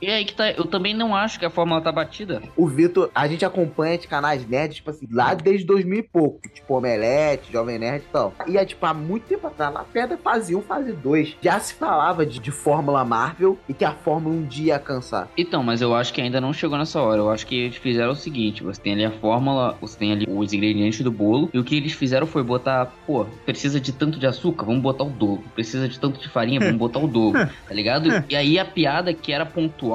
E 0.00 0.08
aí 0.08 0.24
que 0.24 0.34
tá, 0.34 0.50
eu 0.50 0.64
também 0.64 0.94
não 0.94 1.14
acho 1.14 1.38
que 1.38 1.44
a 1.44 1.50
fórmula 1.50 1.80
tá 1.80 1.92
batida. 1.92 2.42
O 2.56 2.66
Vitor, 2.66 3.10
a 3.14 3.28
gente 3.28 3.44
acompanha 3.44 3.98
de 3.98 4.08
canais 4.08 4.48
nerds, 4.48 4.76
tipo 4.76 4.90
assim, 4.90 5.06
lá 5.10 5.34
desde 5.34 5.66
2000 5.66 5.98
e 5.98 6.02
pouco. 6.02 6.40
Tipo, 6.48 6.74
Omelete, 6.74 7.52
Jovem 7.52 7.78
Nerd 7.78 8.04
e 8.04 8.12
tal. 8.12 8.34
E 8.46 8.56
é, 8.56 8.64
tipo, 8.64 8.84
há 8.86 8.94
muito 8.94 9.24
tempo 9.24 9.46
atrás, 9.46 9.72
na 9.72 9.84
pedra 9.84 10.16
fazia 10.16 10.56
um 10.56 10.62
fase 10.62 10.92
2. 10.92 11.36
Já 11.42 11.60
se 11.60 11.74
falava 11.74 12.24
de, 12.24 12.38
de 12.38 12.50
Fórmula 12.50 13.04
Marvel 13.04 13.58
e 13.68 13.74
que 13.74 13.84
a 13.84 13.92
Fórmula 13.92 14.34
um 14.34 14.44
dia 14.44 14.74
ia 14.74 14.78
cansar. 14.78 15.28
Então, 15.36 15.62
mas 15.62 15.82
eu 15.82 15.94
acho 15.94 16.12
que 16.12 16.20
ainda 16.20 16.40
não 16.40 16.52
chegou 16.52 16.78
nessa 16.78 17.00
hora. 17.00 17.20
Eu 17.20 17.30
acho 17.30 17.46
que 17.46 17.54
eles 17.54 17.76
fizeram 17.76 18.12
o 18.12 18.16
seguinte: 18.16 18.62
você 18.62 18.80
tem 18.80 18.92
ali 18.92 19.04
a 19.04 19.10
fórmula, 19.10 19.76
você 19.80 19.98
tem 19.98 20.12
ali 20.12 20.26
os 20.28 20.52
ingredientes 20.52 21.00
do 21.00 21.10
bolo, 21.10 21.50
e 21.52 21.58
o 21.58 21.64
que 21.64 21.76
eles 21.76 21.92
fizeram 21.92 22.26
foi 22.26 22.42
botar, 22.42 22.86
pô, 23.06 23.26
precisa 23.44 23.80
de 23.80 23.92
tanto 23.92 24.18
de 24.18 24.26
açúcar, 24.26 24.64
vamos 24.64 24.82
botar 24.82 25.04
o 25.04 25.10
dobro. 25.10 25.44
Precisa 25.54 25.88
de 25.88 25.98
tanto 25.98 26.20
de 26.20 26.28
farinha, 26.28 26.60
vamos 26.60 26.76
botar 26.76 27.00
o 27.00 27.08
dobro, 27.08 27.46
tá 27.68 27.74
ligado? 27.74 28.24
E 28.28 28.36
aí 28.36 28.58
a 28.58 28.64
piada 28.64 29.12
que 29.12 29.32
era 29.32 29.44
pontual 29.44 29.89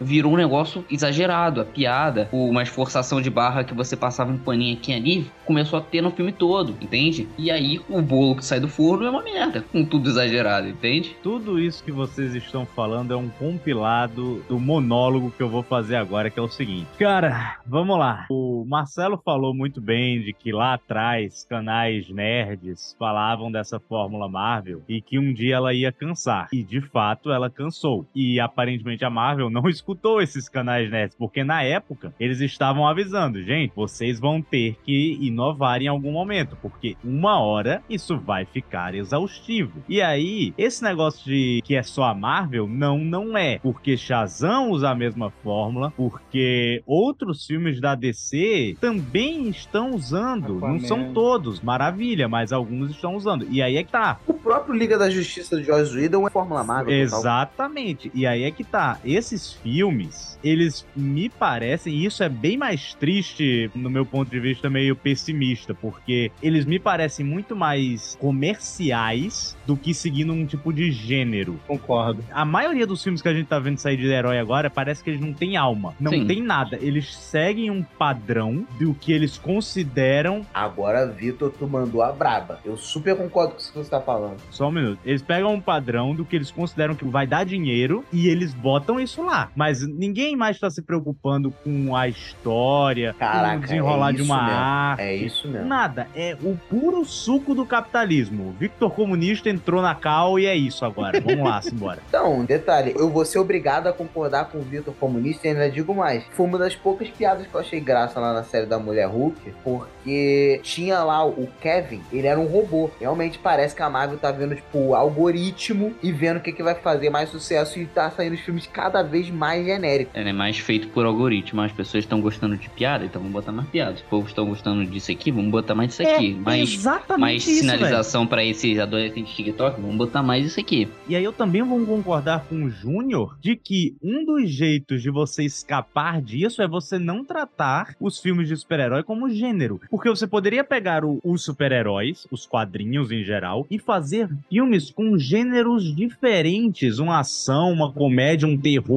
virou 0.00 0.32
um 0.32 0.36
negócio 0.36 0.84
exagerado. 0.90 1.60
A 1.60 1.64
piada, 1.64 2.28
uma 2.32 2.62
esforçação 2.62 3.20
de 3.20 3.30
barra 3.30 3.64
que 3.64 3.74
você 3.74 3.96
passava 3.96 4.32
um 4.32 4.38
paninho 4.38 4.76
aqui 4.76 4.92
e 4.92 4.94
ali, 4.94 5.30
começou 5.44 5.78
a 5.78 5.82
ter 5.82 6.00
no 6.00 6.10
filme 6.10 6.32
todo, 6.32 6.74
entende? 6.80 7.28
E 7.36 7.50
aí 7.50 7.80
o 7.88 8.00
bolo 8.00 8.36
que 8.36 8.44
sai 8.44 8.60
do 8.60 8.68
forno 8.68 9.06
é 9.06 9.10
uma 9.10 9.22
merda, 9.22 9.64
com 9.72 9.84
tudo 9.84 10.08
exagerado, 10.08 10.68
entende? 10.68 11.16
Tudo 11.22 11.58
isso 11.58 11.82
que 11.82 11.92
vocês 11.92 12.34
estão 12.34 12.66
falando 12.66 13.12
é 13.12 13.16
um 13.16 13.28
compilado 13.28 14.42
do 14.48 14.58
monólogo 14.58 15.30
que 15.30 15.42
eu 15.42 15.48
vou 15.48 15.62
fazer 15.62 15.96
agora, 15.96 16.30
que 16.30 16.38
é 16.38 16.42
o 16.42 16.48
seguinte. 16.48 16.86
Cara, 16.98 17.58
vamos 17.66 17.98
lá. 17.98 18.26
O 18.30 18.64
Marcelo 18.66 19.20
falou 19.24 19.54
muito 19.54 19.80
bem 19.80 20.20
de 20.20 20.32
que 20.32 20.52
lá 20.52 20.74
atrás 20.74 21.44
canais 21.48 22.08
nerds 22.08 22.96
falavam 22.98 23.50
dessa 23.50 23.78
fórmula 23.78 24.28
Marvel 24.28 24.82
e 24.88 25.00
que 25.00 25.18
um 25.18 25.32
dia 25.32 25.56
ela 25.56 25.72
ia 25.72 25.92
cansar. 25.92 26.48
E 26.52 26.62
de 26.62 26.80
fato 26.80 27.30
ela 27.30 27.50
cansou. 27.50 28.06
E 28.14 28.40
aparentemente 28.40 29.04
a 29.04 29.10
Marvel 29.10 29.37
não 29.50 29.68
escutou 29.68 30.20
esses 30.20 30.48
canais 30.48 30.90
nerds, 30.90 31.16
porque 31.16 31.44
na 31.44 31.62
época 31.62 32.12
eles 32.18 32.40
estavam 32.40 32.86
avisando, 32.86 33.42
gente, 33.42 33.72
vocês 33.74 34.18
vão 34.18 34.42
ter 34.42 34.76
que 34.84 35.18
inovar 35.20 35.80
em 35.82 35.88
algum 35.88 36.12
momento, 36.12 36.56
porque 36.60 36.96
uma 37.04 37.40
hora 37.40 37.82
isso 37.88 38.18
vai 38.18 38.44
ficar 38.44 38.94
exaustivo. 38.94 39.82
E 39.88 40.00
aí, 40.02 40.52
esse 40.56 40.82
negócio 40.82 41.24
de 41.24 41.60
que 41.64 41.74
é 41.74 41.82
só 41.82 42.04
a 42.04 42.14
Marvel, 42.14 42.66
não, 42.66 42.98
não 42.98 43.36
é. 43.36 43.58
Porque 43.58 43.96
Shazam 43.96 44.70
usa 44.70 44.90
a 44.90 44.94
mesma 44.94 45.30
fórmula, 45.42 45.92
porque 45.96 46.82
outros 46.86 47.46
filmes 47.46 47.80
da 47.80 47.94
DC 47.94 48.76
também 48.80 49.48
estão 49.48 49.90
usando. 49.90 50.54
Não 50.54 50.76
Aquaman. 50.76 50.80
são 50.80 51.12
todos, 51.12 51.60
maravilha, 51.60 52.28
mas 52.28 52.52
alguns 52.52 52.90
estão 52.90 53.16
usando. 53.16 53.46
E 53.50 53.62
aí 53.62 53.76
é 53.76 53.84
que 53.84 53.92
tá. 53.92 54.18
O 54.26 54.34
próprio 54.34 54.74
Liga 54.74 54.98
da 54.98 55.10
Justiça 55.10 55.56
do 55.56 55.62
Joss 55.62 55.94
Whedon 55.94 56.26
é 56.26 56.30
Fórmula 56.30 56.64
Marvel. 56.64 56.94
Exatamente. 56.94 58.10
E 58.14 58.26
aí 58.26 58.44
é 58.44 58.50
que 58.50 58.64
tá. 58.64 58.98
Esses 59.28 59.52
filmes, 59.52 60.38
eles 60.42 60.86
me 60.96 61.28
parecem, 61.28 61.92
e 61.94 62.06
isso 62.06 62.22
é 62.22 62.30
bem 62.30 62.56
mais 62.56 62.94
triste 62.94 63.70
no 63.74 63.90
meu 63.90 64.06
ponto 64.06 64.30
de 64.30 64.40
vista 64.40 64.70
meio 64.70 64.96
pessimista, 64.96 65.74
porque 65.74 66.32
eles 66.42 66.64
me 66.64 66.78
parecem 66.78 67.26
muito 67.26 67.54
mais 67.54 68.16
comerciais 68.18 69.54
do 69.66 69.76
que 69.76 69.92
seguindo 69.92 70.32
um 70.32 70.46
tipo 70.46 70.72
de 70.72 70.90
gênero. 70.90 71.60
Concordo. 71.66 72.24
A 72.32 72.42
maioria 72.42 72.86
dos 72.86 73.02
filmes 73.02 73.20
que 73.20 73.28
a 73.28 73.34
gente 73.34 73.48
tá 73.48 73.58
vendo 73.58 73.76
sair 73.76 73.98
de 73.98 74.06
herói 74.06 74.38
agora 74.38 74.70
parece 74.70 75.04
que 75.04 75.10
eles 75.10 75.20
não 75.20 75.34
têm 75.34 75.58
alma. 75.58 75.94
Não 76.00 76.12
Sim. 76.12 76.26
tem 76.26 76.42
nada. 76.42 76.78
Eles 76.80 77.14
seguem 77.14 77.70
um 77.70 77.82
padrão 77.82 78.66
do 78.78 78.94
que 78.94 79.12
eles 79.12 79.36
consideram. 79.36 80.40
Agora, 80.54 81.06
Vitor, 81.06 81.52
tu 81.52 81.68
mandou 81.68 82.00
a 82.00 82.12
braba. 82.12 82.60
Eu 82.64 82.78
super 82.78 83.14
concordo 83.14 83.52
com 83.52 83.58
isso 83.58 83.72
que 83.72 83.78
você 83.78 83.90
tá 83.90 84.00
falando. 84.00 84.38
Só 84.50 84.68
um 84.68 84.72
minuto. 84.72 85.00
Eles 85.04 85.20
pegam 85.20 85.52
um 85.52 85.60
padrão 85.60 86.14
do 86.14 86.24
que 86.24 86.34
eles 86.34 86.50
consideram 86.50 86.94
que 86.94 87.04
vai 87.04 87.26
dar 87.26 87.44
dinheiro 87.44 88.02
e 88.10 88.26
eles 88.28 88.54
botam 88.54 88.98
isso 88.98 89.17
lá. 89.24 89.50
Mas 89.54 89.86
ninguém 89.86 90.36
mais 90.36 90.58
tá 90.58 90.70
se 90.70 90.82
preocupando 90.82 91.50
com 91.64 91.94
a 91.94 92.08
história, 92.08 93.12
com 93.12 93.18
Caraca, 93.18 93.56
o 93.56 93.60
desenrolar 93.60 94.10
é 94.10 94.12
de 94.12 94.22
isso 94.22 94.32
uma 94.32 94.42
mesmo. 94.42 94.58
arte. 94.58 95.02
É 95.02 95.14
isso 95.14 95.48
mesmo. 95.48 95.66
Nada, 95.66 96.06
é 96.14 96.36
o 96.42 96.56
puro 96.68 97.04
suco 97.04 97.54
do 97.54 97.64
capitalismo. 97.66 98.54
Victor 98.58 98.90
Comunista 98.90 99.48
entrou 99.48 99.82
na 99.82 99.94
cal 99.94 100.38
e 100.38 100.46
é 100.46 100.54
isso 100.54 100.84
agora. 100.84 101.20
Vamos 101.24 101.44
lá, 101.44 101.60
simbora. 101.62 102.00
Então, 102.08 102.44
detalhe, 102.44 102.94
eu 102.96 103.08
vou 103.10 103.24
ser 103.24 103.38
obrigado 103.38 103.86
a 103.86 103.92
concordar 103.92 104.46
com 104.46 104.58
o 104.58 104.62
Vitor 104.62 104.94
Comunista 104.94 105.46
e 105.46 105.50
ainda 105.50 105.70
digo 105.70 105.94
mais. 105.94 106.24
Foi 106.32 106.46
uma 106.46 106.58
das 106.58 106.74
poucas 106.74 107.08
piadas 107.08 107.46
que 107.46 107.54
eu 107.54 107.60
achei 107.60 107.80
graça 107.80 108.18
lá 108.20 108.32
na 108.32 108.42
série 108.44 108.66
da 108.66 108.78
Mulher 108.78 109.06
Hulk, 109.06 109.54
porque 109.64 110.60
tinha 110.62 111.02
lá 111.02 111.24
o 111.26 111.48
Kevin, 111.60 112.02
ele 112.12 112.26
era 112.26 112.38
um 112.38 112.46
robô. 112.46 112.90
Realmente 113.00 113.38
parece 113.38 113.74
que 113.74 113.82
a 113.82 113.90
Marvel 113.90 114.18
tá 114.18 114.30
vendo, 114.30 114.54
tipo, 114.54 114.78
o 114.78 114.94
algoritmo 114.94 115.94
e 116.02 116.12
vendo 116.12 116.38
o 116.38 116.40
que, 116.40 116.52
que 116.52 116.62
vai 116.62 116.74
fazer 116.74 117.10
mais 117.10 117.28
sucesso 117.30 117.78
e 117.78 117.86
tá 117.86 118.10
saindo 118.10 118.34
os 118.34 118.40
filmes 118.40 118.66
cada 118.66 119.02
vez 119.08 119.28
mais 119.30 119.64
genéricos. 119.66 120.14
Ele 120.14 120.28
é 120.28 120.32
mais 120.32 120.58
feito 120.58 120.88
por 120.88 121.04
algoritmo. 121.04 121.60
As 121.60 121.72
pessoas 121.72 122.04
estão 122.04 122.20
gostando 122.20 122.56
de 122.56 122.68
piada, 122.70 123.04
então 123.04 123.20
vamos 123.20 123.32
botar 123.34 123.50
mais 123.52 123.68
piada. 123.68 123.94
Os 123.94 124.02
povos 124.02 124.28
estão 124.30 124.46
gostando 124.46 124.84
disso 124.86 125.10
aqui, 125.10 125.30
vamos 125.32 125.50
botar 125.50 125.74
mais 125.74 125.90
disso 125.90 126.02
aqui. 126.02 126.34
mais 126.34 126.72
exatamente 126.74 127.20
mais 127.20 127.46
isso, 127.48 127.60
sinalização 127.60 128.26
pra 128.26 128.44
esses 128.44 128.78
adolescentes 128.78 129.34
TikTok, 129.34 129.80
vamos 129.80 129.96
botar 129.96 130.22
mais 130.22 130.44
isso 130.46 130.60
aqui. 130.60 130.86
E 131.08 131.16
aí 131.16 131.24
eu 131.24 131.32
também 131.32 131.62
vou 131.62 131.84
concordar 131.84 132.44
com 132.48 132.64
o 132.64 132.70
Júnior 132.70 133.36
de 133.40 133.56
que 133.56 133.96
um 134.02 134.24
dos 134.24 134.50
jeitos 134.50 135.02
de 135.02 135.10
você 135.10 135.44
escapar 135.44 136.20
disso 136.22 136.62
é 136.62 136.68
você 136.68 136.98
não 136.98 137.24
tratar 137.24 137.94
os 138.00 138.18
filmes 138.20 138.48
de 138.48 138.56
super-herói 138.56 139.02
como 139.02 139.28
gênero. 139.30 139.80
Porque 139.90 140.08
você 140.08 140.26
poderia 140.26 140.62
pegar 140.62 141.04
o- 141.04 141.18
os 141.24 141.42
super-heróis, 141.44 142.26
os 142.30 142.46
quadrinhos 142.46 143.10
em 143.10 143.24
geral, 143.24 143.66
e 143.70 143.78
fazer 143.78 144.28
filmes 144.50 144.90
com 144.90 145.18
gêneros 145.18 145.94
diferentes. 145.94 146.98
Uma 146.98 147.20
ação, 147.20 147.72
uma 147.72 147.92
comédia, 147.92 148.46
um 148.46 148.56
terror, 148.56 148.87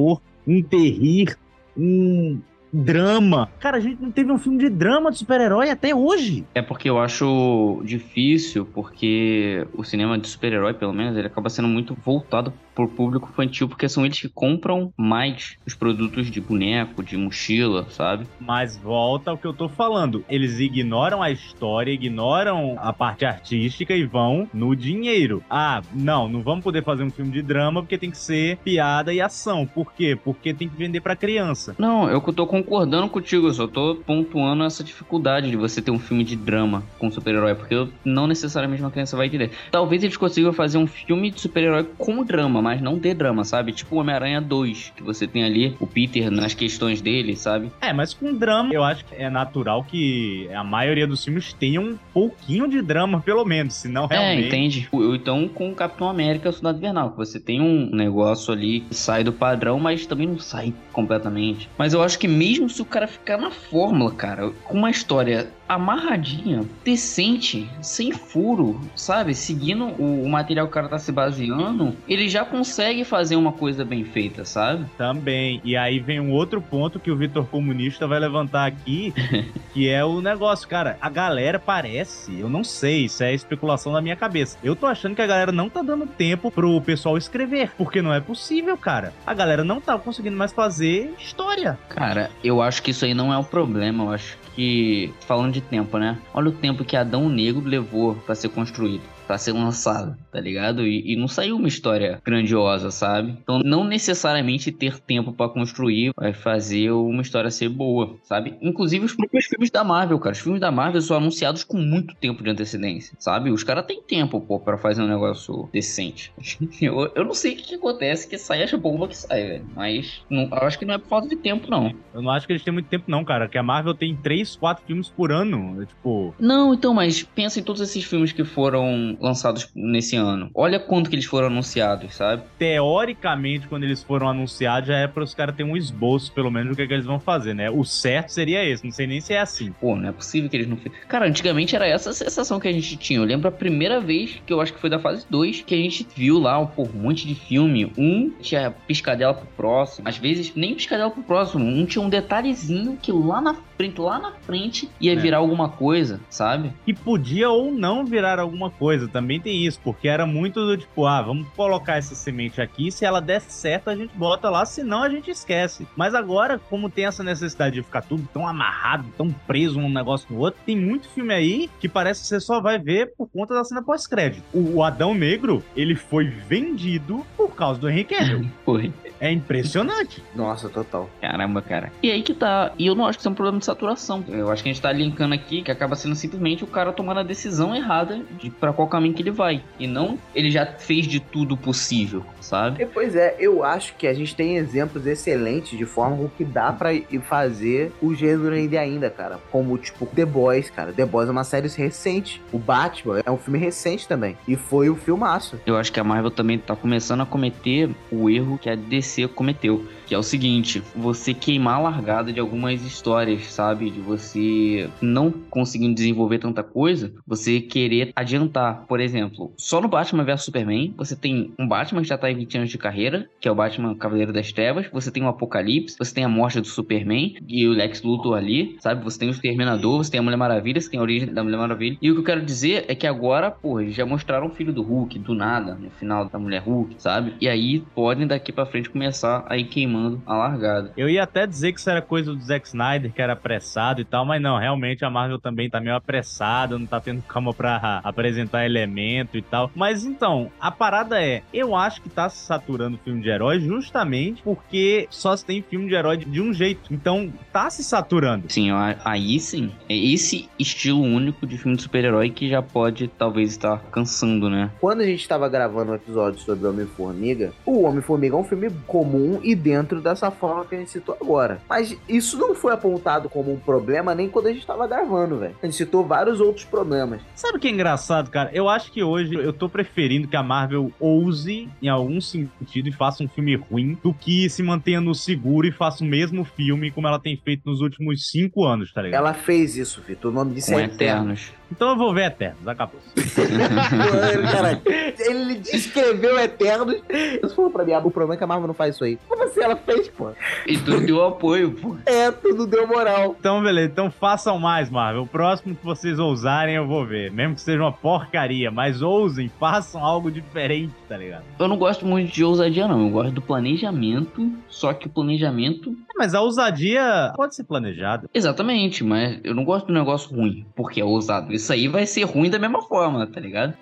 um 0.46 0.62
terrir, 0.62 1.36
um 1.76 2.40
drama. 2.72 3.50
Cara, 3.60 3.76
a 3.76 3.80
gente 3.80 4.00
não 4.00 4.10
teve 4.10 4.32
um 4.32 4.38
filme 4.38 4.58
de 4.58 4.70
drama 4.70 5.10
de 5.10 5.18
super-herói 5.18 5.68
até 5.68 5.94
hoje. 5.94 6.44
É 6.54 6.62
porque 6.62 6.88
eu 6.88 6.98
acho 6.98 7.82
difícil, 7.84 8.64
porque 8.64 9.66
o 9.74 9.84
cinema 9.84 10.18
de 10.18 10.26
super-herói, 10.28 10.72
pelo 10.72 10.92
menos, 10.92 11.16
ele 11.16 11.26
acaba 11.26 11.50
sendo 11.50 11.68
muito 11.68 11.94
voltado 11.94 12.52
pro 12.74 12.88
público 12.88 13.28
infantil, 13.30 13.68
porque 13.68 13.88
são 13.88 14.04
eles 14.04 14.20
que 14.20 14.28
compram 14.28 14.92
mais 14.96 15.56
os 15.66 15.74
produtos 15.74 16.30
de 16.30 16.40
boneco, 16.40 17.02
de 17.02 17.16
mochila, 17.16 17.86
sabe? 17.90 18.26
Mas 18.40 18.76
volta 18.76 19.30
ao 19.30 19.38
que 19.38 19.46
eu 19.46 19.52
tô 19.52 19.68
falando. 19.68 20.24
Eles 20.28 20.58
ignoram 20.58 21.22
a 21.22 21.30
história, 21.30 21.92
ignoram 21.92 22.76
a 22.78 22.92
parte 22.92 23.24
artística 23.24 23.94
e 23.94 24.04
vão 24.04 24.48
no 24.52 24.74
dinheiro. 24.74 25.42
Ah, 25.50 25.82
não, 25.92 26.28
não 26.28 26.42
vamos 26.42 26.64
poder 26.64 26.82
fazer 26.82 27.02
um 27.02 27.10
filme 27.10 27.30
de 27.30 27.42
drama 27.42 27.82
porque 27.82 27.98
tem 27.98 28.10
que 28.10 28.18
ser 28.18 28.56
piada 28.58 29.12
e 29.12 29.20
ação. 29.20 29.66
Por 29.66 29.92
quê? 29.92 30.18
Porque 30.22 30.54
tem 30.54 30.68
que 30.68 30.76
vender 30.76 31.00
pra 31.00 31.16
criança. 31.16 31.74
Não, 31.78 32.08
eu 32.08 32.20
tô 32.20 32.46
concordando 32.46 33.08
contigo, 33.08 33.48
eu 33.48 33.54
só 33.54 33.66
tô 33.66 33.96
pontuando 34.06 34.64
essa 34.64 34.82
dificuldade 34.82 35.50
de 35.50 35.56
você 35.56 35.82
ter 35.82 35.90
um 35.90 35.98
filme 35.98 36.24
de 36.24 36.36
drama 36.36 36.82
com 36.98 37.10
super-herói, 37.10 37.54
porque 37.54 37.88
não 38.04 38.26
necessariamente 38.26 38.82
uma 38.82 38.90
criança 38.90 39.16
vai 39.16 39.26
entender. 39.26 39.50
Talvez 39.70 40.02
eles 40.02 40.16
consigam 40.16 40.52
fazer 40.52 40.78
um 40.78 40.86
filme 40.86 41.30
de 41.30 41.40
super-herói 41.40 41.84
com 41.98 42.24
drama, 42.24 42.61
mas 42.62 42.80
não 42.80 42.98
ter 42.98 43.14
drama, 43.14 43.44
sabe? 43.44 43.72
Tipo 43.72 43.96
o 43.96 43.98
Homem-Aranha 43.98 44.40
2, 44.40 44.92
que 44.96 45.02
você 45.02 45.26
tem 45.26 45.44
ali 45.44 45.76
o 45.80 45.86
Peter 45.86 46.30
nas 46.30 46.54
questões 46.54 47.00
dele, 47.00 47.36
sabe? 47.36 47.70
É, 47.80 47.92
mas 47.92 48.14
com 48.14 48.32
drama, 48.32 48.72
eu 48.72 48.82
acho 48.82 49.04
que 49.04 49.14
é 49.14 49.28
natural 49.28 49.84
que 49.84 50.48
a 50.54 50.62
maioria 50.62 51.06
dos 51.06 51.24
filmes 51.24 51.52
tenha 51.52 51.80
um 51.80 51.98
pouquinho 52.14 52.68
de 52.68 52.80
drama, 52.80 53.20
pelo 53.20 53.44
menos, 53.44 53.74
senão 53.74 54.06
realmente... 54.06 54.44
É, 54.44 54.46
entende? 54.46 54.88
Então 55.14 55.48
com 55.48 55.70
o 55.70 55.74
Capitão 55.74 56.08
América 56.08 56.48
o 56.48 56.52
Soldado 56.52 56.78
Invernal, 56.78 57.10
que 57.10 57.16
você 57.16 57.40
tem 57.40 57.60
um 57.60 57.90
negócio 57.94 58.52
ali 58.52 58.80
que 58.80 58.94
sai 58.94 59.24
do 59.24 59.32
padrão, 59.32 59.80
mas 59.80 60.06
também 60.06 60.26
não 60.26 60.38
sai 60.38 60.72
completamente. 60.92 61.68
Mas 61.76 61.92
eu 61.92 62.02
acho 62.02 62.18
que 62.18 62.28
mesmo 62.28 62.68
se 62.68 62.80
o 62.80 62.84
cara 62.84 63.06
ficar 63.06 63.38
na 63.38 63.50
fórmula, 63.50 64.12
cara, 64.12 64.50
com 64.64 64.78
uma 64.78 64.90
história 64.90 65.50
amarradinha, 65.74 66.64
decente, 66.84 67.68
sem 67.80 68.12
furo, 68.12 68.80
sabe? 68.94 69.34
Seguindo 69.34 69.86
o, 69.86 70.24
o, 70.24 70.28
material 70.28 70.66
que 70.66 70.70
o 70.70 70.74
cara 70.74 70.88
tá 70.88 70.98
se 70.98 71.12
baseando, 71.12 71.96
ele 72.08 72.28
já 72.28 72.44
consegue 72.44 73.04
fazer 73.04 73.36
uma 73.36 73.52
coisa 73.52 73.84
bem 73.84 74.04
feita, 74.04 74.44
sabe? 74.44 74.86
Também. 74.96 75.60
E 75.64 75.76
aí 75.76 75.98
vem 75.98 76.20
um 76.20 76.32
outro 76.32 76.60
ponto 76.60 77.00
que 77.00 77.10
o 77.10 77.16
Vitor 77.16 77.46
Comunista 77.46 78.06
vai 78.06 78.18
levantar 78.18 78.66
aqui, 78.66 79.12
que 79.72 79.88
é 79.88 80.04
o 80.04 80.20
negócio, 80.20 80.68
cara. 80.68 80.96
A 81.00 81.08
galera 81.08 81.58
parece, 81.58 82.38
eu 82.38 82.48
não 82.48 82.64
sei, 82.64 83.04
isso 83.06 83.22
é 83.22 83.34
especulação 83.34 83.92
da 83.92 84.00
minha 84.00 84.16
cabeça. 84.16 84.58
Eu 84.62 84.76
tô 84.76 84.86
achando 84.86 85.14
que 85.14 85.22
a 85.22 85.26
galera 85.26 85.52
não 85.52 85.68
tá 85.68 85.82
dando 85.82 86.06
tempo 86.06 86.50
pro 86.50 86.80
pessoal 86.80 87.16
escrever, 87.16 87.72
porque 87.76 88.02
não 88.02 88.12
é 88.12 88.20
possível, 88.20 88.76
cara. 88.76 89.12
A 89.26 89.34
galera 89.34 89.64
não 89.64 89.80
tá 89.80 89.98
conseguindo 89.98 90.36
mais 90.36 90.52
fazer 90.52 91.14
história. 91.18 91.78
Cara, 91.88 92.30
eu 92.42 92.60
acho 92.62 92.82
que 92.82 92.90
isso 92.90 93.04
aí 93.04 93.14
não 93.14 93.32
é 93.32 93.38
o 93.38 93.44
problema, 93.44 94.04
eu 94.04 94.10
acho 94.12 94.41
que, 94.54 95.12
falando 95.20 95.52
de 95.52 95.60
tempo, 95.60 95.98
né? 95.98 96.18
Olha 96.34 96.48
o 96.48 96.52
tempo 96.52 96.84
que 96.84 96.96
Adão 96.96 97.28
Negro 97.28 97.62
levou 97.64 98.14
para 98.14 98.34
ser 98.34 98.48
construído 98.48 99.02
para 99.32 99.38
ser 99.38 99.52
lançado, 99.52 100.14
tá 100.30 100.38
ligado? 100.38 100.86
E, 100.86 101.14
e, 101.14 101.16
não 101.16 101.26
saiu 101.26 101.56
uma 101.56 101.66
história 101.66 102.20
grandiosa, 102.22 102.90
sabe? 102.90 103.34
Então, 103.42 103.60
não 103.60 103.82
necessariamente 103.82 104.70
ter 104.70 105.00
tempo 105.00 105.32
para 105.32 105.48
construir 105.48 106.12
vai 106.14 106.34
fazer 106.34 106.90
uma 106.90 107.22
história 107.22 107.50
ser 107.50 107.70
boa, 107.70 108.16
sabe? 108.24 108.58
Inclusive 108.60 109.06
os 109.06 109.14
próprios 109.14 109.46
filmes 109.46 109.70
da 109.70 109.82
Marvel, 109.82 110.18
cara. 110.18 110.34
Os 110.34 110.40
filmes 110.40 110.60
da 110.60 110.70
Marvel 110.70 111.00
são 111.00 111.16
anunciados 111.16 111.64
com 111.64 111.78
muito 111.78 112.14
tempo 112.14 112.42
de 112.42 112.50
antecedência, 112.50 113.16
sabe? 113.18 113.50
Os 113.50 113.64
caras 113.64 113.86
têm 113.86 114.02
tempo, 114.02 114.38
pô, 114.38 114.60
pra 114.60 114.76
fazer 114.76 115.00
um 115.00 115.08
negócio 115.08 115.66
decente. 115.72 116.30
eu, 116.82 117.10
eu 117.14 117.24
não 117.24 117.32
sei 117.32 117.54
o 117.54 117.56
que, 117.56 117.76
acontece, 117.76 118.28
que 118.28 118.36
sai 118.36 118.62
essa 118.62 118.76
bomba 118.76 119.08
que 119.08 119.16
sai, 119.16 119.42
velho. 119.44 119.66
Mas 119.74 120.20
não, 120.28 120.42
eu 120.42 120.58
acho 120.58 120.78
que 120.78 120.84
não 120.84 120.92
é 120.92 120.98
por 120.98 121.08
falta 121.08 121.28
de 121.30 121.36
tempo, 121.36 121.70
não. 121.70 121.94
Eu 122.12 122.20
não 122.20 122.30
acho 122.30 122.46
que 122.46 122.52
eles 122.52 122.62
têm 122.62 122.74
muito 122.74 122.90
tempo, 122.90 123.06
não, 123.08 123.24
cara. 123.24 123.48
Que 123.48 123.56
a 123.56 123.62
Marvel 123.62 123.94
tem 123.94 124.14
três, 124.14 124.56
quatro 124.56 124.84
filmes 124.84 125.08
por 125.08 125.32
ano. 125.32 125.86
Tipo. 125.86 126.34
Não, 126.38 126.74
então, 126.74 126.92
mas 126.92 127.22
pensa 127.22 127.58
em 127.58 127.62
todos 127.62 127.80
esses 127.80 128.04
filmes 128.04 128.30
que 128.30 128.44
foram 128.44 129.16
lançados 129.22 129.70
nesse 129.74 130.16
ano. 130.16 130.50
Olha 130.54 130.80
quanto 130.80 131.08
que 131.08 131.14
eles 131.14 131.24
foram 131.24 131.46
anunciados, 131.46 132.14
sabe? 132.14 132.42
Teoricamente, 132.58 133.68
quando 133.68 133.84
eles 133.84 134.02
foram 134.02 134.28
anunciados, 134.28 134.88
já 134.88 134.96
é 134.96 135.06
para 135.06 135.22
os 135.22 135.34
caras 135.34 135.54
terem 135.54 135.72
um 135.72 135.76
esboço, 135.76 136.32
pelo 136.32 136.50
menos, 136.50 136.70
do 136.70 136.76
que, 136.76 136.82
é 136.82 136.86
que 136.86 136.92
eles 136.92 137.06
vão 137.06 137.20
fazer, 137.20 137.54
né? 137.54 137.70
O 137.70 137.84
certo 137.84 138.30
seria 138.30 138.64
esse. 138.64 138.84
Não 138.84 138.90
sei 138.90 139.06
nem 139.06 139.20
se 139.20 139.32
é 139.32 139.40
assim. 139.40 139.72
Pô, 139.72 139.94
não 139.94 140.08
é 140.08 140.12
possível 140.12 140.50
que 140.50 140.56
eles 140.56 140.68
não 140.68 140.76
fizeram. 140.76 141.06
Cara, 141.06 141.26
antigamente 141.26 141.76
era 141.76 141.86
essa 141.86 142.10
a 142.10 142.12
sensação 142.12 142.58
que 142.58 142.66
a 142.66 142.72
gente 142.72 142.96
tinha. 142.96 143.20
Eu 143.20 143.24
lembro 143.24 143.48
a 143.48 143.52
primeira 143.52 144.00
vez 144.00 144.42
que 144.44 144.52
eu 144.52 144.60
acho 144.60 144.72
que 144.72 144.80
foi 144.80 144.90
da 144.90 144.98
fase 144.98 145.24
2 145.30 145.62
que 145.62 145.74
a 145.74 145.78
gente 145.78 146.06
viu 146.14 146.38
lá 146.38 146.64
pô, 146.66 146.82
um 146.82 147.02
monte 147.02 147.26
de 147.26 147.34
filme. 147.34 147.92
Um 147.96 148.30
tinha 148.40 148.70
piscadela 148.70 149.34
pro 149.34 149.46
próximo. 149.56 150.08
Às 150.08 150.18
vezes, 150.18 150.52
nem 150.56 150.74
piscadela 150.74 151.10
pro 151.10 151.22
próximo. 151.22 151.64
Um 151.64 151.86
tinha 151.86 152.02
um 152.02 152.08
detalhezinho 152.08 152.98
que 153.00 153.12
lá 153.12 153.40
na 153.40 153.54
frente, 153.76 154.00
lá 154.00 154.18
na 154.18 154.32
frente, 154.32 154.90
ia 155.00 155.12
é. 155.12 155.16
virar 155.16 155.38
alguma 155.38 155.68
coisa, 155.68 156.20
sabe? 156.28 156.72
E 156.86 156.92
podia 156.92 157.50
ou 157.50 157.72
não 157.72 158.04
virar 158.04 158.38
alguma 158.38 158.70
coisa 158.70 159.08
também 159.08 159.40
tem 159.40 159.64
isso, 159.66 159.80
porque 159.82 160.08
era 160.08 160.26
muito 160.26 160.64
do 160.64 160.76
tipo, 160.76 161.06
ah, 161.06 161.22
vamos 161.22 161.48
colocar 161.56 161.96
essa 161.96 162.14
semente 162.14 162.60
aqui, 162.60 162.90
se 162.90 163.04
ela 163.04 163.20
der 163.20 163.40
certo 163.40 163.90
a 163.90 163.96
gente 163.96 164.14
bota 164.16 164.48
lá, 164.48 164.64
senão 164.64 165.02
a 165.02 165.08
gente 165.08 165.30
esquece. 165.30 165.86
Mas 165.96 166.14
agora, 166.14 166.58
como 166.58 166.90
tem 166.90 167.06
essa 167.06 167.22
necessidade 167.22 167.74
de 167.74 167.82
ficar 167.82 168.02
tudo 168.02 168.28
tão 168.32 168.46
amarrado, 168.46 169.04
tão 169.16 169.30
preso 169.30 169.78
um 169.78 169.90
negócio 169.90 170.26
no 170.30 170.38
outro, 170.38 170.60
tem 170.64 170.76
muito 170.76 171.08
filme 171.08 171.32
aí 171.32 171.70
que 171.80 171.88
parece 171.88 172.22
que 172.22 172.28
você 172.28 172.40
só 172.40 172.60
vai 172.60 172.78
ver 172.78 173.12
por 173.16 173.28
conta 173.28 173.54
da 173.54 173.64
cena 173.64 173.82
pós-crédito. 173.82 174.42
O 174.52 174.82
Adão 174.82 175.14
Negro, 175.14 175.62
ele 175.76 175.94
foi 175.94 176.26
vendido 176.26 177.24
por 177.36 177.54
causa 177.54 177.80
do 177.80 177.88
Henrique 177.88 178.14
Cavill. 178.14 178.48
Foi. 178.64 178.92
É 179.20 179.30
impressionante. 179.30 180.22
Nossa, 180.34 180.68
total. 180.68 181.08
Caramba, 181.20 181.62
cara. 181.62 181.92
E 182.02 182.10
aí 182.10 182.22
que 182.22 182.34
tá. 182.34 182.72
E 182.76 182.86
eu 182.86 182.94
não 182.94 183.06
acho 183.06 183.18
que 183.18 183.22
isso 183.22 183.28
é 183.28 183.30
um 183.30 183.34
problema 183.34 183.58
de 183.60 183.64
saturação. 183.72 184.24
Eu 184.28 184.50
acho 184.50 184.62
que 184.62 184.68
a 184.68 184.72
gente 184.72 184.82
tá 184.82 184.92
linkando 184.92 185.34
aqui 185.34 185.62
que 185.62 185.70
acaba 185.70 185.96
sendo 185.96 186.14
simplesmente 186.14 186.64
o 186.64 186.66
cara 186.66 186.92
tomando 186.92 187.20
a 187.20 187.22
decisão 187.22 187.74
errada 187.74 188.22
de 188.38 188.50
para 188.50 188.72
qual 188.72 188.88
caminho 188.88 189.14
que 189.14 189.22
ele 189.22 189.30
vai. 189.30 189.62
E 189.78 189.86
não 189.86 190.18
ele 190.34 190.50
já 190.50 190.66
fez 190.66 191.06
de 191.06 191.20
tudo 191.20 191.56
possível, 191.56 192.24
sabe? 192.40 192.82
E, 192.82 192.86
pois 192.86 193.16
é, 193.16 193.36
eu 193.38 193.64
acho 193.64 193.94
que 193.96 194.06
a 194.06 194.14
gente 194.14 194.34
tem 194.34 194.56
exemplos 194.56 195.06
excelentes 195.06 195.76
de 195.76 195.84
forma 195.84 196.16
com 196.16 196.28
que 196.28 196.44
dá 196.44 196.72
para 196.72 196.90
fazer 197.22 197.92
o 198.00 198.14
gênero 198.14 198.54
ainda 198.54 198.80
ainda, 198.80 199.10
cara. 199.10 199.38
Como, 199.50 199.76
tipo, 199.78 200.06
The 200.06 200.24
Boys, 200.24 200.70
cara. 200.70 200.92
The 200.92 201.06
Boys 201.06 201.28
é 201.28 201.32
uma 201.32 201.44
série 201.44 201.68
recente. 201.68 202.42
O 202.52 202.58
Batman 202.58 203.22
é 203.24 203.30
um 203.30 203.36
filme 203.36 203.58
recente 203.58 204.06
também. 204.06 204.36
E 204.46 204.56
foi 204.56 204.88
o 204.88 204.94
um 204.94 204.96
filmaço. 204.96 205.58
Eu 205.64 205.76
acho 205.76 205.92
que 205.92 206.00
a 206.00 206.04
Marvel 206.04 206.30
também 206.30 206.58
tá 206.58 206.74
começando 206.74 207.20
a 207.20 207.26
cometer 207.26 207.90
o 208.10 208.28
erro 208.28 208.58
que 208.58 208.68
a 208.68 208.74
DC 208.74 209.28
cometeu 209.28 209.86
que 210.12 210.16
é 210.16 210.18
o 210.18 210.22
seguinte, 210.22 210.82
você 210.94 211.32
queimar 211.32 211.76
a 211.76 211.84
largada 211.84 212.30
de 212.30 212.38
algumas 212.38 212.84
histórias, 212.84 213.46
sabe? 213.46 213.88
De 213.88 213.98
você 213.98 214.90
não 215.00 215.30
conseguindo 215.30 215.94
desenvolver 215.94 216.38
tanta 216.38 216.62
coisa, 216.62 217.14
você 217.26 217.62
querer 217.62 218.12
adiantar. 218.14 218.84
Por 218.86 219.00
exemplo, 219.00 219.54
só 219.56 219.80
no 219.80 219.88
Batman 219.88 220.22
vs 220.22 220.44
Superman, 220.44 220.92
você 220.98 221.16
tem 221.16 221.54
um 221.58 221.66
Batman 221.66 222.02
que 222.02 222.08
já 222.08 222.18
tá 222.18 222.30
em 222.30 222.36
20 222.36 222.58
anos 222.58 222.70
de 222.70 222.76
carreira, 222.76 223.26
que 223.40 223.48
é 223.48 223.50
o 223.50 223.54
Batman 223.54 223.94
Cavaleiro 223.94 224.34
das 224.34 224.52
Trevas, 224.52 224.86
você 224.92 225.10
tem 225.10 225.22
o 225.22 225.28
Apocalipse, 225.28 225.96
você 225.98 226.12
tem 226.12 226.24
a 226.24 226.28
morte 226.28 226.60
do 226.60 226.66
Superman 226.66 227.34
e 227.48 227.66
o 227.66 227.72
Lex 227.72 228.02
Luthor 228.02 228.36
ali, 228.36 228.76
sabe? 228.80 229.02
Você 229.04 229.18
tem 229.18 229.30
o 229.30 229.32
Exterminador, 229.32 229.96
você 229.96 230.10
tem 230.10 230.20
a 230.20 230.22
Mulher 230.22 230.36
Maravilha, 230.36 230.78
você 230.78 230.90
tem 230.90 231.00
a 231.00 231.02
origem 231.02 231.32
da 231.32 231.42
Mulher 231.42 231.56
Maravilha. 231.56 231.96
E 232.02 232.10
o 232.10 232.14
que 232.16 232.20
eu 232.20 232.24
quero 232.24 232.44
dizer 232.44 232.84
é 232.86 232.94
que 232.94 233.06
agora, 233.06 233.50
pô, 233.50 233.82
já 233.86 234.04
mostraram 234.04 234.48
o 234.48 234.50
filho 234.50 234.74
do 234.74 234.82
Hulk, 234.82 235.18
do 235.20 235.34
nada, 235.34 235.74
no 235.74 235.88
final 235.92 236.26
da 236.26 236.38
Mulher 236.38 236.60
Hulk, 236.60 236.96
sabe? 236.98 237.32
E 237.40 237.48
aí 237.48 237.82
podem 237.94 238.26
daqui 238.26 238.52
para 238.52 238.66
frente 238.66 238.90
começar 238.90 239.46
a 239.48 239.56
ir 239.56 239.64
queimando 239.64 240.01
a 240.26 240.36
largada. 240.36 240.92
Eu 240.96 241.08
ia 241.08 241.22
até 241.22 241.46
dizer 241.46 241.72
que 241.72 241.80
isso 241.80 241.90
era 241.90 242.02
coisa 242.02 242.32
do 242.34 242.40
Zack 242.40 242.66
Snyder, 242.66 243.12
que 243.12 243.22
era 243.22 243.32
apressado 243.32 244.00
e 244.00 244.04
tal, 244.04 244.24
mas 244.24 244.40
não, 244.40 244.58
realmente 244.58 245.04
a 245.04 245.10
Marvel 245.10 245.38
também 245.38 245.68
tá 245.68 245.80
meio 245.80 245.96
apressada, 245.96 246.78
não 246.78 246.86
tá 246.86 247.00
tendo 247.00 247.22
calma 247.28 247.52
pra 247.52 248.00
apresentar 248.02 248.64
elemento 248.64 249.36
e 249.36 249.42
tal. 249.42 249.70
Mas 249.74 250.04
então, 250.04 250.50
a 250.60 250.70
parada 250.70 251.22
é, 251.22 251.42
eu 251.52 251.74
acho 251.74 252.00
que 252.02 252.08
tá 252.08 252.28
se 252.28 252.44
saturando 252.44 252.96
o 252.96 253.00
filme 253.00 253.22
de 253.22 253.28
herói 253.28 253.60
justamente 253.60 254.42
porque 254.42 255.06
só 255.10 255.36
se 255.36 255.44
tem 255.44 255.62
filme 255.62 255.88
de 255.88 255.94
herói 255.94 256.16
de 256.16 256.40
um 256.40 256.52
jeito. 256.52 256.92
Então, 256.92 257.32
tá 257.52 257.70
se 257.70 257.82
saturando. 257.82 258.46
Sim, 258.48 258.70
aí 259.04 259.38
sim. 259.38 259.72
É 259.88 259.96
esse 259.96 260.48
estilo 260.58 261.00
único 261.00 261.46
de 261.46 261.58
filme 261.58 261.76
de 261.76 261.82
super-herói 261.82 262.30
que 262.30 262.48
já 262.48 262.62
pode 262.62 263.08
talvez 263.08 263.50
estar 263.50 263.78
cansando, 263.90 264.48
né? 264.48 264.70
Quando 264.80 265.00
a 265.00 265.06
gente 265.06 265.26
tava 265.26 265.48
gravando 265.48 265.92
um 265.92 265.94
episódio 265.94 266.40
sobre 266.40 266.66
Homem-Formiga, 266.66 267.52
o 267.64 267.82
Homem-Formiga 267.82 268.36
é 268.36 268.38
um 268.38 268.44
filme 268.44 268.70
comum 268.86 269.40
e 269.42 269.54
dentro 269.54 269.91
dessa 270.00 270.30
forma 270.30 270.64
que 270.64 270.74
a 270.74 270.78
gente 270.78 270.90
citou 270.90 271.16
agora. 271.20 271.60
Mas 271.68 271.96
isso 272.08 272.38
não 272.38 272.54
foi 272.54 272.72
apontado 272.72 273.28
como 273.28 273.52
um 273.52 273.58
problema 273.58 274.14
nem 274.14 274.28
quando 274.28 274.46
a 274.46 274.52
gente 274.52 274.66
tava 274.66 274.86
gravando, 274.86 275.38
velho. 275.38 275.56
A 275.62 275.66
gente 275.66 275.76
citou 275.76 276.04
vários 276.04 276.40
outros 276.40 276.64
problemas. 276.64 277.20
Sabe 277.34 277.58
o 277.58 277.60
que 277.60 277.68
é 277.68 277.70
engraçado, 277.70 278.30
cara? 278.30 278.50
Eu 278.52 278.68
acho 278.68 278.90
que 278.90 279.02
hoje 279.02 279.34
eu 279.34 279.52
tô 279.52 279.68
preferindo 279.68 280.28
que 280.28 280.36
a 280.36 280.42
Marvel 280.42 280.92
ouse 280.98 281.68
em 281.80 281.88
algum 281.88 282.20
sentido 282.20 282.88
e 282.88 282.92
faça 282.92 283.22
um 283.22 283.28
filme 283.28 283.56
ruim 283.56 283.98
do 284.02 284.12
que 284.12 284.48
se 284.48 284.62
mantenha 284.62 285.00
no 285.00 285.14
seguro 285.14 285.66
e 285.66 285.72
faça 285.72 286.04
o 286.04 286.06
mesmo 286.06 286.44
filme 286.44 286.90
como 286.90 287.06
ela 287.06 287.18
tem 287.18 287.36
feito 287.36 287.62
nos 287.66 287.80
últimos 287.80 288.30
cinco 288.30 288.64
anos, 288.64 288.92
tá 288.92 289.02
ligado? 289.02 289.20
Ela 289.20 289.34
fez 289.34 289.76
isso, 289.76 290.00
Vitor. 290.00 290.30
O 290.30 290.34
nome 290.34 290.54
disso 290.54 290.72
Com 290.72 290.78
é 290.78 290.84
Eternos. 290.84 291.52
Então 291.72 291.90
eu 291.90 291.96
vou 291.96 292.12
ver 292.12 292.26
Eternos, 292.26 292.68
acabou. 292.68 293.00
Cara, 294.52 294.80
ele 295.18 295.54
descreveu 295.54 296.38
Eternos. 296.38 296.96
Isso 297.42 297.56
falou 297.56 297.70
pra 297.70 297.84
mim, 297.84 297.92
ah, 297.94 297.98
o 297.98 298.10
problema 298.10 298.34
é 298.34 298.36
que 298.36 298.44
a 298.44 298.46
Marvel 298.46 298.66
não 298.66 298.74
faz 298.74 298.94
isso 298.94 299.04
aí. 299.04 299.18
Como 299.26 299.42
assim 299.42 299.62
ela 299.62 299.76
fez, 299.76 300.08
pô? 300.08 300.32
E 300.66 300.76
tudo 300.76 301.00
deu 301.06 301.24
apoio, 301.24 301.72
pô. 301.72 301.96
É, 302.04 302.30
tudo 302.30 302.66
deu 302.66 302.86
moral. 302.86 303.34
Então, 303.38 303.62
beleza. 303.62 303.90
Então 303.90 304.10
façam 304.10 304.58
mais, 304.58 304.90
Marvel. 304.90 305.22
O 305.22 305.26
próximo 305.26 305.74
que 305.74 305.84
vocês 305.84 306.18
ousarem, 306.18 306.74
eu 306.74 306.86
vou 306.86 307.06
ver. 307.06 307.32
Mesmo 307.32 307.54
que 307.54 307.62
seja 307.62 307.80
uma 307.80 307.92
porcaria, 307.92 308.70
mas 308.70 309.00
ousem, 309.00 309.50
façam 309.58 310.04
algo 310.04 310.30
diferente, 310.30 310.94
tá 311.08 311.16
ligado? 311.16 311.44
Eu 311.58 311.68
não 311.68 311.78
gosto 311.78 312.04
muito 312.04 312.30
de 312.30 312.44
ousadia, 312.44 312.86
não. 312.86 313.06
Eu 313.06 313.10
gosto 313.10 313.32
do 313.32 313.40
planejamento, 313.40 314.52
só 314.68 314.92
que 314.92 315.06
o 315.06 315.10
planejamento 315.10 315.96
mas 316.16 316.34
a 316.34 316.40
ousadia 316.40 317.32
pode 317.34 317.54
ser 317.54 317.64
planejada. 317.64 318.28
Exatamente, 318.32 319.02
mas 319.02 319.40
eu 319.42 319.54
não 319.54 319.64
gosto 319.64 319.86
do 319.86 319.92
negócio 319.92 320.34
ruim, 320.34 320.64
porque 320.74 321.00
é 321.00 321.04
ousado. 321.04 321.52
Isso 321.62 321.72
aí 321.72 321.86
vai 321.86 322.04
ser 322.08 322.24
ruim 322.24 322.50
da 322.50 322.58
mesma 322.58 322.82
forma, 322.82 323.24
tá 323.24 323.38
ligado? 323.38 323.72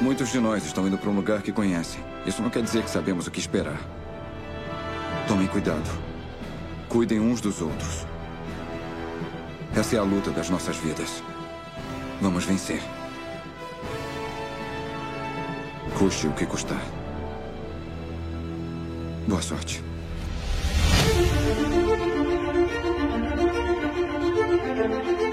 Muitos 0.00 0.30
de 0.30 0.38
nós 0.38 0.64
estão 0.64 0.86
indo 0.86 0.96
para 0.96 1.10
um 1.10 1.16
lugar 1.16 1.42
que 1.42 1.50
conhecem. 1.50 2.00
Isso 2.24 2.40
não 2.40 2.48
quer 2.48 2.62
dizer 2.62 2.84
que 2.84 2.90
sabemos 2.90 3.26
o 3.26 3.30
que 3.32 3.40
esperar. 3.40 3.76
Tomem 5.26 5.48
cuidado. 5.48 5.90
Cuidem 6.88 7.18
uns 7.18 7.40
dos 7.40 7.60
outros. 7.60 8.06
Essa 9.74 9.96
é 9.96 9.98
a 9.98 10.04
luta 10.04 10.30
das 10.30 10.48
nossas 10.48 10.76
vidas. 10.76 11.20
Vamos 12.22 12.44
vencer. 12.44 12.80
Custe 15.98 16.28
o 16.28 16.32
que 16.34 16.46
custar. 16.46 16.82
Boa 19.26 19.42
sorte. 19.42 19.82
thank 24.76 25.20
you 25.20 25.23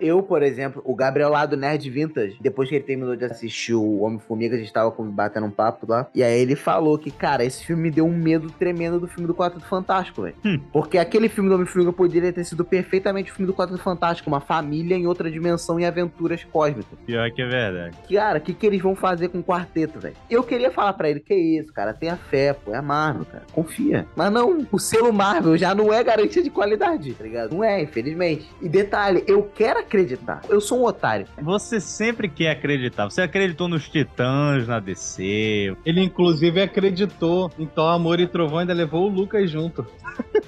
Eu, 0.00 0.22
por 0.22 0.42
exemplo, 0.42 0.82
o 0.84 0.94
Gabriel 0.94 1.30
lá 1.30 1.46
do 1.46 1.56
Nerd 1.56 1.88
Vintage, 1.90 2.36
depois 2.40 2.68
que 2.68 2.74
ele 2.74 2.84
terminou 2.84 3.16
de 3.16 3.24
assistir 3.24 3.74
o 3.74 4.00
Homem-Formiga, 4.00 4.56
a 4.56 4.58
gente 4.58 4.72
tava 4.72 4.94
batendo 4.98 5.46
um 5.46 5.50
papo 5.50 5.86
lá. 5.88 6.08
E 6.14 6.22
aí 6.22 6.40
ele 6.40 6.56
falou 6.56 6.98
que, 6.98 7.10
cara, 7.10 7.44
esse 7.44 7.64
filme 7.64 7.82
me 7.84 7.90
deu 7.90 8.06
um 8.06 8.16
medo 8.16 8.50
tremendo 8.50 8.98
do 8.98 9.06
filme 9.06 9.26
do 9.26 9.34
Quarteto 9.34 9.64
Fantástico, 9.66 10.22
velho. 10.22 10.34
Hum. 10.44 10.60
Porque 10.72 10.98
aquele 10.98 11.28
filme 11.28 11.48
do 11.48 11.54
Homem-Formiga 11.54 11.92
poderia 11.92 12.32
ter 12.32 12.44
sido 12.44 12.64
perfeitamente 12.64 13.30
o 13.30 13.34
filme 13.34 13.46
do 13.46 13.56
Quarteto 13.56 13.82
Fantástico, 13.82 14.28
uma 14.28 14.40
família 14.40 14.96
em 14.96 15.06
outra 15.06 15.30
dimensão 15.30 15.78
e 15.78 15.84
aventuras 15.84 16.44
cósmicas. 16.44 16.98
Pior 17.06 17.30
que 17.30 17.42
é 17.42 17.46
verdade. 17.46 17.96
Cara, 18.12 18.38
o 18.38 18.40
que, 18.40 18.54
que 18.54 18.66
eles 18.66 18.80
vão 18.80 18.94
fazer 18.94 19.28
com 19.28 19.38
o 19.38 19.44
quarteto, 19.44 19.98
velho? 19.98 20.16
Eu 20.28 20.42
queria 20.42 20.70
falar 20.70 20.92
pra 20.92 21.10
ele, 21.10 21.20
que 21.20 21.34
isso, 21.34 21.72
cara, 21.72 21.92
tenha 21.92 22.16
fé, 22.16 22.52
pô, 22.52 22.72
é 22.74 22.76
a 22.76 22.82
Marvel, 22.82 23.24
cara, 23.24 23.44
confia. 23.52 24.06
Mas 24.16 24.32
não, 24.32 24.66
o 24.70 24.78
selo 24.78 25.12
Marvel 25.12 25.56
já 25.56 25.74
não 25.74 25.92
é 25.92 26.02
garantia 26.02 26.42
de 26.42 26.50
qualidade, 26.50 27.14
tá 27.14 27.24
ligado? 27.24 27.54
Não 27.54 27.64
é, 27.64 27.82
infelizmente. 27.82 28.48
E 28.60 28.68
detalhe, 28.68 29.24
eu 29.26 29.42
quero 29.54 29.78
acreditar. 29.90 30.42
Eu 30.48 30.60
sou 30.60 30.80
um 30.80 30.84
otário. 30.84 31.26
Você 31.42 31.80
sempre 31.80 32.28
quer 32.28 32.50
acreditar. 32.52 33.10
Você 33.10 33.20
acreditou 33.22 33.66
nos 33.66 33.88
Titãs, 33.88 34.68
na 34.68 34.78
DC. 34.78 35.76
Ele, 35.84 36.00
inclusive, 36.00 36.62
acreditou 36.62 37.50
em 37.58 37.66
Thor, 37.66 37.92
Amor 37.92 38.20
e 38.20 38.28
Trovão 38.28 38.58
e 38.58 38.60
ainda 38.60 38.72
levou 38.72 39.10
o 39.10 39.12
Lucas 39.12 39.50
junto. 39.50 39.84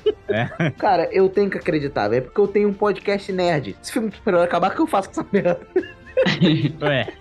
Cara, 0.79 1.09
eu 1.13 1.29
tenho 1.29 1.51
que 1.51 1.59
acreditar, 1.59 2.09
velho, 2.09 2.23
porque 2.23 2.41
eu 2.41 2.49
tenho 2.49 2.69
um 2.69 2.73
podcast 2.73 3.33
nerd. 3.33 3.77
Se 3.83 3.91
o 3.91 3.93
filme 3.95 4.11
de 4.11 4.37
acabar, 4.37 4.71
o 4.71 4.75
que 4.75 4.81
eu 4.81 4.87
faço 4.87 5.11
com 5.11 5.21
essa 5.21 5.29
merda? 5.33 5.61
Ué, 6.83 7.13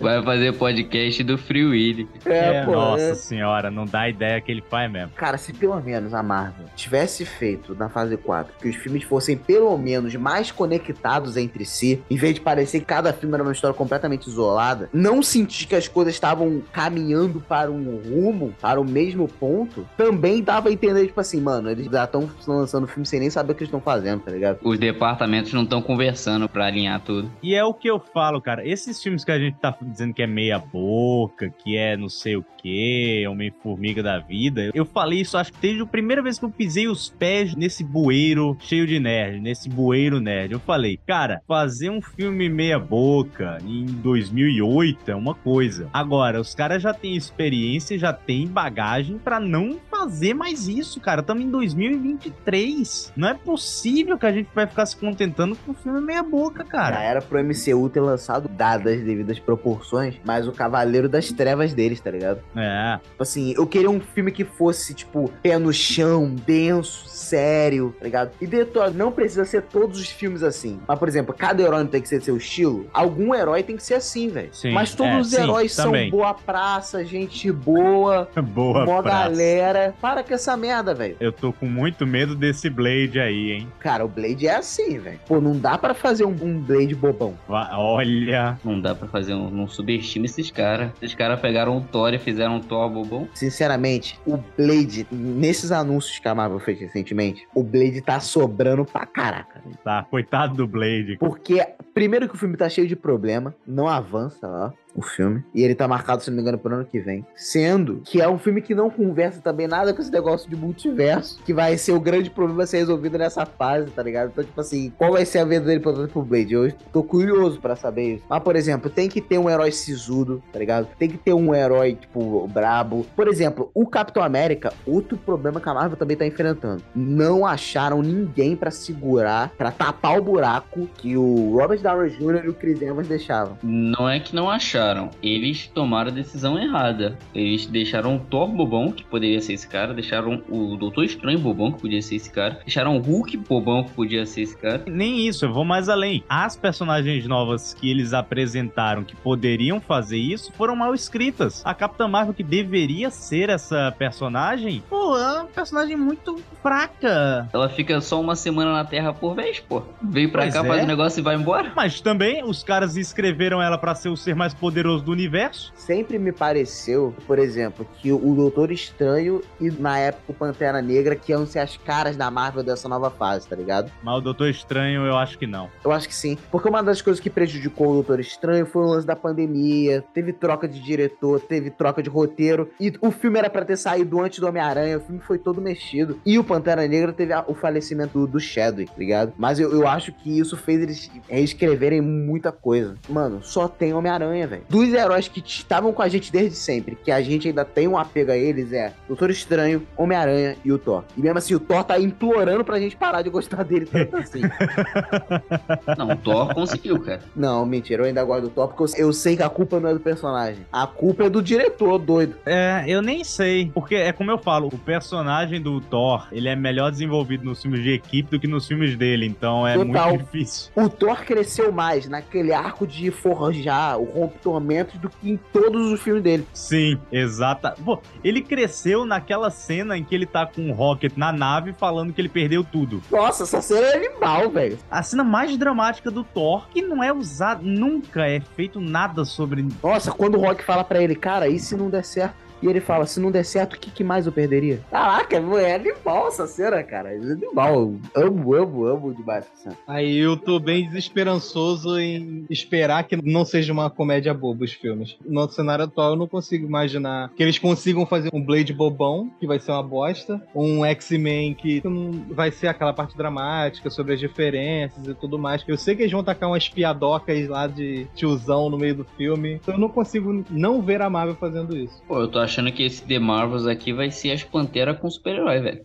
Vai 0.00 0.22
fazer 0.22 0.52
podcast 0.52 1.24
do 1.24 1.36
Free 1.36 1.64
Willy. 1.64 2.08
É, 2.24 2.64
nossa 2.64 3.02
é. 3.02 3.14
senhora, 3.14 3.70
não 3.70 3.84
dá 3.84 4.08
ideia 4.08 4.40
que 4.40 4.52
ele 4.52 4.62
faz 4.62 4.90
mesmo. 4.90 5.10
Cara, 5.14 5.36
se 5.36 5.52
pelo 5.52 5.80
menos 5.80 6.14
a 6.14 6.22
Marvel 6.22 6.66
tivesse 6.76 7.24
feito 7.24 7.74
na 7.74 7.88
fase 7.88 8.16
4 8.16 8.54
que 8.60 8.68
os 8.68 8.76
filmes 8.76 9.02
fossem 9.02 9.36
pelo 9.36 9.76
menos 9.76 10.14
mais 10.14 10.50
conectados 10.50 11.36
entre 11.36 11.64
si, 11.64 12.02
em 12.10 12.16
vez 12.16 12.34
de 12.34 12.40
parecer 12.40 12.80
que 12.80 12.86
cada 12.86 13.12
filme 13.12 13.34
era 13.34 13.42
uma 13.42 13.52
história 13.52 13.74
completamente 13.74 14.28
isolada, 14.28 14.88
não 14.92 15.22
sentir 15.22 15.66
que 15.66 15.74
as 15.74 15.88
coisas 15.88 16.14
estavam 16.14 16.62
caminhando 16.72 17.40
para 17.40 17.70
um 17.70 17.96
rumo, 17.96 18.54
para 18.60 18.80
o 18.80 18.84
mesmo 18.84 19.26
ponto, 19.26 19.86
também 19.96 20.42
dava 20.42 20.68
a 20.68 20.72
entender, 20.72 21.06
tipo 21.06 21.20
assim, 21.20 21.40
mano, 21.40 21.70
eles 21.70 21.86
já 21.86 22.04
estão 22.04 22.28
lançando 22.46 22.86
filme 22.86 23.06
sem 23.06 23.20
nem 23.20 23.30
saber 23.30 23.52
o 23.52 23.54
que 23.54 23.62
eles 23.62 23.68
estão 23.68 23.80
fazendo, 23.80 24.20
tá 24.20 24.30
ligado? 24.30 24.58
Os 24.62 24.78
departamentos 24.78 25.52
não 25.52 25.62
estão 25.62 25.82
conversando 25.82 26.48
pra 26.48 26.66
alinhar 26.66 27.00
tudo. 27.00 27.30
E 27.42 27.54
é 27.54 27.64
o 27.64 27.74
que 27.74 27.88
eu 27.88 27.98
falo, 27.98 28.27
cara. 28.40 28.66
Esses 28.66 29.02
filmes 29.02 29.24
que 29.24 29.32
a 29.32 29.38
gente 29.38 29.56
tá 29.58 29.76
dizendo 29.80 30.12
que 30.12 30.22
é 30.22 30.26
meia 30.26 30.58
boca, 30.58 31.48
que 31.48 31.76
é 31.76 31.96
não 31.96 32.08
sei 32.08 32.36
o 32.36 32.44
que, 32.58 33.26
Homem-Formiga 33.26 34.02
da 34.02 34.18
vida. 34.18 34.70
Eu 34.74 34.84
falei 34.84 35.20
isso, 35.20 35.38
acho 35.38 35.52
que 35.52 35.60
desde 35.60 35.82
a 35.82 35.86
primeira 35.86 36.22
vez 36.22 36.38
que 36.38 36.44
eu 36.44 36.50
pisei 36.50 36.88
os 36.88 37.08
pés 37.08 37.54
nesse 37.54 37.82
bueiro 37.82 38.56
cheio 38.60 38.86
de 38.86 39.00
nerd, 39.00 39.40
nesse 39.40 39.68
bueiro 39.68 40.20
nerd. 40.20 40.52
Eu 40.52 40.60
falei, 40.60 40.98
cara, 41.06 41.40
fazer 41.46 41.90
um 41.90 42.02
filme 42.02 42.48
meia 42.48 42.78
boca 42.78 43.58
em 43.64 43.86
2008 43.86 45.10
é 45.10 45.14
uma 45.14 45.34
coisa. 45.34 45.88
Agora, 45.92 46.40
os 46.40 46.54
caras 46.54 46.82
já 46.82 46.92
têm 46.92 47.16
experiência, 47.16 47.98
já 47.98 48.12
têm 48.12 48.46
bagagem 48.46 49.18
pra 49.18 49.40
não 49.40 49.78
fazer 49.98 50.34
mais 50.34 50.68
isso, 50.68 51.00
cara. 51.00 51.20
Estamos 51.20 51.42
em 51.42 51.50
2023. 51.50 53.12
Não 53.16 53.28
é 53.28 53.34
possível 53.34 54.16
que 54.18 54.26
a 54.26 54.32
gente 54.32 54.48
vai 54.54 54.66
ficar 54.66 54.86
se 54.86 54.96
contentando 54.96 55.56
com 55.56 55.72
um 55.72 55.74
filme 55.74 56.00
meia 56.00 56.22
boca, 56.22 56.64
Já 56.64 56.70
cara. 56.70 57.02
era 57.02 57.20
pro 57.20 57.42
MCU 57.42 57.88
ter 57.88 58.00
lançado, 58.00 58.48
dadas 58.48 58.98
as 58.98 59.04
devidas 59.04 59.38
proporções, 59.38 60.14
mas 60.24 60.46
o 60.46 60.52
Cavaleiro 60.52 61.08
das 61.08 61.32
Trevas 61.32 61.74
deles, 61.74 62.00
tá 62.00 62.10
ligado? 62.10 62.40
É. 62.56 62.98
Tipo 63.02 63.22
assim, 63.22 63.54
eu 63.56 63.66
queria 63.66 63.90
um 63.90 64.00
filme 64.00 64.30
que 64.30 64.44
fosse, 64.44 64.94
tipo, 64.94 65.30
pé 65.42 65.58
no 65.58 65.72
chão, 65.72 66.34
denso, 66.46 67.08
sério, 67.08 67.94
tá 67.98 68.04
ligado? 68.04 68.30
E 68.40 68.46
Detor, 68.46 68.92
não 68.94 69.10
precisa 69.12 69.44
ser 69.44 69.62
todos 69.62 69.98
os 70.00 70.08
filmes 70.08 70.42
assim. 70.42 70.80
Mas, 70.86 70.98
por 70.98 71.08
exemplo, 71.08 71.34
cada 71.36 71.62
herói 71.62 71.80
não 71.80 71.90
tem 71.90 72.00
que 72.00 72.08
ser 72.08 72.22
seu 72.22 72.36
estilo. 72.36 72.86
Algum 72.92 73.34
herói 73.34 73.62
tem 73.62 73.76
que 73.76 73.82
ser 73.82 73.94
assim, 73.94 74.28
velho. 74.28 74.48
Sim, 74.52 74.72
Mas 74.72 74.94
todos 74.94 75.12
é, 75.12 75.20
os 75.20 75.28
sim, 75.30 75.42
heróis 75.42 75.76
também. 75.76 76.10
são 76.10 76.18
boa 76.18 76.34
praça, 76.34 77.04
gente 77.04 77.50
boa, 77.52 78.28
Boa 78.54 78.84
mó 78.84 79.02
praça. 79.02 79.28
galera. 79.28 79.87
Para 80.00 80.22
com 80.22 80.34
essa 80.34 80.56
merda, 80.56 80.94
velho. 80.94 81.16
Eu 81.20 81.32
tô 81.32 81.52
com 81.52 81.66
muito 81.66 82.06
medo 82.06 82.34
desse 82.34 82.68
Blade 82.70 83.18
aí, 83.20 83.52
hein? 83.52 83.68
Cara, 83.80 84.04
o 84.04 84.08
Blade 84.08 84.46
é 84.46 84.56
assim, 84.56 84.98
velho. 84.98 85.18
Pô, 85.26 85.40
não 85.40 85.58
dá 85.58 85.76
pra 85.78 85.94
fazer 85.94 86.24
um, 86.24 86.36
um 86.42 86.60
Blade 86.60 86.94
bobão. 86.94 87.34
Va- 87.48 87.70
Olha. 87.78 88.58
Não 88.64 88.80
dá 88.80 88.94
pra 88.94 89.08
fazer 89.08 89.34
um. 89.34 89.50
Não 89.50 89.68
subestime 89.68 90.26
esses 90.26 90.50
caras. 90.50 90.90
Esses 91.02 91.14
caras 91.14 91.40
pegaram 91.40 91.76
o 91.76 91.80
Thor 91.80 92.12
e 92.14 92.18
fizeram 92.18 92.56
um 92.56 92.60
Thor 92.60 92.88
bobão. 92.90 93.28
Sinceramente, 93.34 94.18
o 94.26 94.36
Blade, 94.56 95.06
nesses 95.10 95.72
anúncios 95.72 96.18
que 96.18 96.28
a 96.28 96.34
Marvel 96.34 96.58
fez 96.60 96.78
recentemente, 96.80 97.46
o 97.54 97.62
Blade 97.62 98.00
tá 98.00 98.20
sobrando 98.20 98.84
pra 98.84 99.06
caraca, 99.06 99.60
velho. 99.64 99.76
Tá, 99.84 100.04
coitado 100.10 100.54
do 100.54 100.66
Blade. 100.66 101.16
Porque, 101.18 101.64
primeiro 101.94 102.28
que 102.28 102.34
o 102.34 102.38
filme 102.38 102.56
tá 102.56 102.68
cheio 102.68 102.86
de 102.86 102.96
problema, 102.96 103.54
não 103.66 103.88
avança 103.88 104.46
lá 104.46 104.72
o 104.98 105.02
filme. 105.02 105.42
E 105.54 105.62
ele 105.62 105.74
tá 105.74 105.86
marcado, 105.86 106.22
se 106.22 106.30
não 106.30 106.36
me 106.36 106.42
engano, 106.42 106.58
pro 106.58 106.74
ano 106.74 106.84
que 106.84 106.98
vem. 106.98 107.24
Sendo 107.34 108.02
que 108.04 108.20
é 108.20 108.28
um 108.28 108.38
filme 108.38 108.60
que 108.60 108.74
não 108.74 108.90
conversa 108.90 109.40
também 109.40 109.68
nada 109.68 109.94
com 109.94 110.02
esse 110.02 110.10
negócio 110.10 110.50
de 110.50 110.56
multiverso, 110.56 111.40
que 111.44 111.54
vai 111.54 111.78
ser 111.78 111.92
o 111.92 112.00
grande 112.00 112.30
problema 112.30 112.64
a 112.64 112.66
ser 112.66 112.78
resolvido 112.78 113.16
nessa 113.16 113.46
fase, 113.46 113.90
tá 113.90 114.02
ligado? 114.02 114.30
Então, 114.30 114.44
tipo 114.44 114.60
assim, 114.60 114.92
qual 114.98 115.12
vai 115.12 115.24
ser 115.24 115.38
a 115.38 115.44
verdadeira 115.44 115.80
importância 115.80 116.08
pro 116.08 116.22
Blade? 116.22 116.54
Eu 116.54 116.72
tô 116.92 117.02
curioso 117.02 117.60
pra 117.60 117.76
saber 117.76 118.16
isso. 118.16 118.24
Mas, 118.28 118.42
por 118.42 118.56
exemplo, 118.56 118.90
tem 118.90 119.08
que 119.08 119.20
ter 119.20 119.38
um 119.38 119.48
herói 119.48 119.70
sisudo, 119.70 120.42
tá 120.52 120.58
ligado? 120.58 120.88
Tem 120.98 121.08
que 121.08 121.18
ter 121.18 121.32
um 121.32 121.54
herói, 121.54 121.94
tipo, 121.94 122.48
brabo. 122.48 123.06
Por 123.14 123.28
exemplo, 123.28 123.70
o 123.72 123.86
Capitão 123.86 124.22
América, 124.22 124.72
outro 124.84 125.16
problema 125.16 125.60
que 125.60 125.68
a 125.68 125.74
Marvel 125.74 125.96
também 125.96 126.16
tá 126.16 126.26
enfrentando. 126.26 126.82
Não 126.94 127.46
acharam 127.46 128.02
ninguém 128.02 128.56
pra 128.56 128.70
segurar, 128.70 129.50
pra 129.56 129.70
tapar 129.70 130.18
o 130.18 130.22
buraco 130.22 130.88
que 130.98 131.16
o 131.16 131.56
Robert 131.56 131.80
Downey 131.80 132.10
Jr. 132.10 132.44
e 132.44 132.48
o 132.48 132.54
Chris 132.54 132.82
Evans 132.82 133.06
deixavam. 133.06 133.56
Não 133.62 134.08
é 134.08 134.18
que 134.18 134.34
não 134.34 134.50
acharam. 134.50 134.87
Eles 135.22 135.66
tomaram 135.66 136.10
a 136.10 136.14
decisão 136.14 136.58
errada. 136.58 137.18
Eles 137.34 137.66
deixaram 137.66 138.16
o 138.16 138.20
Thor 138.20 138.48
bobão, 138.48 138.90
que 138.92 139.04
poderia 139.04 139.40
ser 139.40 139.54
esse 139.54 139.68
cara. 139.68 139.92
Deixaram 139.94 140.42
o 140.48 140.76
Doutor 140.76 141.04
Estranho 141.04 141.38
bobão, 141.38 141.72
que 141.72 141.80
podia 141.80 142.00
ser 142.02 142.16
esse 142.16 142.30
cara. 142.30 142.60
Deixaram 142.64 142.96
o 142.96 143.00
Hulk 143.00 143.36
bobão, 143.38 143.84
que 143.84 143.90
podia 143.92 144.24
ser 144.26 144.42
esse 144.42 144.56
cara. 144.56 144.82
Nem 144.86 145.26
isso, 145.26 145.44
eu 145.44 145.52
vou 145.52 145.64
mais 145.64 145.88
além. 145.88 146.22
As 146.28 146.56
personagens 146.56 147.26
novas 147.26 147.74
que 147.74 147.90
eles 147.90 148.12
apresentaram 148.12 149.04
que 149.04 149.14
poderiam 149.16 149.80
fazer 149.80 150.18
isso 150.18 150.52
foram 150.52 150.74
mal 150.76 150.94
escritas. 150.94 151.62
A 151.64 151.74
Capitã 151.74 152.08
Marvel, 152.08 152.34
que 152.34 152.42
deveria 152.42 153.10
ser 153.10 153.50
essa 153.50 153.92
personagem, 153.98 154.82
pô, 154.88 155.16
é 155.18 155.32
uma 155.40 155.44
personagem 155.46 155.96
muito 155.96 156.40
fraca. 156.62 157.48
Ela 157.52 157.68
fica 157.68 158.00
só 158.00 158.20
uma 158.20 158.34
semana 158.36 158.72
na 158.72 158.84
Terra 158.84 159.12
por 159.12 159.34
vez, 159.34 159.60
pô. 159.60 159.82
Veio 160.02 160.30
pra 160.30 160.42
Pois 160.42 160.54
cá, 160.54 160.64
é. 160.64 160.68
faz 160.68 160.84
o 160.84 160.86
negócio 160.86 161.20
e 161.20 161.22
vai 161.22 161.34
embora. 161.36 161.72
Mas 161.74 162.00
também 162.00 162.44
os 162.44 162.62
caras 162.62 162.96
escreveram 162.96 163.60
ela 163.62 163.76
pra 163.78 163.94
ser 163.94 164.08
o 164.08 164.16
ser 164.16 164.34
mais 164.34 164.54
poderoso 164.54 164.77
do 164.82 165.10
universo. 165.12 165.72
Sempre 165.76 166.18
me 166.18 166.32
pareceu, 166.32 167.14
por 167.26 167.38
exemplo, 167.38 167.86
que 168.00 168.12
o 168.12 168.34
Doutor 168.34 168.70
Estranho 168.70 169.42
e 169.60 169.70
na 169.70 169.98
época 169.98 170.22
o 170.28 170.34
Pantera 170.34 170.80
Negra 170.82 171.16
que 171.16 171.32
iam 171.32 171.46
ser 171.46 171.58
as 171.60 171.76
caras 171.76 172.16
da 172.16 172.30
Marvel 172.30 172.62
dessa 172.62 172.88
nova 172.88 173.10
fase, 173.10 173.48
tá 173.48 173.56
ligado? 173.56 173.90
Mas 174.02 174.18
o 174.18 174.20
Doutor 174.20 174.48
Estranho, 174.48 175.04
eu 175.06 175.16
acho 175.16 175.38
que 175.38 175.46
não. 175.46 175.68
Eu 175.84 175.92
acho 175.92 176.08
que 176.08 176.14
sim. 176.14 176.36
Porque 176.50 176.68
uma 176.68 176.82
das 176.82 177.00
coisas 177.02 177.20
que 177.20 177.30
prejudicou 177.30 177.90
o 177.90 177.94
Doutor 177.94 178.20
Estranho 178.20 178.66
foi 178.66 178.82
o 178.82 178.86
lance 178.86 179.06
da 179.06 179.16
pandemia. 179.16 180.04
Teve 180.14 180.32
troca 180.32 180.68
de 180.68 180.80
diretor, 180.80 181.40
teve 181.40 181.70
troca 181.70 182.02
de 182.02 182.08
roteiro. 182.10 182.70
E 182.80 182.92
o 183.00 183.10
filme 183.10 183.38
era 183.38 183.50
pra 183.50 183.64
ter 183.64 183.76
saído 183.76 184.20
antes 184.20 184.38
do 184.38 184.46
Homem-Aranha. 184.46 184.98
O 184.98 185.00
filme 185.00 185.20
foi 185.20 185.38
todo 185.38 185.60
mexido. 185.60 186.18
E 186.24 186.38
o 186.38 186.44
Pantera 186.44 186.86
Negra 186.86 187.12
teve 187.12 187.32
a- 187.32 187.44
o 187.46 187.54
falecimento 187.54 188.18
do, 188.20 188.26
do 188.26 188.40
Chadwick, 188.40 188.90
tá 188.92 188.98
ligado? 188.98 189.32
Mas 189.36 189.58
eu, 189.58 189.70
eu 189.72 189.86
acho 189.86 190.12
que 190.12 190.38
isso 190.38 190.56
fez 190.56 190.80
eles 190.82 191.10
reescreverem 191.28 192.00
muita 192.00 192.52
coisa. 192.52 192.96
Mano, 193.08 193.42
só 193.42 193.68
tem 193.68 193.92
Homem-Aranha, 193.94 194.46
velho. 194.46 194.57
Dos 194.68 194.92
heróis 194.92 195.28
que 195.28 195.42
estavam 195.44 195.92
com 195.92 196.02
a 196.02 196.08
gente 196.08 196.32
desde 196.32 196.56
sempre, 196.56 196.96
que 196.96 197.10
a 197.10 197.20
gente 197.20 197.48
ainda 197.48 197.64
tem 197.64 197.88
um 197.88 197.96
apego 197.96 198.30
a 198.30 198.36
eles, 198.36 198.72
é 198.72 198.92
Doutor 199.06 199.30
Estranho, 199.30 199.86
Homem-Aranha 199.96 200.56
e 200.64 200.72
o 200.72 200.78
Thor. 200.78 201.04
E 201.16 201.20
mesmo 201.20 201.38
assim, 201.38 201.54
o 201.54 201.60
Thor 201.60 201.84
tá 201.84 201.98
implorando 201.98 202.64
pra 202.64 202.78
gente 202.78 202.96
parar 202.96 203.22
de 203.22 203.30
gostar 203.30 203.62
dele 203.62 203.86
tanto 203.86 204.16
assim. 204.16 204.42
Não, 205.96 206.10
o 206.10 206.16
Thor 206.16 206.54
conseguiu, 206.54 207.00
cara. 207.00 207.20
Não, 207.34 207.64
mentira, 207.64 208.02
eu 208.02 208.06
ainda 208.06 208.24
gosto 208.24 208.42
do 208.42 208.50
Thor, 208.50 208.68
porque 208.68 209.00
eu, 209.00 209.06
eu 209.08 209.12
sei 209.12 209.36
que 209.36 209.42
a 209.42 209.48
culpa 209.48 209.80
não 209.80 209.90
é 209.90 209.94
do 209.94 210.00
personagem. 210.00 210.66
A 210.72 210.86
culpa 210.86 211.24
é 211.24 211.30
do 211.30 211.42
diretor, 211.42 211.98
doido. 211.98 212.36
É, 212.44 212.84
eu 212.86 213.02
nem 213.02 213.24
sei. 213.24 213.70
Porque 213.72 213.94
é 213.94 214.12
como 214.12 214.30
eu 214.30 214.38
falo, 214.38 214.68
o 214.68 214.78
personagem 214.78 215.60
do 215.60 215.80
Thor, 215.80 216.28
ele 216.32 216.48
é 216.48 216.56
melhor 216.56 216.90
desenvolvido 216.90 217.44
nos 217.44 217.62
filmes 217.62 217.82
de 217.82 217.92
equipe 217.92 218.30
do 218.30 218.40
que 218.40 218.46
nos 218.46 218.66
filmes 218.66 218.96
dele. 218.96 219.26
Então 219.26 219.66
é 219.66 219.74
Total. 219.74 220.08
muito 220.10 220.24
difícil. 220.24 220.70
O 220.74 220.88
Thor 220.88 221.24
cresceu 221.24 221.72
mais 221.72 222.08
naquele 222.08 222.52
arco 222.52 222.86
de 222.86 223.10
forjar 223.10 223.98
o 223.98 224.04
rompe 224.04 224.38
tormentos 224.48 224.98
do 224.98 225.10
que 225.10 225.30
em 225.30 225.36
todos 225.52 225.92
os 225.92 226.00
filmes 226.00 226.22
dele. 226.22 226.46
Sim, 226.54 226.98
exata. 227.12 227.74
Pô, 227.84 228.00
ele 228.24 228.40
cresceu 228.40 229.04
naquela 229.04 229.50
cena 229.50 229.98
em 229.98 230.02
que 230.02 230.14
ele 230.14 230.24
tá 230.24 230.46
com 230.46 230.70
o 230.70 230.72
Rocket 230.72 231.12
na 231.16 231.30
nave 231.30 231.74
falando 231.74 232.14
que 232.14 232.20
ele 232.20 232.30
perdeu 232.30 232.64
tudo. 232.64 233.02
Nossa, 233.10 233.42
essa 233.42 233.60
cena 233.60 233.88
é 233.88 233.96
animal, 233.96 234.48
velho. 234.48 234.78
A 234.90 235.02
cena 235.02 235.22
mais 235.22 235.54
dramática 235.58 236.10
do 236.10 236.24
Thor, 236.24 236.66
que 236.70 236.80
não 236.80 237.04
é 237.04 237.12
usada, 237.12 237.60
nunca 237.62 238.26
é 238.26 238.40
feito 238.40 238.80
nada 238.80 239.22
sobre. 239.26 239.68
Nossa, 239.82 240.12
quando 240.12 240.38
o 240.38 240.40
Rock 240.40 240.64
fala 240.64 240.82
pra 240.82 241.02
ele, 241.02 241.14
cara, 241.14 241.46
e 241.46 241.58
se 241.58 241.76
não 241.76 241.90
der 241.90 242.04
certo? 242.04 242.47
E 242.62 242.66
ele 242.66 242.80
fala, 242.80 243.06
se 243.06 243.20
não 243.20 243.30
der 243.30 243.44
certo, 243.44 243.74
o 243.74 243.78
que, 243.78 243.90
que 243.90 244.04
mais 244.04 244.26
eu 244.26 244.32
perderia? 244.32 244.80
Caraca, 244.90 245.36
é 245.36 245.74
animal 245.74 246.28
essa 246.28 246.46
cena, 246.46 246.82
cara. 246.82 247.12
É 247.12 247.16
animal. 247.16 247.94
Amo, 248.14 248.54
amo, 248.54 248.86
amo 248.86 249.14
demais 249.14 249.44
essa 249.46 249.62
cena. 249.64 249.76
Aí 249.86 250.18
eu 250.18 250.36
tô 250.36 250.58
bem 250.58 250.86
desesperançoso 250.86 251.98
em 251.98 252.44
esperar 252.50 253.04
que 253.04 253.16
não 253.16 253.44
seja 253.44 253.72
uma 253.72 253.90
comédia 253.90 254.34
boba 254.34 254.64
os 254.64 254.72
filmes. 254.72 255.16
No 255.24 255.48
cenário 255.48 255.84
atual 255.84 256.10
eu 256.10 256.16
não 256.16 256.26
consigo 256.26 256.66
imaginar 256.66 257.30
que 257.36 257.42
eles 257.42 257.58
consigam 257.58 258.04
fazer 258.06 258.30
um 258.32 258.42
Blade 258.42 258.72
bobão, 258.72 259.30
que 259.38 259.46
vai 259.46 259.58
ser 259.58 259.72
uma 259.72 259.82
bosta, 259.82 260.42
um 260.54 260.84
X-Men 260.84 261.54
que 261.54 261.80
não 261.84 262.10
vai 262.30 262.50
ser 262.50 262.68
aquela 262.68 262.92
parte 262.92 263.16
dramática 263.16 263.90
sobre 263.90 264.14
as 264.14 264.20
diferenças 264.20 265.06
e 265.06 265.14
tudo 265.14 265.38
mais. 265.38 265.62
Eu 265.66 265.76
sei 265.76 265.94
que 265.94 266.02
eles 266.02 266.12
vão 266.12 266.24
tacar 266.24 266.48
umas 266.48 266.68
piadocas 266.68 267.48
lá 267.48 267.66
de 267.66 268.06
tiozão 268.14 268.68
no 268.70 268.78
meio 268.78 268.96
do 268.96 269.04
filme. 269.04 269.54
Então 269.54 269.74
eu 269.74 269.80
não 269.80 269.88
consigo 269.88 270.44
não 270.50 270.82
ver 270.82 271.02
a 271.02 271.10
Marvel 271.10 271.36
fazendo 271.36 271.76
isso. 271.76 272.02
Pô, 272.06 272.20
eu 272.20 272.28
tô 272.28 272.38
achando 272.48 272.72
que 272.72 272.82
esse 272.82 273.02
The 273.02 273.18
Marvels 273.18 273.66
aqui 273.66 273.92
vai 273.92 274.10
ser 274.10 274.32
as 274.32 274.42
panteras 274.42 274.98
com 274.98 275.08
super-herói, 275.10 275.60
velho. 275.60 275.82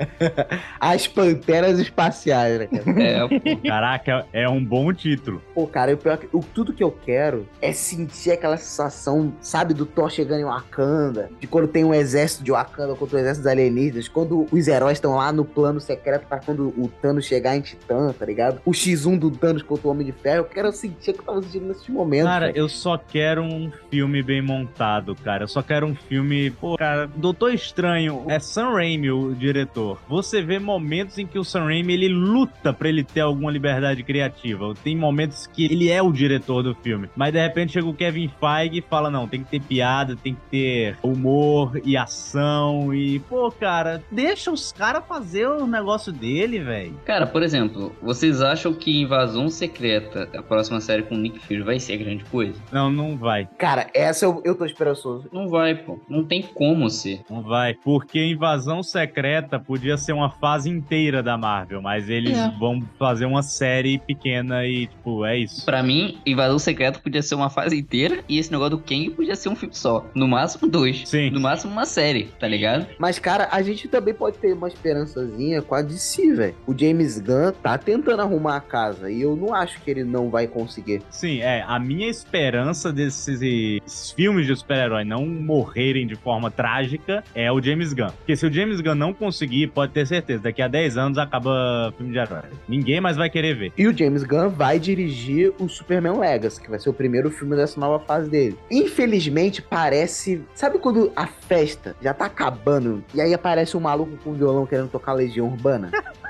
as 0.78 1.06
panteras 1.06 1.78
espaciais, 1.78 2.58
né, 2.58 2.66
cara? 2.66 3.02
É, 3.02 3.28
pô. 3.28 3.68
Caraca, 3.68 4.26
é 4.32 4.48
um 4.48 4.62
bom 4.62 4.92
título. 4.92 5.40
Pô, 5.54 5.66
cara, 5.66 5.94
o 5.94 5.96
pior 5.96 6.14
é 6.14 6.16
que 6.18 6.28
o, 6.32 6.40
tudo 6.40 6.72
que 6.72 6.82
eu 6.82 6.90
quero 6.90 7.48
é 7.62 7.72
sentir 7.72 8.32
aquela 8.32 8.56
sensação, 8.56 9.32
sabe, 9.40 9.72
do 9.72 9.86
Thor 9.86 10.10
chegando 10.10 10.40
em 10.40 10.44
Wakanda, 10.44 11.30
de 11.40 11.46
quando 11.46 11.68
tem 11.68 11.84
um 11.84 11.94
exército 11.94 12.44
de 12.44 12.50
Wakanda 12.50 12.94
contra 12.94 13.16
o 13.16 13.20
exército 13.20 13.44
dos 13.44 13.52
alienígenas, 13.52 14.08
quando 14.08 14.46
os 14.50 14.68
heróis 14.68 14.98
estão 14.98 15.16
lá 15.16 15.32
no 15.32 15.44
plano 15.44 15.80
secreto 15.80 16.26
pra 16.26 16.38
quando 16.38 16.68
o 16.76 16.88
Thanos 17.00 17.24
chegar 17.24 17.56
em 17.56 17.60
Titã, 17.60 18.12
tá 18.12 18.26
ligado? 18.26 18.60
O 18.64 18.72
X1 18.72 19.18
do 19.18 19.30
Thanos 19.30 19.62
contra 19.62 19.86
o 19.86 19.90
Homem 19.90 20.06
de 20.06 20.12
Ferro, 20.12 20.38
eu 20.38 20.44
quero 20.44 20.72
sentir 20.72 21.10
o 21.10 21.14
que 21.14 21.20
eu 21.20 21.24
tava 21.24 21.42
sentindo 21.42 21.66
nesse 21.66 21.90
momento. 21.90 22.24
Cara, 22.24 22.46
velho. 22.46 22.58
eu 22.58 22.68
só 22.68 22.98
quero 22.98 23.42
um 23.42 23.70
filme 23.90 24.22
bem 24.22 24.42
montado, 24.42 25.14
cara. 25.14 25.44
Eu 25.44 25.48
só 25.48 25.62
quero 25.62 25.83
um 25.84 25.94
filme. 25.94 26.50
Pô, 26.50 26.76
cara, 26.76 27.08
Doutor 27.16 27.52
Estranho 27.52 28.24
é 28.28 28.38
Sam 28.38 28.72
Raimi, 28.72 29.10
o 29.10 29.34
diretor. 29.34 29.98
Você 30.08 30.42
vê 30.42 30.58
momentos 30.58 31.18
em 31.18 31.26
que 31.26 31.38
o 31.38 31.44
Sam 31.44 31.64
Raimi 31.64 31.94
ele 31.94 32.08
luta 32.08 32.72
pra 32.72 32.88
ele 32.88 33.04
ter 33.04 33.20
alguma 33.20 33.50
liberdade 33.50 34.02
criativa. 34.02 34.74
Tem 34.82 34.96
momentos 34.96 35.46
que 35.46 35.64
ele 35.64 35.90
é 35.90 36.02
o 36.02 36.12
diretor 36.12 36.62
do 36.62 36.74
filme. 36.74 37.08
Mas 37.14 37.32
de 37.32 37.40
repente 37.40 37.72
chega 37.72 37.86
o 37.86 37.94
Kevin 37.94 38.30
Feige 38.40 38.78
e 38.78 38.82
fala: 38.82 39.10
não, 39.10 39.28
tem 39.28 39.42
que 39.42 39.50
ter 39.50 39.60
piada, 39.60 40.16
tem 40.16 40.34
que 40.34 40.40
ter 40.50 40.96
humor 41.02 41.80
e 41.84 41.96
ação. 41.96 42.94
E, 42.94 43.18
pô, 43.20 43.50
cara, 43.50 44.02
deixa 44.10 44.50
os 44.50 44.72
caras 44.72 45.04
fazer 45.06 45.46
o 45.48 45.66
negócio 45.66 46.12
dele, 46.12 46.60
velho. 46.60 46.94
Cara, 47.04 47.26
por 47.26 47.42
exemplo, 47.42 47.92
vocês 48.02 48.40
acham 48.40 48.72
que 48.72 49.00
Invasão 49.00 49.48
Secreta, 49.48 50.28
a 50.36 50.42
próxima 50.42 50.80
série 50.80 51.02
com 51.02 51.14
o 51.14 51.18
Nick 51.18 51.38
Fury, 51.40 51.62
vai 51.62 51.80
ser 51.80 51.96
grande 51.98 52.24
coisa? 52.24 52.54
Não, 52.72 52.90
não 52.90 53.16
vai. 53.16 53.48
Cara, 53.58 53.86
essa 53.94 54.24
eu, 54.24 54.40
eu 54.44 54.54
tô 54.54 54.64
esperançoso. 54.64 55.28
Não 55.32 55.48
vai, 55.48 55.73
pô. 55.82 55.98
Não 56.08 56.24
tem 56.24 56.42
como 56.42 56.88
ser. 56.90 57.20
Não 57.30 57.42
vai. 57.42 57.74
Porque 57.74 58.24
Invasão 58.24 58.82
Secreta 58.82 59.58
podia 59.58 59.96
ser 59.96 60.12
uma 60.12 60.30
fase 60.30 60.68
inteira 60.70 61.22
da 61.22 61.36
Marvel, 61.36 61.80
mas 61.82 62.08
eles 62.08 62.36
É. 62.36 62.48
vão 62.58 62.82
fazer 62.98 63.26
uma 63.26 63.42
série 63.42 63.98
pequena 63.98 64.66
e, 64.66 64.86
tipo, 64.86 65.24
é 65.24 65.38
isso. 65.38 65.64
Pra 65.64 65.82
mim, 65.82 66.18
Invasão 66.26 66.58
Secreta 66.58 66.98
podia 66.98 67.22
ser 67.22 67.34
uma 67.34 67.50
fase 67.50 67.76
inteira 67.78 68.22
e 68.28 68.38
esse 68.38 68.50
negócio 68.50 68.76
do 68.76 68.78
Kang 68.78 69.10
podia 69.10 69.36
ser 69.36 69.48
um 69.48 69.56
filme 69.56 69.74
só. 69.74 70.04
No 70.14 70.26
máximo 70.28 70.68
dois. 70.70 71.02
Sim. 71.08 71.30
No 71.30 71.40
máximo 71.40 71.72
uma 71.72 71.86
série, 71.86 72.24
tá 72.38 72.46
ligado? 72.48 72.86
Mas, 72.98 73.18
cara, 73.18 73.48
a 73.50 73.62
gente 73.62 73.88
também 73.88 74.14
pode 74.14 74.38
ter 74.38 74.52
uma 74.54 74.68
esperançazinha 74.68 75.62
com 75.62 75.74
a 75.74 75.82
DC, 75.82 76.32
velho. 76.34 76.54
O 76.66 76.76
James 76.78 77.18
Gunn 77.20 77.52
tá 77.62 77.76
tentando 77.78 78.20
arrumar 78.22 78.56
a 78.56 78.60
casa 78.60 79.10
e 79.10 79.20
eu 79.22 79.36
não 79.36 79.54
acho 79.54 79.80
que 79.82 79.90
ele 79.90 80.04
não 80.04 80.30
vai 80.30 80.46
conseguir. 80.46 81.02
Sim, 81.10 81.40
é. 81.40 81.62
A 81.66 81.78
minha 81.78 82.08
esperança 82.08 82.92
desses 82.92 84.10
filmes 84.16 84.46
de 84.46 84.54
super-herói 84.56 85.04
não 85.04 85.26
morrerem 85.64 86.06
de 86.06 86.14
forma 86.14 86.50
trágica 86.50 87.24
é 87.34 87.50
o 87.50 87.60
James 87.60 87.92
Gunn. 87.94 88.10
Porque 88.18 88.36
se 88.36 88.46
o 88.46 88.52
James 88.52 88.80
Gunn 88.80 88.94
não 88.94 89.14
conseguir, 89.14 89.68
pode 89.68 89.92
ter 89.92 90.06
certeza, 90.06 90.42
daqui 90.42 90.60
a 90.60 90.68
10 90.68 90.98
anos 90.98 91.18
acaba 91.18 91.92
filme 91.96 92.12
de 92.12 92.18
herói. 92.18 92.42
Ninguém 92.68 93.00
mais 93.00 93.16
vai 93.16 93.30
querer 93.30 93.54
ver. 93.54 93.72
E 93.76 93.88
o 93.88 93.96
James 93.96 94.22
Gunn 94.22 94.50
vai 94.50 94.78
dirigir 94.78 95.52
o 95.58 95.68
Superman 95.68 96.18
Legacy, 96.18 96.60
que 96.60 96.68
vai 96.68 96.78
ser 96.78 96.90
o 96.90 96.92
primeiro 96.92 97.30
filme 97.30 97.56
dessa 97.56 97.80
nova 97.80 98.04
fase 98.04 98.28
dele. 98.28 98.56
Infelizmente, 98.70 99.62
parece. 99.62 100.42
Sabe 100.54 100.78
quando 100.78 101.10
a 101.16 101.26
festa 101.26 101.96
já 102.02 102.12
tá 102.12 102.26
acabando 102.26 103.02
e 103.14 103.20
aí 103.20 103.32
aparece 103.32 103.76
um 103.76 103.80
maluco 103.80 104.16
com 104.18 104.30
um 104.30 104.34
violão 104.34 104.66
querendo 104.66 104.90
tocar 104.90 105.14
Legião 105.14 105.46
Urbana? 105.46 105.90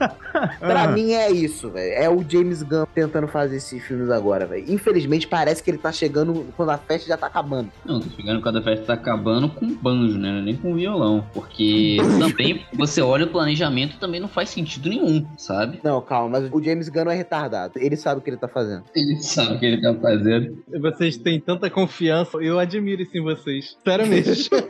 Pra 0.58 0.84
Ah. 0.84 0.88
mim 0.88 1.12
é 1.12 1.30
isso, 1.30 1.68
velho. 1.70 1.92
É 1.94 2.08
o 2.08 2.24
James 2.26 2.62
Gunn 2.62 2.86
tentando 2.94 3.28
fazer 3.28 3.56
esses 3.56 3.82
filmes 3.84 4.10
agora, 4.10 4.46
velho. 4.46 4.64
Infelizmente, 4.72 5.26
parece 5.28 5.62
que 5.62 5.70
ele 5.70 5.78
tá 5.78 5.92
chegando 5.92 6.46
quando 6.56 6.70
a 6.70 6.78
festa 6.78 7.08
já 7.08 7.16
tá 7.16 7.26
acabando. 7.26 7.70
Não, 7.84 8.00
tô 8.00 8.08
chegando 8.16 8.40
quando 8.40 8.58
a 8.58 8.62
festa 8.62 8.86
tá 8.86 8.94
acabando 8.94 9.48
com 9.50 9.66
banjo, 9.74 10.16
né? 10.18 10.40
Nem 10.42 10.56
com 10.56 10.74
violão. 10.74 11.24
Porque 11.34 11.98
também, 12.18 12.64
você 12.72 13.00
olha 13.02 13.26
o 13.26 13.28
planejamento 13.28 13.98
também 13.98 14.20
não 14.20 14.28
faz 14.28 14.48
sentido 14.50 14.88
nenhum, 14.88 15.26
sabe? 15.36 15.80
Não, 15.84 16.00
calma, 16.00 16.40
mas 16.40 16.50
o 16.52 16.62
James 16.62 16.88
Gunn 16.88 17.04
não 17.04 17.12
é 17.12 17.16
retardado. 17.16 17.74
Ele 17.76 17.96
sabe 17.96 18.20
o 18.20 18.22
que 18.22 18.30
ele 18.30 18.36
tá 18.36 18.48
fazendo. 18.48 18.84
Ele 18.94 19.16
sabe 19.22 19.54
o 19.54 19.58
que 19.58 19.66
ele 19.66 19.80
tá 19.82 19.94
fazendo. 19.94 20.62
Vocês 20.80 21.16
têm 21.18 21.38
tanta 21.40 21.68
confiança, 21.68 22.38
eu 22.38 22.58
admiro 22.58 23.02
isso 23.02 23.16
em 23.16 23.22
vocês. 23.22 23.76
Sério 23.84 24.06
mesmo. 24.06 24.48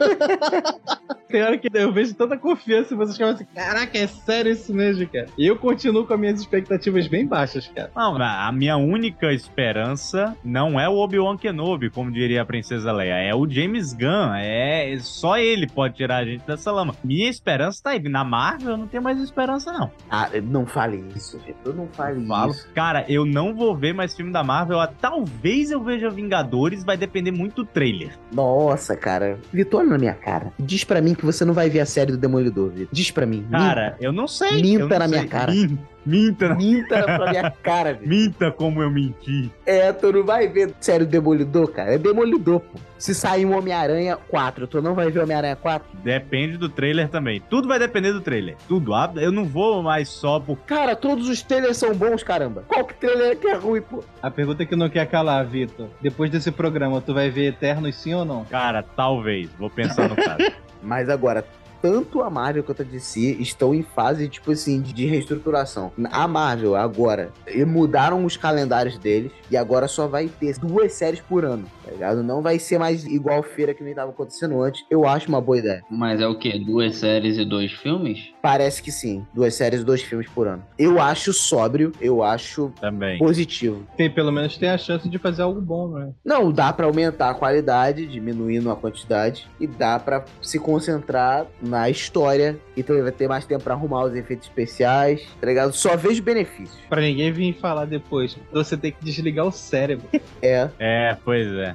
Tem 1.28 1.43
hora 1.43 1.57
que 1.57 1.68
eu 1.72 1.93
vejo 1.93 2.12
tanta 2.14 2.37
confiança 2.37 2.93
em 2.93 2.97
vocês 2.97 3.16
que 3.16 3.22
eu 3.22 3.28
falo 3.28 3.37
assim, 3.37 3.47
caraca, 3.55 3.97
é 3.97 4.07
sério 4.09 4.51
isso 4.51 4.74
mesmo, 4.74 5.07
cara. 5.09 5.19
E 5.36 5.46
eu 5.46 5.56
continuo 5.56 6.06
com 6.06 6.14
as 6.14 6.20
minhas 6.20 6.40
expectativas 6.40 7.06
bem 7.06 7.26
baixas, 7.26 7.68
cara. 7.68 7.90
Não, 7.94 8.16
a 8.20 8.50
minha 8.52 8.76
única 8.76 9.32
esperança 9.32 10.36
não 10.44 10.78
é 10.78 10.88
o 10.88 10.96
Obi-Wan 10.96 11.36
Kenobi, 11.36 11.90
como 11.90 12.10
diria 12.10 12.42
a 12.42 12.44
Princesa 12.44 12.92
Leia, 12.92 13.14
é 13.14 13.34
o 13.34 13.48
James 13.48 13.92
Gunn. 13.92 14.34
É 14.34 14.96
só 15.00 15.38
ele 15.38 15.66
pode 15.66 15.94
tirar 15.94 16.18
a 16.18 16.24
gente 16.24 16.46
dessa 16.46 16.70
lama. 16.72 16.94
Minha 17.04 17.28
esperança 17.28 17.82
tá 17.82 17.90
aí. 17.90 18.00
Na 18.10 18.24
Marvel 18.24 18.70
eu 18.70 18.76
não 18.76 18.86
tenho 18.86 19.02
mais 19.02 19.20
esperança, 19.20 19.72
não. 19.72 19.90
Ah, 20.10 20.28
não 20.42 20.66
fale 20.66 21.04
isso, 21.14 21.38
Vitor. 21.46 21.74
Não 21.74 21.86
fale 21.88 22.24
Falo. 22.26 22.50
isso. 22.50 22.68
Cara, 22.74 23.04
eu 23.08 23.24
não 23.24 23.54
vou 23.54 23.76
ver 23.76 23.92
mais 23.92 24.14
filme 24.16 24.32
da 24.32 24.42
Marvel. 24.42 24.80
Ah, 24.80 24.86
Talvez 25.00 25.70
eu 25.70 25.82
veja 25.82 26.10
Vingadores, 26.10 26.84
vai 26.84 26.96
depender 26.96 27.30
muito 27.30 27.56
do 27.56 27.64
trailer. 27.64 28.18
Nossa, 28.32 28.96
cara. 28.96 29.38
Vitor, 29.52 29.80
olha 29.80 29.90
na 29.90 29.98
minha 29.98 30.14
cara. 30.14 30.52
Diz 30.58 30.84
pra 30.84 31.00
mim 31.00 31.14
que 31.14 31.24
você 31.24 31.44
não 31.44 31.54
vai 31.54 31.68
ver 31.68 31.80
a 31.80 31.86
série 31.86 32.12
do 32.12 32.18
Demolidor, 32.18 32.70
Vitor. 32.70 32.88
Diz 32.92 33.10
pra 33.10 33.26
mim. 33.26 33.46
Cara, 33.50 33.96
eu 34.00 34.12
não 34.12 34.26
sei. 34.26 34.60
Minta 34.62 34.82
eu 34.84 34.88
não 34.88 34.98
na 34.98 35.08
minha 35.11 35.26
cara. 35.28 35.52
Min- 35.52 35.78
Minta, 36.06 36.48
na- 36.48 36.54
Minta 36.54 37.02
pra 37.04 37.30
minha 37.30 37.50
cara, 37.62 37.92
Vitor. 37.92 38.08
minta 38.08 38.50
como 38.50 38.82
eu 38.82 38.90
menti. 38.90 39.52
É, 39.66 39.92
tu 39.92 40.11
não 40.11 40.24
vai 40.24 40.48
ver 40.48 40.72
série 40.80 41.04
do 41.04 41.11
Demolidor, 41.11 41.70
cara. 41.72 41.94
É 41.94 41.98
Demolidor, 41.98 42.61
pô. 42.61 42.78
Se 42.96 43.14
sair 43.14 43.44
um 43.44 43.54
Homem-Aranha 43.56 44.16
4, 44.16 44.66
tu 44.66 44.80
não 44.80 44.94
vai 44.94 45.11
ver 45.11 45.20
Homem-Aranha 45.20 45.56
4? 45.56 45.86
Depende 46.02 46.56
do 46.56 46.70
trailer 46.70 47.08
também. 47.11 47.42
Tudo 47.50 47.68
vai 47.68 47.78
depender 47.78 48.12
do 48.14 48.20
trailer. 48.22 48.56
Tudo. 48.66 48.94
Ah, 48.94 49.12
Eu 49.16 49.30
não 49.30 49.44
vou 49.44 49.82
mais 49.82 50.08
só 50.08 50.40
por. 50.40 50.56
Cara, 50.61 50.96
todos 50.96 51.28
os 51.28 51.42
trailers 51.42 51.76
são 51.76 51.94
bons, 51.94 52.22
caramba. 52.22 52.64
Qual 52.66 52.82
que 52.86 52.94
trailer 52.94 53.32
é 53.32 53.36
que 53.36 53.46
é 53.48 53.54
ruim, 53.56 53.82
pô? 53.82 54.02
A 54.22 54.30
pergunta 54.30 54.64
que 54.64 54.74
não 54.74 54.88
quer 54.88 55.06
calar, 55.06 55.44
Vitor. 55.46 55.88
Depois 56.00 56.30
desse 56.30 56.50
programa, 56.50 57.00
tu 57.02 57.12
vai 57.12 57.28
ver 57.30 57.48
Eternos 57.48 57.94
sim 57.96 58.14
ou 58.14 58.24
não? 58.24 58.44
Cara, 58.46 58.82
talvez. 58.82 59.50
Vou 59.58 59.68
pensar 59.68 60.08
no 60.08 60.16
caso. 60.16 60.50
Mas 60.82 61.11
agora, 61.11 61.44
tanto 61.81 62.22
a 62.22 62.31
Marvel 62.31 62.62
quanto 62.62 62.83
a 62.83 62.85
DC 62.85 63.37
estão 63.41 63.74
em 63.74 63.83
fase, 63.83 64.28
tipo 64.28 64.53
assim, 64.53 64.81
de 64.81 65.07
reestruturação. 65.07 65.93
A 66.11 66.26
Marvel, 66.28 66.76
agora, 66.76 67.33
mudaram 67.66 68.24
os 68.24 68.37
calendários 68.37 68.99
deles 68.99 69.33
e 69.51 69.57
agora 69.57 69.89
só 69.89 70.07
vai 70.07 70.28
ter 70.28 70.59
duas 70.59 70.93
séries 70.93 71.20
por 71.20 71.45
ano, 71.45 71.64
tá 71.85 71.91
ligado? 71.91 72.22
Não 72.22 72.43
vai 72.43 72.59
ser 72.59 72.78
mais 72.78 73.05
igual 73.05 73.43
feira 73.43 73.74
que 73.74 73.83
nem 73.83 73.95
tava 73.95 74.11
acontecendo 74.11 74.61
antes. 74.62 74.85
Eu 74.91 75.07
acho 75.07 75.28
uma 75.28 75.41
boa 75.41 75.59
ideia. 75.59 75.83
Mas 75.91 76.20
é 76.20 76.26
o 76.26 76.39
quê? 76.39 76.59
Duas 76.59 76.97
séries 76.97 77.39
e 77.39 77.45
dois 77.45 77.72
filmes? 77.72 78.33
Parece 78.43 78.82
que 78.82 78.91
sim. 78.91 79.26
Duas 79.34 79.55
séries, 79.55 79.84
dois 79.84 80.03
filmes 80.03 80.28
por 80.28 80.47
ano. 80.49 80.62
Eu 80.78 81.01
acho 81.01 81.32
sóbrio, 81.32 81.93
eu 82.01 82.22
acho 82.22 82.72
Também. 82.80 83.18
positivo. 83.18 83.86
Tem, 83.97 84.11
pelo 84.11 84.32
menos 84.32 84.57
tem 84.57 84.68
a 84.70 84.78
chance 84.78 85.09
de 85.09 85.18
fazer 85.18 85.43
algo 85.43 85.61
bom, 85.61 85.88
né? 85.88 86.11
Não, 86.24 86.51
dá 86.51 86.72
pra 86.72 86.86
aumentar 86.86 87.30
a 87.30 87.34
qualidade, 87.34 88.07
diminuindo 88.07 88.70
a 88.70 88.76
quantidade, 88.76 89.47
e 89.61 89.66
dá 89.66 89.99
pra 89.99 90.24
se 90.41 90.59
concentrar 90.59 91.47
na 91.62 91.91
história. 91.91 92.59
Então 92.76 93.01
vai 93.03 93.12
ter 93.12 93.28
mais 93.28 93.45
tempo 93.45 93.62
pra 93.64 93.74
arrumar 93.74 94.05
os 94.05 94.14
efeitos 94.14 94.47
especiais, 94.49 95.22
tá 95.41 95.47
ligado? 95.47 95.72
Só 95.74 95.97
vejo 95.97 96.22
benefícios. 96.22 96.80
Pra 96.88 97.01
ninguém 97.01 97.30
vir 97.32 97.55
falar 97.61 97.84
depois. 97.84 98.36
Você 98.53 98.76
tem 98.76 98.93
que 98.93 99.05
desligar 99.05 99.47
o 99.47 99.53
cérebro. 99.53 100.07
É, 100.43 100.68
É, 100.78 101.16
pois 101.24 101.47
é. 101.53 101.74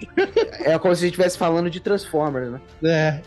é 0.61 0.79
como 0.79 0.95
se 0.95 1.01
a 1.03 1.05
gente 1.05 1.13
estivesse 1.13 1.37
falando 1.37 1.69
de 1.69 1.79
Transformers, 1.79 2.51
né? 2.51 2.61
É. 2.83 3.21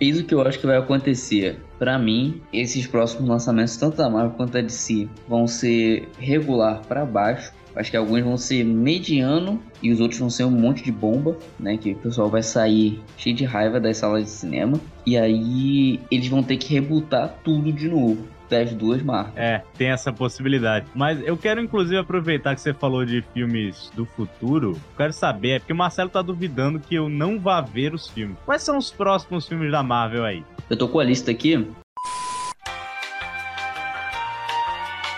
Eis 0.00 0.18
o 0.18 0.24
que 0.24 0.32
eu 0.32 0.40
acho 0.42 0.60
que 0.60 0.66
vai 0.66 0.76
acontecer. 0.76 1.60
Pra 1.76 1.98
mim, 1.98 2.40
esses 2.52 2.86
próximos 2.86 3.28
lançamentos, 3.28 3.76
tanto 3.76 3.96
da 3.96 4.08
Marvel 4.08 4.36
quanto 4.36 4.52
da 4.52 4.60
DC, 4.60 5.08
vão 5.28 5.46
ser 5.46 6.08
regular 6.18 6.82
pra 6.86 7.04
baixo. 7.04 7.52
Acho 7.74 7.90
que 7.90 7.96
alguns 7.96 8.22
vão 8.22 8.36
ser 8.36 8.64
mediano 8.64 9.60
e 9.82 9.90
os 9.90 10.00
outros 10.00 10.18
vão 10.18 10.30
ser 10.30 10.44
um 10.44 10.50
monte 10.50 10.82
de 10.82 10.90
bomba, 10.92 11.36
né? 11.58 11.76
Que 11.76 11.92
o 11.92 11.96
pessoal 11.96 12.28
vai 12.28 12.42
sair 12.42 13.00
cheio 13.16 13.34
de 13.34 13.44
raiva 13.44 13.78
das 13.80 13.96
salas 13.96 14.24
de 14.24 14.30
cinema. 14.30 14.80
E 15.04 15.16
aí 15.16 16.00
eles 16.10 16.28
vão 16.28 16.42
ter 16.42 16.56
que 16.56 16.72
rebutar 16.74 17.38
tudo 17.44 17.72
de 17.72 17.88
novo 17.88 18.37
das 18.48 18.72
duas 18.72 19.02
marcas. 19.02 19.36
É, 19.36 19.62
tem 19.76 19.88
essa 19.88 20.12
possibilidade. 20.12 20.86
Mas 20.94 21.20
eu 21.26 21.36
quero, 21.36 21.60
inclusive, 21.60 21.98
aproveitar 21.98 22.54
que 22.54 22.60
você 22.60 22.72
falou 22.72 23.04
de 23.04 23.22
filmes 23.32 23.90
do 23.94 24.04
futuro. 24.04 24.78
Quero 24.96 25.12
saber, 25.12 25.50
é 25.50 25.58
porque 25.58 25.72
o 25.72 25.76
Marcelo 25.76 26.10
tá 26.10 26.22
duvidando 26.22 26.80
que 26.80 26.94
eu 26.94 27.08
não 27.08 27.38
vá 27.38 27.60
ver 27.60 27.94
os 27.94 28.08
filmes. 28.08 28.36
Quais 28.44 28.62
são 28.62 28.78
os 28.78 28.90
próximos 28.90 29.46
filmes 29.46 29.70
da 29.70 29.82
Marvel 29.82 30.24
aí? 30.24 30.44
Eu 30.68 30.76
tô 30.76 30.88
com 30.88 30.98
a 30.98 31.04
lista 31.04 31.30
aqui. 31.30 31.66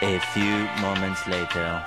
A 0.02 0.20
few 0.32 0.80
moments 0.80 1.26
later. 1.26 1.84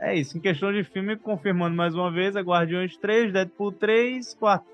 É 0.00 0.14
isso, 0.14 0.36
em 0.36 0.40
questão 0.40 0.70
de 0.70 0.84
filme, 0.84 1.16
confirmando 1.16 1.74
mais 1.74 1.94
uma 1.94 2.10
vez, 2.10 2.36
é 2.36 2.40
Guardiões 2.40 2.94
3, 2.96 3.32
Deadpool 3.32 3.72
3, 3.72 4.36
Quarteto 4.36 4.73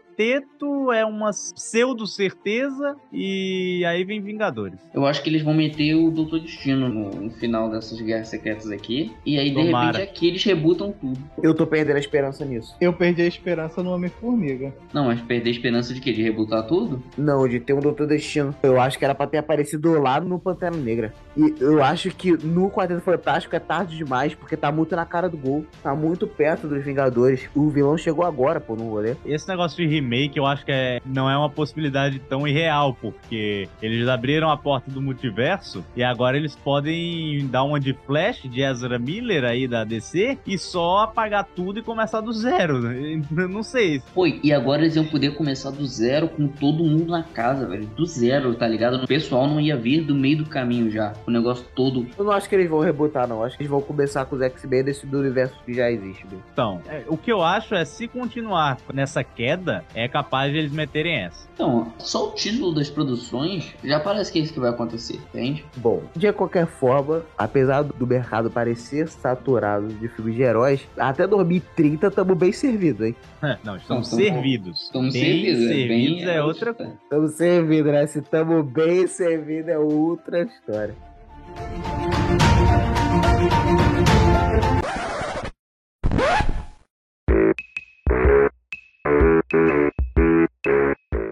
é 0.93 1.05
uma 1.05 1.31
pseudo-certeza 1.31 2.97
e 3.13 3.85
aí 3.87 4.05
vem 4.05 4.21
Vingadores. 4.21 4.79
Eu 4.93 5.07
acho 5.07 5.23
que 5.23 5.31
eles 5.31 5.43
vão 5.43 5.55
meter 5.55 5.95
o 5.95 6.11
Doutor 6.11 6.41
Destino 6.41 6.89
no, 6.89 7.11
no 7.11 7.31
final 7.31 7.71
dessas 7.71 8.01
guerras 8.01 8.29
secretas 8.29 8.71
aqui. 8.71 9.13
E 9.25 9.39
aí, 9.39 9.51
de 9.51 9.55
Tomara. 9.55 9.99
repente, 9.99 10.11
aqui 10.11 10.29
eles 10.29 10.45
rebutam 10.45 10.93
tudo. 10.93 11.19
Eu 11.43 11.55
tô 11.55 11.67
perdendo 11.67 11.97
a 11.97 12.01
esperança 12.01 12.45
nisso. 12.45 12.77
Eu 12.81 12.93
perdi 12.93 13.23
a 13.23 13.27
esperança 13.27 13.83
no 13.83 13.93
Homem-Formiga. 13.93 14.75
Não, 14.93 15.07
mas 15.07 15.21
perder 15.23 15.49
a 15.49 15.53
esperança 15.53 15.95
de 15.95 16.01
quê? 16.01 16.13
De 16.13 16.23
rebutar 16.23 16.67
tudo? 16.67 17.03
Não, 17.17 17.49
de 17.49 17.59
ter 17.59 17.73
um 17.73 17.81
Doutor 17.81 18.07
Destino. 18.07 18.55
Eu 18.63 18.81
acho 18.81 18.99
que 18.99 19.05
era 19.05 19.15
pra 19.15 19.27
ter 19.27 19.39
aparecido 19.39 19.99
lá 20.01 20.21
no 20.21 20.39
Pantera 20.39 20.77
Negra. 20.77 21.15
E 21.37 21.55
eu 21.61 21.83
acho 21.83 22.11
que 22.11 22.33
no 22.45 22.71
Quarteto 22.71 23.01
Fantástico 23.01 23.55
é 23.55 23.59
tarde 23.59 23.97
demais, 23.97 24.35
porque 24.35 24.57
tá 24.57 24.71
muito 24.73 24.95
na 24.97 25.05
cara 25.05 25.29
do 25.29 25.37
gol. 25.37 25.65
Tá 25.83 25.95
muito 25.95 26.27
perto 26.27 26.67
dos 26.67 26.85
Vingadores. 26.85 27.49
O 27.55 27.69
vilão 27.69 27.97
chegou 27.97 28.25
agora, 28.25 28.61
pô, 28.61 28.75
no 28.75 28.91
rolê. 28.91 29.17
Esse 29.25 29.49
negócio 29.49 29.77
de 29.77 29.87
remake 29.87 30.39
eu 30.39 30.47
acho 30.47 30.65
que 30.65 30.73
é, 30.73 31.01
não 31.05 31.31
é 31.31 31.37
uma 31.37 31.51
possibilidade 31.51 32.19
tão 32.19 32.47
irreal, 32.47 32.97
porque 33.01 33.69
eles 33.81 34.09
abriram 34.09 34.51
a 34.51 34.57
porta 34.57 34.91
do 34.91 35.01
multiverso 35.01 35.85
e 35.97 36.03
agora 36.03 36.37
eles 36.37 36.57
podem 36.57 37.47
dar 37.49 37.65
uma 37.65 37.79
de 37.79 37.95
Flash, 38.07 38.43
de 38.45 38.63
Ezra 38.63 38.99
Miller 38.99 39.45
aí 39.45 39.69
da 39.69 39.85
DC, 39.85 40.39
e 40.47 40.59
só 40.59 40.99
apagar 40.99 41.47
tudo 41.55 41.79
e 41.79 41.83
começar 41.83 42.21
do 42.21 42.33
zero. 42.33 42.93
Eu 42.93 43.49
não 43.49 43.63
sei. 43.63 44.03
Pô, 44.15 44.27
e 44.27 44.53
agora 44.53 44.83
eles 44.83 44.97
iam 44.97 45.05
poder 45.05 45.35
começar 45.35 45.71
do 45.71 45.87
zero 45.87 46.29
com 46.29 46.49
todo 46.49 46.85
mundo 46.85 47.11
na 47.11 47.23
casa, 47.23 47.67
velho. 47.67 47.87
Do 47.87 48.07
zero, 48.07 48.55
tá 48.55 48.67
ligado? 48.67 49.03
O 49.05 49.07
pessoal 49.07 49.47
não 49.47 49.61
ia 49.61 49.77
vir 49.77 50.03
do 50.03 50.15
meio 50.15 50.39
do 50.39 50.47
caminho 50.47 50.91
já. 50.91 51.13
O 51.27 51.31
negócio 51.31 51.65
todo. 51.75 52.07
Eu 52.19 52.25
não 52.25 52.33
acho 52.33 52.49
que 52.49 52.55
eles 52.55 52.69
vão 52.69 52.81
rebutar, 52.81 53.27
não. 53.29 53.43
Acho 53.45 53.57
que 53.57 53.63
eles 53.63 53.71
vão 53.71 53.81
começar 53.81 54.25
com 54.25 54.37
os 54.37 54.43
X-Men 54.43 54.85
desse 54.85 55.07
do 55.07 55.19
universo 55.21 55.55
que 55.65 55.73
já 55.75 55.91
existe. 55.91 56.27
Então, 56.53 56.81
é, 56.89 57.03
o 57.09 57.17
que 57.17 57.31
eu 57.31 57.43
acho 57.43 57.75
é 57.75 57.85
se 57.85 58.09
continuar 58.09 58.79
nessa 58.93 59.23
queda, 59.23 59.85
é 59.95 60.09
capaz 60.09 60.53
de 60.53 60.59
eles 60.59 60.73
meterem 60.73 61.17
essa. 61.25 61.49
Então, 61.55 61.93
só 61.99 62.29
o 62.29 62.33
título 62.33 62.75
das 62.75 62.89
produções 62.89 63.75
já 63.85 64.01
parece 64.01 64.33
que 64.33 64.39
é 64.39 64.43
isso 64.43 64.53
que 64.53 64.61
vai 64.61 64.71
acontecer, 64.71 65.21
entende? 65.35 65.65
Bom, 65.77 66.03
de 66.17 66.33
qualquer 66.33 66.67
forma, 66.67 67.23
apesar 67.37 67.83
do 67.83 68.07
mercado 68.07 68.51
parecer 68.51 69.09
saturado 69.09 69.89
de 69.89 70.09
filmes 70.09 70.35
de 70.35 70.43
heróis, 70.43 70.81
até 70.99 71.27
2030 71.27 72.07
estamos 72.07 72.37
bem 72.37 72.53
servidos, 72.53 73.07
hein? 73.07 73.17
Não, 73.65 73.77
estamos 73.77 74.09
tamo- 74.09 74.23
servidos. 74.23 74.83
Estamos 74.83 75.13
servidos, 75.13 75.61
né? 75.65 75.69
servidos 75.69 76.25
Bem- 76.25 76.35
é 76.35 76.43
outra 76.43 76.75
coisa. 76.75 76.93
Estamos 77.03 77.33
servidos, 77.33 77.93
né? 77.93 78.07
Se 78.07 78.19
estamos 78.21 78.67
bem 78.67 79.07
servidos 79.07 79.69
é 79.69 79.79
outra 79.79 80.43
história. 80.43 80.95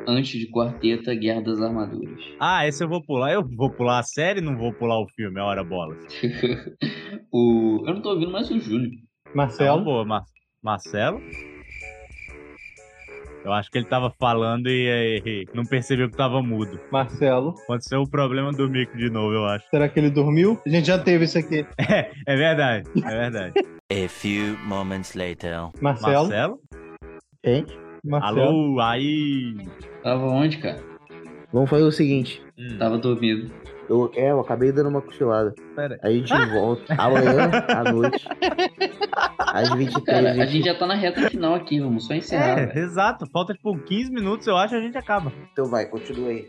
Antes 0.07 0.41
de 0.41 0.51
Quarteta, 0.51 1.15
Guerra 1.15 1.43
das 1.43 1.61
Armaduras. 1.61 2.19
Ah, 2.41 2.67
esse 2.67 2.83
eu 2.83 2.89
vou 2.89 3.03
pular. 3.03 3.33
Eu 3.33 3.47
vou 3.57 3.71
pular 3.71 3.99
a 3.99 4.03
série 4.03 4.41
não 4.41 4.57
vou 4.57 4.73
pular 4.73 4.99
o 5.01 5.07
filme, 5.15 5.39
é 5.39 5.43
hora 5.43 5.63
bola. 5.63 5.95
o... 7.33 7.85
Eu 7.87 7.95
não 7.95 8.03
tô 8.03 8.11
ouvindo 8.11 8.33
mais 8.33 8.51
o 8.51 8.59
Júnior. 8.59 8.91
Marcelo. 9.35 9.85
boa, 9.85 10.05
Mar- 10.05 10.25
Marcelo? 10.63 11.21
Eu 13.45 13.53
acho 13.53 13.71
que 13.71 13.79
ele 13.79 13.87
tava 13.87 14.11
falando 14.19 14.69
e, 14.69 15.23
e 15.25 15.47
não 15.55 15.65
percebeu 15.65 16.11
que 16.11 16.17
tava 16.17 16.43
mudo. 16.43 16.79
Marcelo. 16.91 17.55
Aconteceu 17.65 18.01
o 18.03 18.09
problema 18.09 18.53
do 18.53 18.69
mico 18.69 18.97
de 18.97 19.09
novo, 19.09 19.33
eu 19.33 19.45
acho. 19.47 19.65
Será 19.71 19.89
que 19.89 19.99
ele 19.99 20.11
dormiu? 20.11 20.61
A 20.67 20.69
gente 20.69 20.87
já 20.87 20.99
teve 20.99 21.25
isso 21.25 21.39
aqui. 21.39 21.65
É 22.27 22.37
verdade, 22.37 22.89
é 22.97 23.09
verdade. 23.09 23.55
A 23.91 24.09
few 24.09 24.59
moments 24.67 25.15
later. 25.15 25.71
Marcelo. 25.81 26.29
Marcelo? 26.29 26.61
Gente, 27.45 27.79
Marcelo. 28.05 28.41
Alô, 28.41 28.81
aí. 28.81 29.57
Tava 30.03 30.27
onde, 30.27 30.59
cara? 30.59 30.79
vamos 31.53 31.71
fazer 31.71 31.85
o 31.85 31.91
seguinte. 31.93 32.43
Hum, 32.59 32.77
Tava 32.79 32.99
dormindo. 32.99 33.51
Eu, 33.89 34.11
é, 34.15 34.31
eu 34.31 34.41
acabei 34.41 34.71
dando 34.71 34.91
uma 34.91 35.01
cochilada. 35.01 35.55
Pera. 35.75 35.99
A 36.03 36.11
gente 36.11 36.31
volta 36.53 36.95
amanhã 36.97 37.51
à 37.69 37.91
noite. 37.91 38.29
Às 39.39 39.71
23 39.71 40.05
Cara, 40.05 40.43
A 40.43 40.47
gente 40.47 40.65
já 40.67 40.75
tá 40.75 40.87
na 40.87 40.95
reta 40.95 41.31
final 41.31 41.55
aqui, 41.55 41.81
vamos 41.81 42.07
só 42.07 42.13
é, 42.13 42.19
encerrar. 42.19 42.59
É, 42.59 42.79
exato. 42.79 43.27
Falta 43.33 43.55
tipo 43.55 43.77
15 43.79 44.11
minutos, 44.13 44.47
eu 44.47 44.57
acho, 44.57 44.75
a 44.75 44.81
gente 44.81 44.99
acaba. 44.99 45.33
Então 45.53 45.65
vai, 45.67 45.87
continua 45.87 46.29
aí. 46.29 46.47